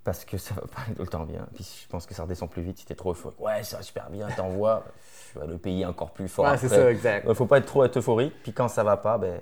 [0.04, 1.46] Parce que ça va pas aller tout le temps bien.
[1.54, 3.40] Puis je pense que ça redescend plus vite si t'es trop euphorique.
[3.40, 4.84] Ouais, ça va super bien, t'envoies.
[5.32, 6.46] Tu vas le payer encore plus fort.
[6.46, 7.28] Ouais, c'est ça, exact.
[7.28, 8.34] Ouais, faut pas être trop être euphorique.
[8.44, 9.40] Puis quand ça va pas, ben,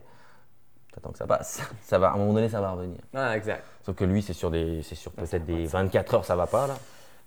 [0.93, 1.61] t'attends que ça passe.
[1.83, 2.99] Ça va, à un moment donné, ça va revenir.
[3.13, 3.63] Ah, exact.
[3.83, 6.67] Sauf que lui, c'est sur, des, c'est sur peut-être des 24 heures, ça va pas
[6.67, 6.75] là.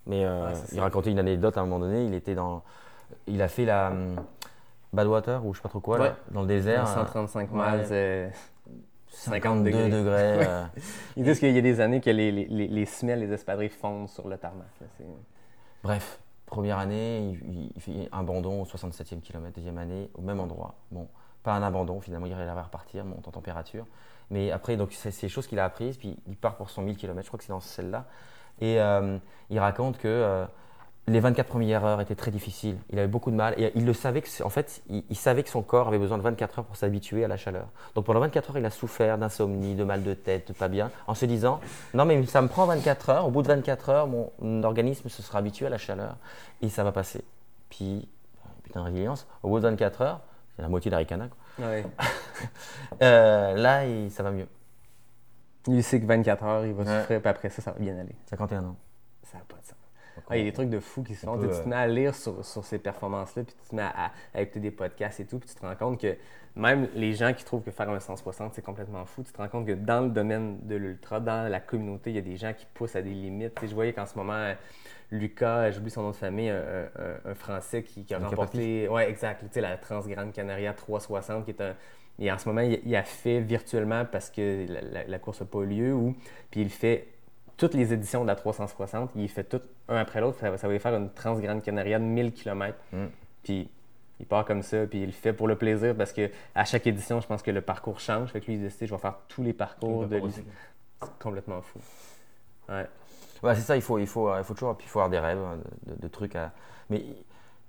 [0.07, 2.05] Mais euh, Ouais, il racontait une anecdote à un moment donné.
[2.05, 2.63] Il était dans,
[3.27, 4.17] il a fait la hum,
[4.93, 6.87] Badwater ou je sais pas trop quoi là, dans le désert.
[6.89, 8.29] 135 euh, miles, euh,
[9.11, 9.89] 50 52 degrés.
[9.89, 10.37] degrés.
[10.37, 10.47] Ouais.
[10.47, 10.65] euh,
[11.17, 13.69] Ils disent qu'il y a des années que les, les, les, les semelles, les espadrilles
[13.71, 14.69] fondent sur le tarmac.
[14.81, 14.87] là.
[15.83, 20.41] Bref, première année, il, il fait un abandon au 67e kilomètre, deuxième année, au même
[20.41, 20.75] endroit.
[20.91, 21.09] Bon,
[21.43, 23.87] pas un abandon, finalement, il arrive à repartir, monte en température.
[24.31, 26.97] Mais après, donc, c'est des choses qu'il a apprises, puis il part pour son 1000
[26.97, 28.07] km, je crois que c'est dans celle-là.
[28.61, 30.45] Et euh, il raconte que euh,
[31.07, 32.77] les 24 premières heures étaient très difficiles.
[32.91, 33.55] Il avait beaucoup de mal.
[33.59, 36.19] Et il le savait que, en fait, il, il savait que son corps avait besoin
[36.19, 37.67] de 24 heures pour s'habituer à la chaleur.
[37.95, 40.91] Donc pendant 24 heures, il a souffert d'insomnie, de mal de tête, de pas bien,
[41.09, 41.61] en se disant
[41.95, 43.27] Non, mais ça me prend 24 heures.
[43.27, 44.31] Au bout de 24 heures, mon
[44.63, 46.17] organisme se sera habitué à la chaleur
[46.63, 47.25] et ça va passer.
[47.71, 48.09] Puis,
[48.63, 50.21] putain résilience, au bout de 24 heures,
[50.55, 51.29] c'est la moitié d'Aricana.
[51.59, 51.85] Ouais.
[53.03, 54.47] Euh, là, il- ça va mieux.
[55.69, 56.99] Lui, sait que 24 heures, il va Ouais.
[57.01, 58.15] souffrir, puis après ça, ça va bien aller.
[58.31, 58.77] 51 ans.
[59.31, 59.75] Ça n'a pas de sens.
[60.31, 61.37] Ah, il y a des trucs de fou qui se font.
[61.39, 64.13] peut, Tu te mets à lire sur, sur ces performances-là, puis tu te mets à,
[64.41, 66.17] écouter des podcasts et tout, puis tu te rends compte que
[66.57, 69.49] même les gens qui trouvent que faire un 160, c'est complètement fou, tu te rends
[69.49, 72.53] compte que dans le domaine de l'ultra, dans la communauté, il y a des gens
[72.53, 73.59] qui poussent à des limites.
[73.63, 74.55] Je voyais qu'en ce moment,
[75.11, 78.29] Lucas, euh, j'oublie son nom de famille, un, un- un Français qui, qui a Lucas
[78.29, 81.75] remporté ouais, exact, tu sais, la Transgrande Canaria 360, qui est un.
[82.19, 85.41] Et en ce moment, il, il a fait virtuellement parce que la, la- la course
[85.41, 86.15] n'a pas lieu, ou,
[86.51, 87.09] puis il fait
[87.61, 90.39] toutes les éditions de la 360, il fait tout un après l'autre.
[90.39, 92.77] Ça, ça va lui faire une Transgrande Canaria de 1000 km.
[92.93, 93.05] Mm.
[93.43, 93.69] Puis
[94.19, 96.87] il part comme ça, puis il le fait pour le plaisir parce que à chaque
[96.87, 98.31] édition, je pense que le parcours change.
[98.31, 100.47] Fait que lui, il décide, je vais faire tous les parcours de l'histoire.
[101.03, 101.79] C'est complètement fou.
[102.71, 102.87] Ouais.
[103.43, 105.19] Ouais, c'est ça, il faut, il, faut, il faut toujours puis il faut avoir des
[105.19, 106.53] rêves, hein, de, de- de trucs à.
[106.91, 107.03] Mais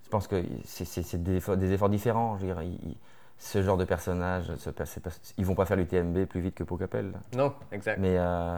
[0.03, 2.37] je pense que c'est- des, efforts- des efforts différents.
[2.37, 2.97] Je veux dire, il-
[3.43, 5.01] ce genre de personnage, ce, ces
[5.37, 7.11] ils vont pas faire l'UTMB plus vite que Pocapel.
[7.35, 7.97] Non, exact.
[7.99, 8.55] Mais euh,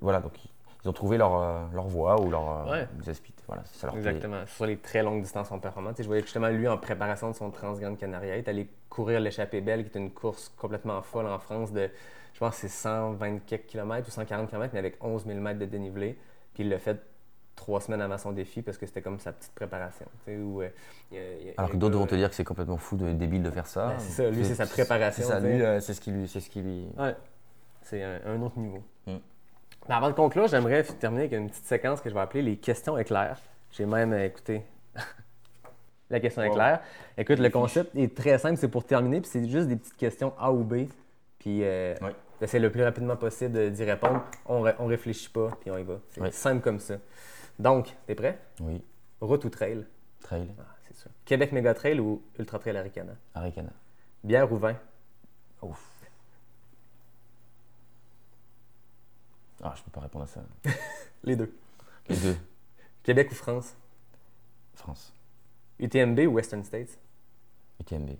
[0.00, 2.88] voilà, donc ils- ont trouvé leur, euh, leur voie ou leur euh, Ouais.
[3.48, 4.10] Voilà, ça leur plaît.
[4.10, 4.44] Exactement.
[4.46, 5.94] Sur les très longues distances en performance.
[5.94, 8.68] Tu sais, je voyais justement, lui, en préparation de son Transgrande Canaria, il est allé
[8.88, 11.88] courir l'échappée belle, qui est une course complètement folle en France de,
[12.34, 15.64] je pense, c'est 120 quelques kilomètres ou 140 km, mais avec 11 000 mètres de
[15.64, 16.18] dénivelé.
[16.54, 17.00] Puis il l'a fait
[17.56, 20.06] trois semaines avant son défi parce que c'était comme sa petite préparation.
[20.24, 20.68] tu sais, où, euh,
[21.10, 22.44] il y a- il y a- Alors que a d'autres vont te dire que c'est
[22.44, 23.88] complètement fou, de, débile de faire ça.
[23.88, 26.28] Ben, c'est ça, lui, c'est sa préparation, C'est ça, lui, euh, c'est ce qui lui.
[26.28, 26.86] C'est ce qui lui...
[26.96, 27.16] Ouais.
[27.82, 28.82] C'est un, un autre niveau.
[29.06, 29.16] Mm.
[29.88, 32.56] Mais avant de conclure, j'aimerais terminer avec une petite séquence que je vais appeler les
[32.56, 33.40] questions éclairs.
[33.70, 34.62] J'ai même euh, écouté
[36.10, 36.80] la question éclair.
[37.18, 40.32] Écoute, le concept est très simple, c'est pour terminer, puis c'est juste des petites questions
[40.38, 40.86] A ou B.
[41.38, 42.10] Puis euh, Oui.
[42.40, 44.22] d'essayer le plus rapidement possible de- d'y répondre.
[44.46, 45.94] On, ré- on réfléchit pas, puis on y va.
[46.10, 46.28] C'est Oui.
[46.32, 46.94] simple comme ça.
[47.58, 48.38] Donc, t'es prêt?
[48.60, 48.82] Oui,
[49.20, 49.86] Route ou trail?
[50.20, 51.10] trail, Ah, c'est sûr.
[51.24, 53.14] Québec Méga Trail ou Ultra Trail Aricana?
[53.34, 53.70] Aricana.
[54.24, 54.76] Bière ou vin?
[55.62, 55.90] Ouf.
[59.62, 60.42] Ah, je peux pas répondre à ça.
[61.24, 61.52] Les deux.
[62.08, 62.36] Les deux.
[63.02, 63.74] Québec ou France?
[64.74, 65.12] France.
[65.78, 66.98] UTMB ou Western States?
[67.80, 68.10] UTMB.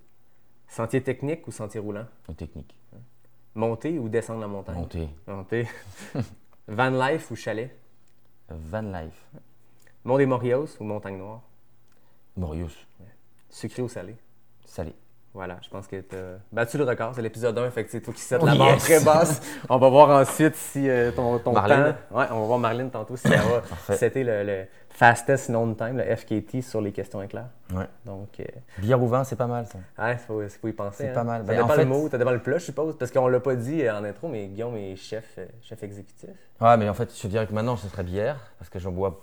[0.69, 2.07] Sentier technique ou sentier roulant?
[2.29, 2.75] Ou technique.
[3.55, 4.77] Monter ou descendre la montagne?
[4.77, 5.09] Montée.
[5.27, 5.69] Monter.
[6.69, 7.75] Van life ou chalet?
[8.49, 9.27] Van Life.
[10.05, 11.43] Mont des Morios ou montagne noire?
[12.37, 12.87] Morius.
[13.51, 14.17] Sucré ou salé?
[14.65, 14.95] Salé.
[15.37, 17.15] Voilà, je pense que tu as battu le record.
[17.15, 18.83] C'est l'épisode 1, fait que c'est toi qui set Oh, la barre yes!
[18.85, 19.43] très basse.
[19.69, 21.95] On va voir ensuite si euh, ton, ton Marlène.
[22.11, 22.17] temps.
[22.19, 23.63] Ouais, on va voir Marlene tantôt si elle va.
[23.97, 27.51] C'était le, le fastest known time, le FKT, sur les questions éclairs.
[27.75, 27.85] Ouais.
[28.07, 28.45] Donc, euh,
[28.79, 29.79] Bière ou vin, c'est pas mal ça.
[30.03, 31.05] ouais, faut, faut y penser.
[31.05, 31.15] C'est hein.
[31.15, 31.43] pas mal.
[31.45, 33.39] Ça Ben, dépend en le mot, ça dépend le plat, je suppose, parce qu'on l'a
[33.41, 36.31] pas dit euh, en intro, mais Guillaume est chef, euh, chef exécutif.
[36.63, 39.21] Ouais, mais en fait, je dirais que maintenant, ce serait bière, parce que j'en bois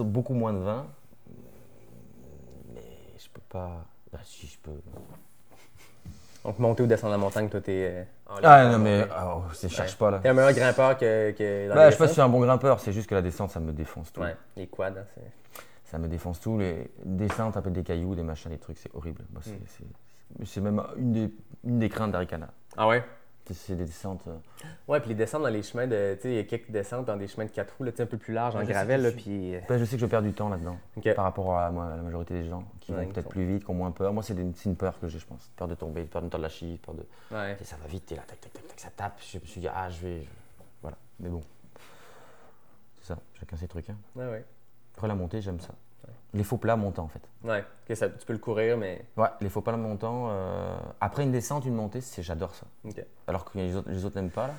[0.00, 0.86] beaucoup moins de vin.
[2.74, 2.80] Mais
[3.16, 3.84] je peux pas.
[4.12, 4.72] Bah, si, je peux.
[6.44, 7.90] Donc, monter ou descendre la montagne, toi, t'es.
[7.90, 9.06] euh, en Ah, non, mais.
[9.10, 10.18] Ah, oh, je cherche pas là.
[10.20, 12.28] T'es un meilleur grimpeur que, que dans Bah, je sais pas si je suis un
[12.28, 14.22] bon grimpeur, c'est juste que la descente, ça me défonce tout.
[14.22, 15.60] Ouais, les quads, hein, c'est.
[15.84, 16.58] ça me défonce tout.
[16.58, 19.22] Les descentes, taper des cailloux, des machins, des trucs, c'est horrible.
[19.32, 21.34] Moi, c'est- c'est- c'est même une des,
[21.64, 22.48] une des craintes d'Aricana.
[22.76, 23.04] Ah ouais?
[23.54, 24.26] C'est- des descentes.
[24.28, 24.36] euh,
[24.88, 26.14] Ouais, puis les descentes dans les chemins de.
[26.16, 28.06] Tu sais, il y a quelques descentes dans des chemins de 4 roues, là, un
[28.06, 29.54] peu plus larges en gravel, là, je puis.
[29.56, 30.76] euh, ben, je sais que je perds du temps là-dedans.
[31.14, 33.70] Par rapport à moi, la majorité des gens qui Ouais, vont peut-être plus vite, qui
[33.70, 34.12] ont moins peur.
[34.12, 34.34] Moi, c'est
[34.64, 35.50] une peur que j'ai, je pense.
[35.56, 37.04] Peur de tomber, peur de me tordre la cheville, peur de.
[37.32, 37.56] Ouais.
[37.60, 39.18] Et ça va vite, t'es là, tac, tac, tac, tac, ça tape.
[39.20, 40.22] Je me suis dit, ah, je vais.
[40.82, 40.96] Voilà.
[41.20, 41.42] Mais bon.
[43.00, 43.88] C'est ça, chacun ses trucs.
[43.90, 43.96] hein.
[44.16, 44.44] Ouais, ouais.
[44.96, 45.74] Après la montée, j'aime ça.
[46.32, 47.22] Les faux plats montants, en fait.
[47.44, 47.64] Ouais.
[47.88, 49.04] Ok, ça- tu peux le courir, mais.
[49.16, 50.28] Ouais, les faux plats montants.
[50.30, 52.66] euh, Après une descente, une montée, c'est j'adore ça.
[53.26, 54.54] Alors que les autres, les autres n'aiment pas, là.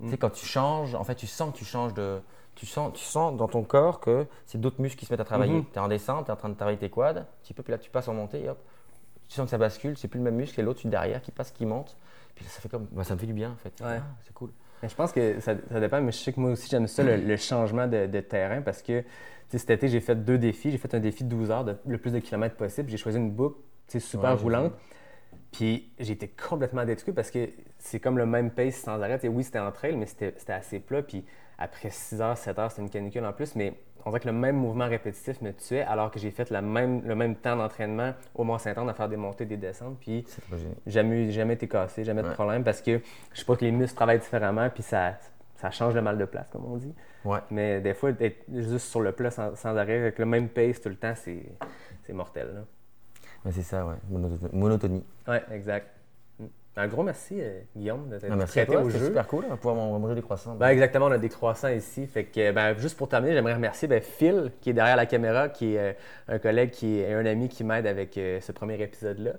[0.00, 0.04] Mm.
[0.06, 2.20] Tu sais, quand tu changes, en fait, tu sens que tu changes de.
[2.54, 5.24] Tu sens, tu sens dans ton corps que c'est d'autres muscles qui se mettent à
[5.24, 5.54] travailler.
[5.54, 5.64] Mhm.
[5.72, 7.62] Tu es en descente, tu es en train de travailler tes quads, un petit peu,
[7.62, 8.58] puis là, tu passes en montée, et hop.
[9.28, 11.50] Tu sens que ça bascule, c'est plus le même muscle, et l'autre, derrière, qui passe,
[11.50, 11.96] qui monte.
[12.34, 12.86] Puis là, ça fait comme.
[12.92, 13.80] bah, ça me fait du bien, en fait.
[13.80, 13.98] Ouais.
[14.00, 14.50] Ah, c'est cool.
[14.82, 17.02] Mais je pense que ça, ça dépend, mais je sais que moi aussi, j'aime ça,
[17.02, 19.04] le, le changement de, de terrain, parce que
[19.48, 20.70] cet été, j'ai fait deux défis.
[20.70, 22.88] J'ai fait un défi de 12 heures, de le plus de kilomètres possible.
[22.90, 23.58] J'ai choisi une boucle
[23.98, 24.72] super Ouais, roulante.
[25.52, 29.18] Puis j'ai été complètement détruit parce que c'est comme le même pace sans arrêt.
[29.18, 31.02] Sais, oui, c'était en trail, mais c'était c'était assez plat.
[31.02, 31.24] Puis
[31.58, 33.54] après 6 heures, 7 heures, c'était une canicule en plus.
[33.56, 33.74] Mais
[34.04, 37.02] on dirait que le même mouvement répétitif me tuait alors que j'ai fait la même,
[37.06, 39.98] le même temps d'entraînement au Mont-Saint-Anne à faire des montées, des descentes.
[40.00, 40.24] Puis
[40.86, 43.00] jamais, jamais été cassé, jamais de problème parce que
[43.32, 45.14] je sais pas que les muscles travaillent différemment puis ça,
[45.56, 46.94] ça change le mal de place, comme on dit.
[47.24, 47.38] Ouais.
[47.50, 50.80] Mais des fois, être juste sur le plat sans, sans arrêt, avec le même pace
[50.80, 51.42] tout le temps, c'est,
[52.12, 52.48] mortel.
[52.52, 52.60] Là.
[53.44, 53.94] Mais c'est ça, ouais.
[54.10, 55.04] Mono- Monotonie.
[55.28, 55.86] Ouais, exact.
[56.74, 59.06] Un gros merci, euh, Guillaume, de t'être Ah, prêté au jeu.
[59.06, 59.44] super cool.
[59.46, 60.54] On va pouvoir manger des croissants.
[60.54, 62.06] Ben, exactement, on a des croissants ici.
[62.06, 65.50] Fait que, ben, juste pour terminer, j'aimerais remercier ben, Phil, qui est derrière la caméra,
[65.50, 65.92] qui est euh,
[66.28, 69.32] un collègue qui est un ami qui m'aide avec euh, ce premier épisode-là.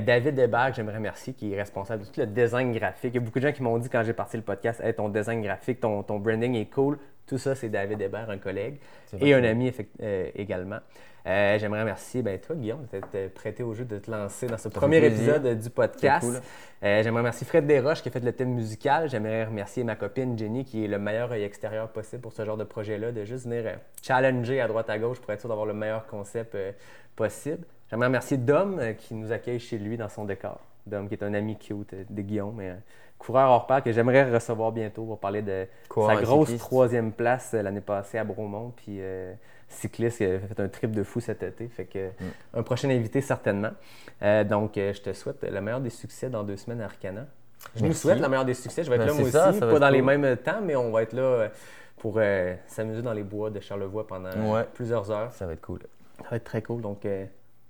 [0.00, 3.12] David Desbargues, j'aimerais remercier, qui est responsable de tout le design graphique.
[3.12, 4.94] Il y a beaucoup de gens qui m'ont dit quand j'ai parti le podcast Hey,
[4.94, 6.98] ton design graphique, ton, ton branding est cool.
[7.28, 8.78] Tout ça, c'est David Hébert, un collègue
[9.20, 9.70] et un ami
[10.00, 10.78] euh, également.
[11.26, 14.56] Euh, J'aimerais remercier ben, toi, Guillaume, d'être euh, prêté au jeu, de te lancer dans
[14.56, 16.26] ce premier épisode du podcast.
[16.26, 16.40] Cool.
[16.82, 19.10] Euh, J'aimerais remercier Fred Desroches qui a fait le thème musical.
[19.10, 22.56] J'aimerais remercier ma copine Jenny qui est le meilleur œil extérieur possible pour ce genre
[22.56, 25.74] de projet-là, de juste venir challenger à droite à gauche pour être sûr d'avoir le
[25.74, 26.56] meilleur concept
[27.14, 27.64] possible.
[27.90, 30.60] J'aimerais remercier Dom qui nous accueille chez lui dans son décor.
[30.86, 32.74] Dom qui est un ami cute de Guillaume, mais
[33.18, 36.64] coureur hors pair que j'aimerais recevoir bientôt pour parler de sa grosse cycliste.
[36.64, 38.72] troisième place euh, l'année passée à Bromont.
[38.76, 39.32] Puis euh,
[39.68, 41.68] cycliste qui a fait un trip de fou cet été.
[41.68, 42.24] Fait que Mm.
[42.54, 43.70] un prochain invité certainement.
[44.22, 47.26] Euh, donc je te souhaite le meilleur des succès dans deux semaines à Arcana.
[47.74, 48.84] Je nous souhaite le meilleur des succès.
[48.84, 50.60] Je vais être Ben, là moi ça, aussi, ça va pas dans les mêmes temps,
[50.62, 51.48] mais on va être là
[51.98, 54.64] pour euh, s'amuser dans les bois de Charlevoix pendant Ouais.
[54.74, 55.32] plusieurs heures.
[55.32, 55.80] Ça va être cool.
[56.22, 57.04] Ça va être très cool, donc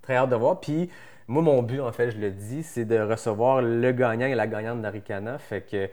[0.03, 0.59] très hâte de voir.
[0.59, 0.89] Puis
[1.29, 4.47] moi, mon but, en fait, je le dis, c'est de recevoir le gagnant et la
[4.47, 5.37] gagnante d'Aricana.
[5.37, 5.89] Fait que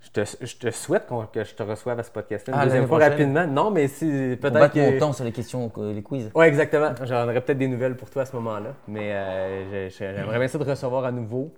[0.00, 2.86] je te, je te souhaite que je te reçoive à ce podcast-là une Ah, deuxième
[2.86, 3.46] fois rapidement.
[3.46, 4.92] Non, mais Pour peut-être battre que...
[4.92, 6.30] mon temps sur les questions, euh, les quiz.
[6.34, 6.90] Oui, exactement.
[7.04, 8.74] J'en aurais peut-être des nouvelles pour toi à ce moment-là.
[8.88, 11.54] Mais euh, j'aimerais bien ça te recevoir à nouveau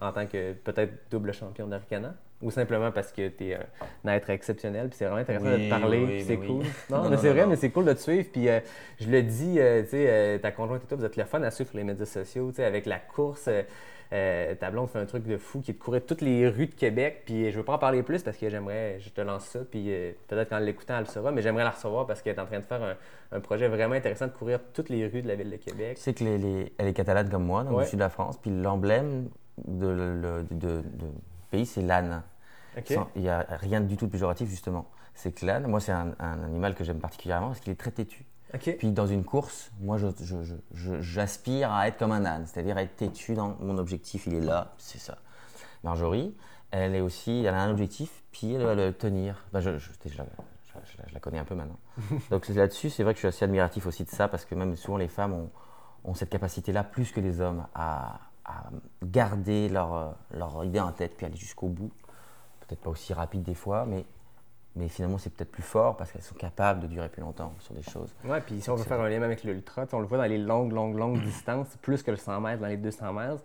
[0.00, 2.14] en tant que peut-être double champion d'Aricana.
[2.42, 3.58] Ou simplement parce que tu es
[4.04, 4.88] un être exceptionnel.
[4.88, 5.98] Puis c'est vraiment intéressant de te parler.
[6.00, 6.46] oui, puis c'est oui.
[6.46, 6.64] cool.
[6.90, 7.48] Non, Non, c'est vrai, non.
[7.48, 8.26] mais c'est cool de te suivre.
[8.32, 8.60] Puis euh,
[9.00, 11.40] je le dis, euh, tu sais, euh, ta conjointe et toi, vous êtes le fun
[11.42, 12.48] à suivre sur les médias sociaux.
[12.50, 13.48] Tu sais, avec la course.
[13.48, 16.66] euh, ta blonde fait un truc de fou qui est de courir toutes les rues
[16.66, 17.22] de Québec.
[17.24, 19.60] Puis je veux pas en parler plus parce que j'aimerais, je te lance ça.
[19.70, 21.30] Puis euh, peut-être qu'en l'écoutant, elle le saura.
[21.32, 22.94] Mais j'aimerais la recevoir parce qu'elle est en train de faire un,
[23.36, 25.94] un projet vraiment intéressant de courir toutes les rues de la ville de Québec.
[25.96, 27.84] Tu sais que les, les- elle est catalane comme moi, dans Ouais.
[27.84, 28.36] le sud de la France.
[28.36, 29.28] Puis l'emblème
[29.66, 31.06] de, le- de, de- de
[31.50, 32.22] pays, c'est l'âne.
[32.94, 34.86] Sans- Il n'y a rien du tout de péjoratif, justement.
[35.14, 37.90] C'est que l'âne, moi, c'est un, un animal que j'aime particulièrement parce qu'il est très
[37.90, 38.24] têtu.
[38.78, 39.96] Puis dans une course, moi,
[41.00, 44.72] j'aspire à être comme un âne, c'est-à-dire être têtu dans mon objectif, il est là,
[44.78, 45.18] c'est ça.
[45.84, 46.34] Marjorie,
[46.70, 49.44] elle est aussi, elle a un objectif, puis elle va le tenir.
[49.52, 50.18] Ben, je, je- je- je
[51.14, 51.78] la- connais un peu maintenant.
[52.30, 54.74] Donc là-dessus, c'est vrai que je suis assez admiratif aussi de ça, parce que même
[54.76, 55.50] souvent les femmes ont,
[56.04, 58.64] ont cette capacité-là, plus que les hommes, à, à
[59.02, 61.90] garder leur, euh, leur idée en tête, puis aller jusqu'au bout.
[62.72, 64.02] Peut-être pas aussi rapide des fois, mais,
[64.76, 67.74] mais finalement c'est peut-être plus fort, parce qu'elles sont capables de durer plus longtemps sur
[67.74, 68.14] des choses.
[68.24, 70.38] Ouais, puis si on veut faire un lien avec l'ultra, on le voit dans les
[70.38, 73.42] longues, longues, longues distances, plus que le 100 mètres, dans les 200 mètres,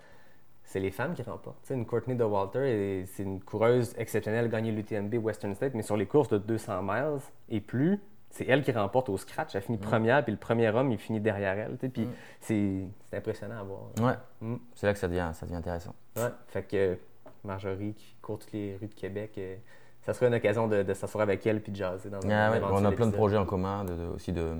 [0.63, 1.61] c'est les femmes qui remportent.
[1.63, 5.53] Tu sais, une Courtney de Walter, c'est une coureuse exceptionnelle, elle a gagné l'UTMB Western
[5.55, 7.19] State, mais sur les courses de 200 miles
[7.49, 7.99] et plus,
[8.29, 9.55] c'est elle qui remporte au scratch.
[9.55, 11.75] Elle finit première, puis le premier homme, il finit derrière elle.
[11.77, 12.07] Puis
[12.39, 13.81] c'est c'est impressionnant à voir.
[13.99, 14.55] Ouais, Mm.
[14.75, 15.93] c'est là que ça devient, ça devient intéressant.
[16.15, 16.97] Ouais, fait que
[17.45, 19.55] Marjorie qui toutes les rues de Québec, euh,
[20.01, 22.51] ça serait une occasion de, de s'asseoir avec elle puis de jaser dans un Ah
[22.51, 24.53] ouais, on a plein de projets en commun, de, de- aussi de,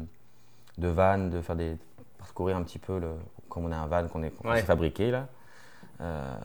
[0.78, 1.76] de vannes, de faire des
[2.18, 3.10] parcourir un petit peu le,
[3.50, 4.58] comme on a un van qu'on est- Ouais.
[4.60, 5.28] s'est fabriqué là.
[6.02, 6.36] euh,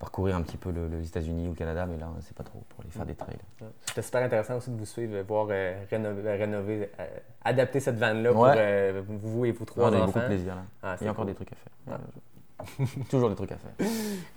[0.00, 2.60] parcourir un petit peu le- les États-Unis ou le Canada, mais là, c'est pas trop
[2.68, 3.38] pour aller faire des trails.
[3.82, 7.06] C'était super intéressant aussi de vous suivre, voir euh, rénover, rénover, euh,
[7.44, 8.54] adapter cette vanne-là pour Ouais.
[8.56, 10.06] euh, vous et vos trois on a eu enfants.
[10.06, 10.62] beaucoup de plaisir là.
[10.82, 11.98] Ah, Il y a encore des trucs à faire.
[13.10, 13.88] Toujours des trucs à faire.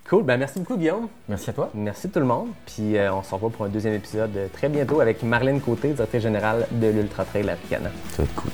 [0.09, 1.07] Cool, ben merci beaucoup Guillaume.
[1.27, 1.69] Merci à toi.
[1.73, 2.49] Merci tout le monde.
[2.65, 5.93] Puis euh, on se revoit pour un deuxième épisode euh, très bientôt avec Marlène Côté,
[5.93, 7.89] directrice générale de l'Ultra Trail Africana.
[8.11, 8.51] Ça va être cool.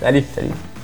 [0.00, 0.77] Salut, salut.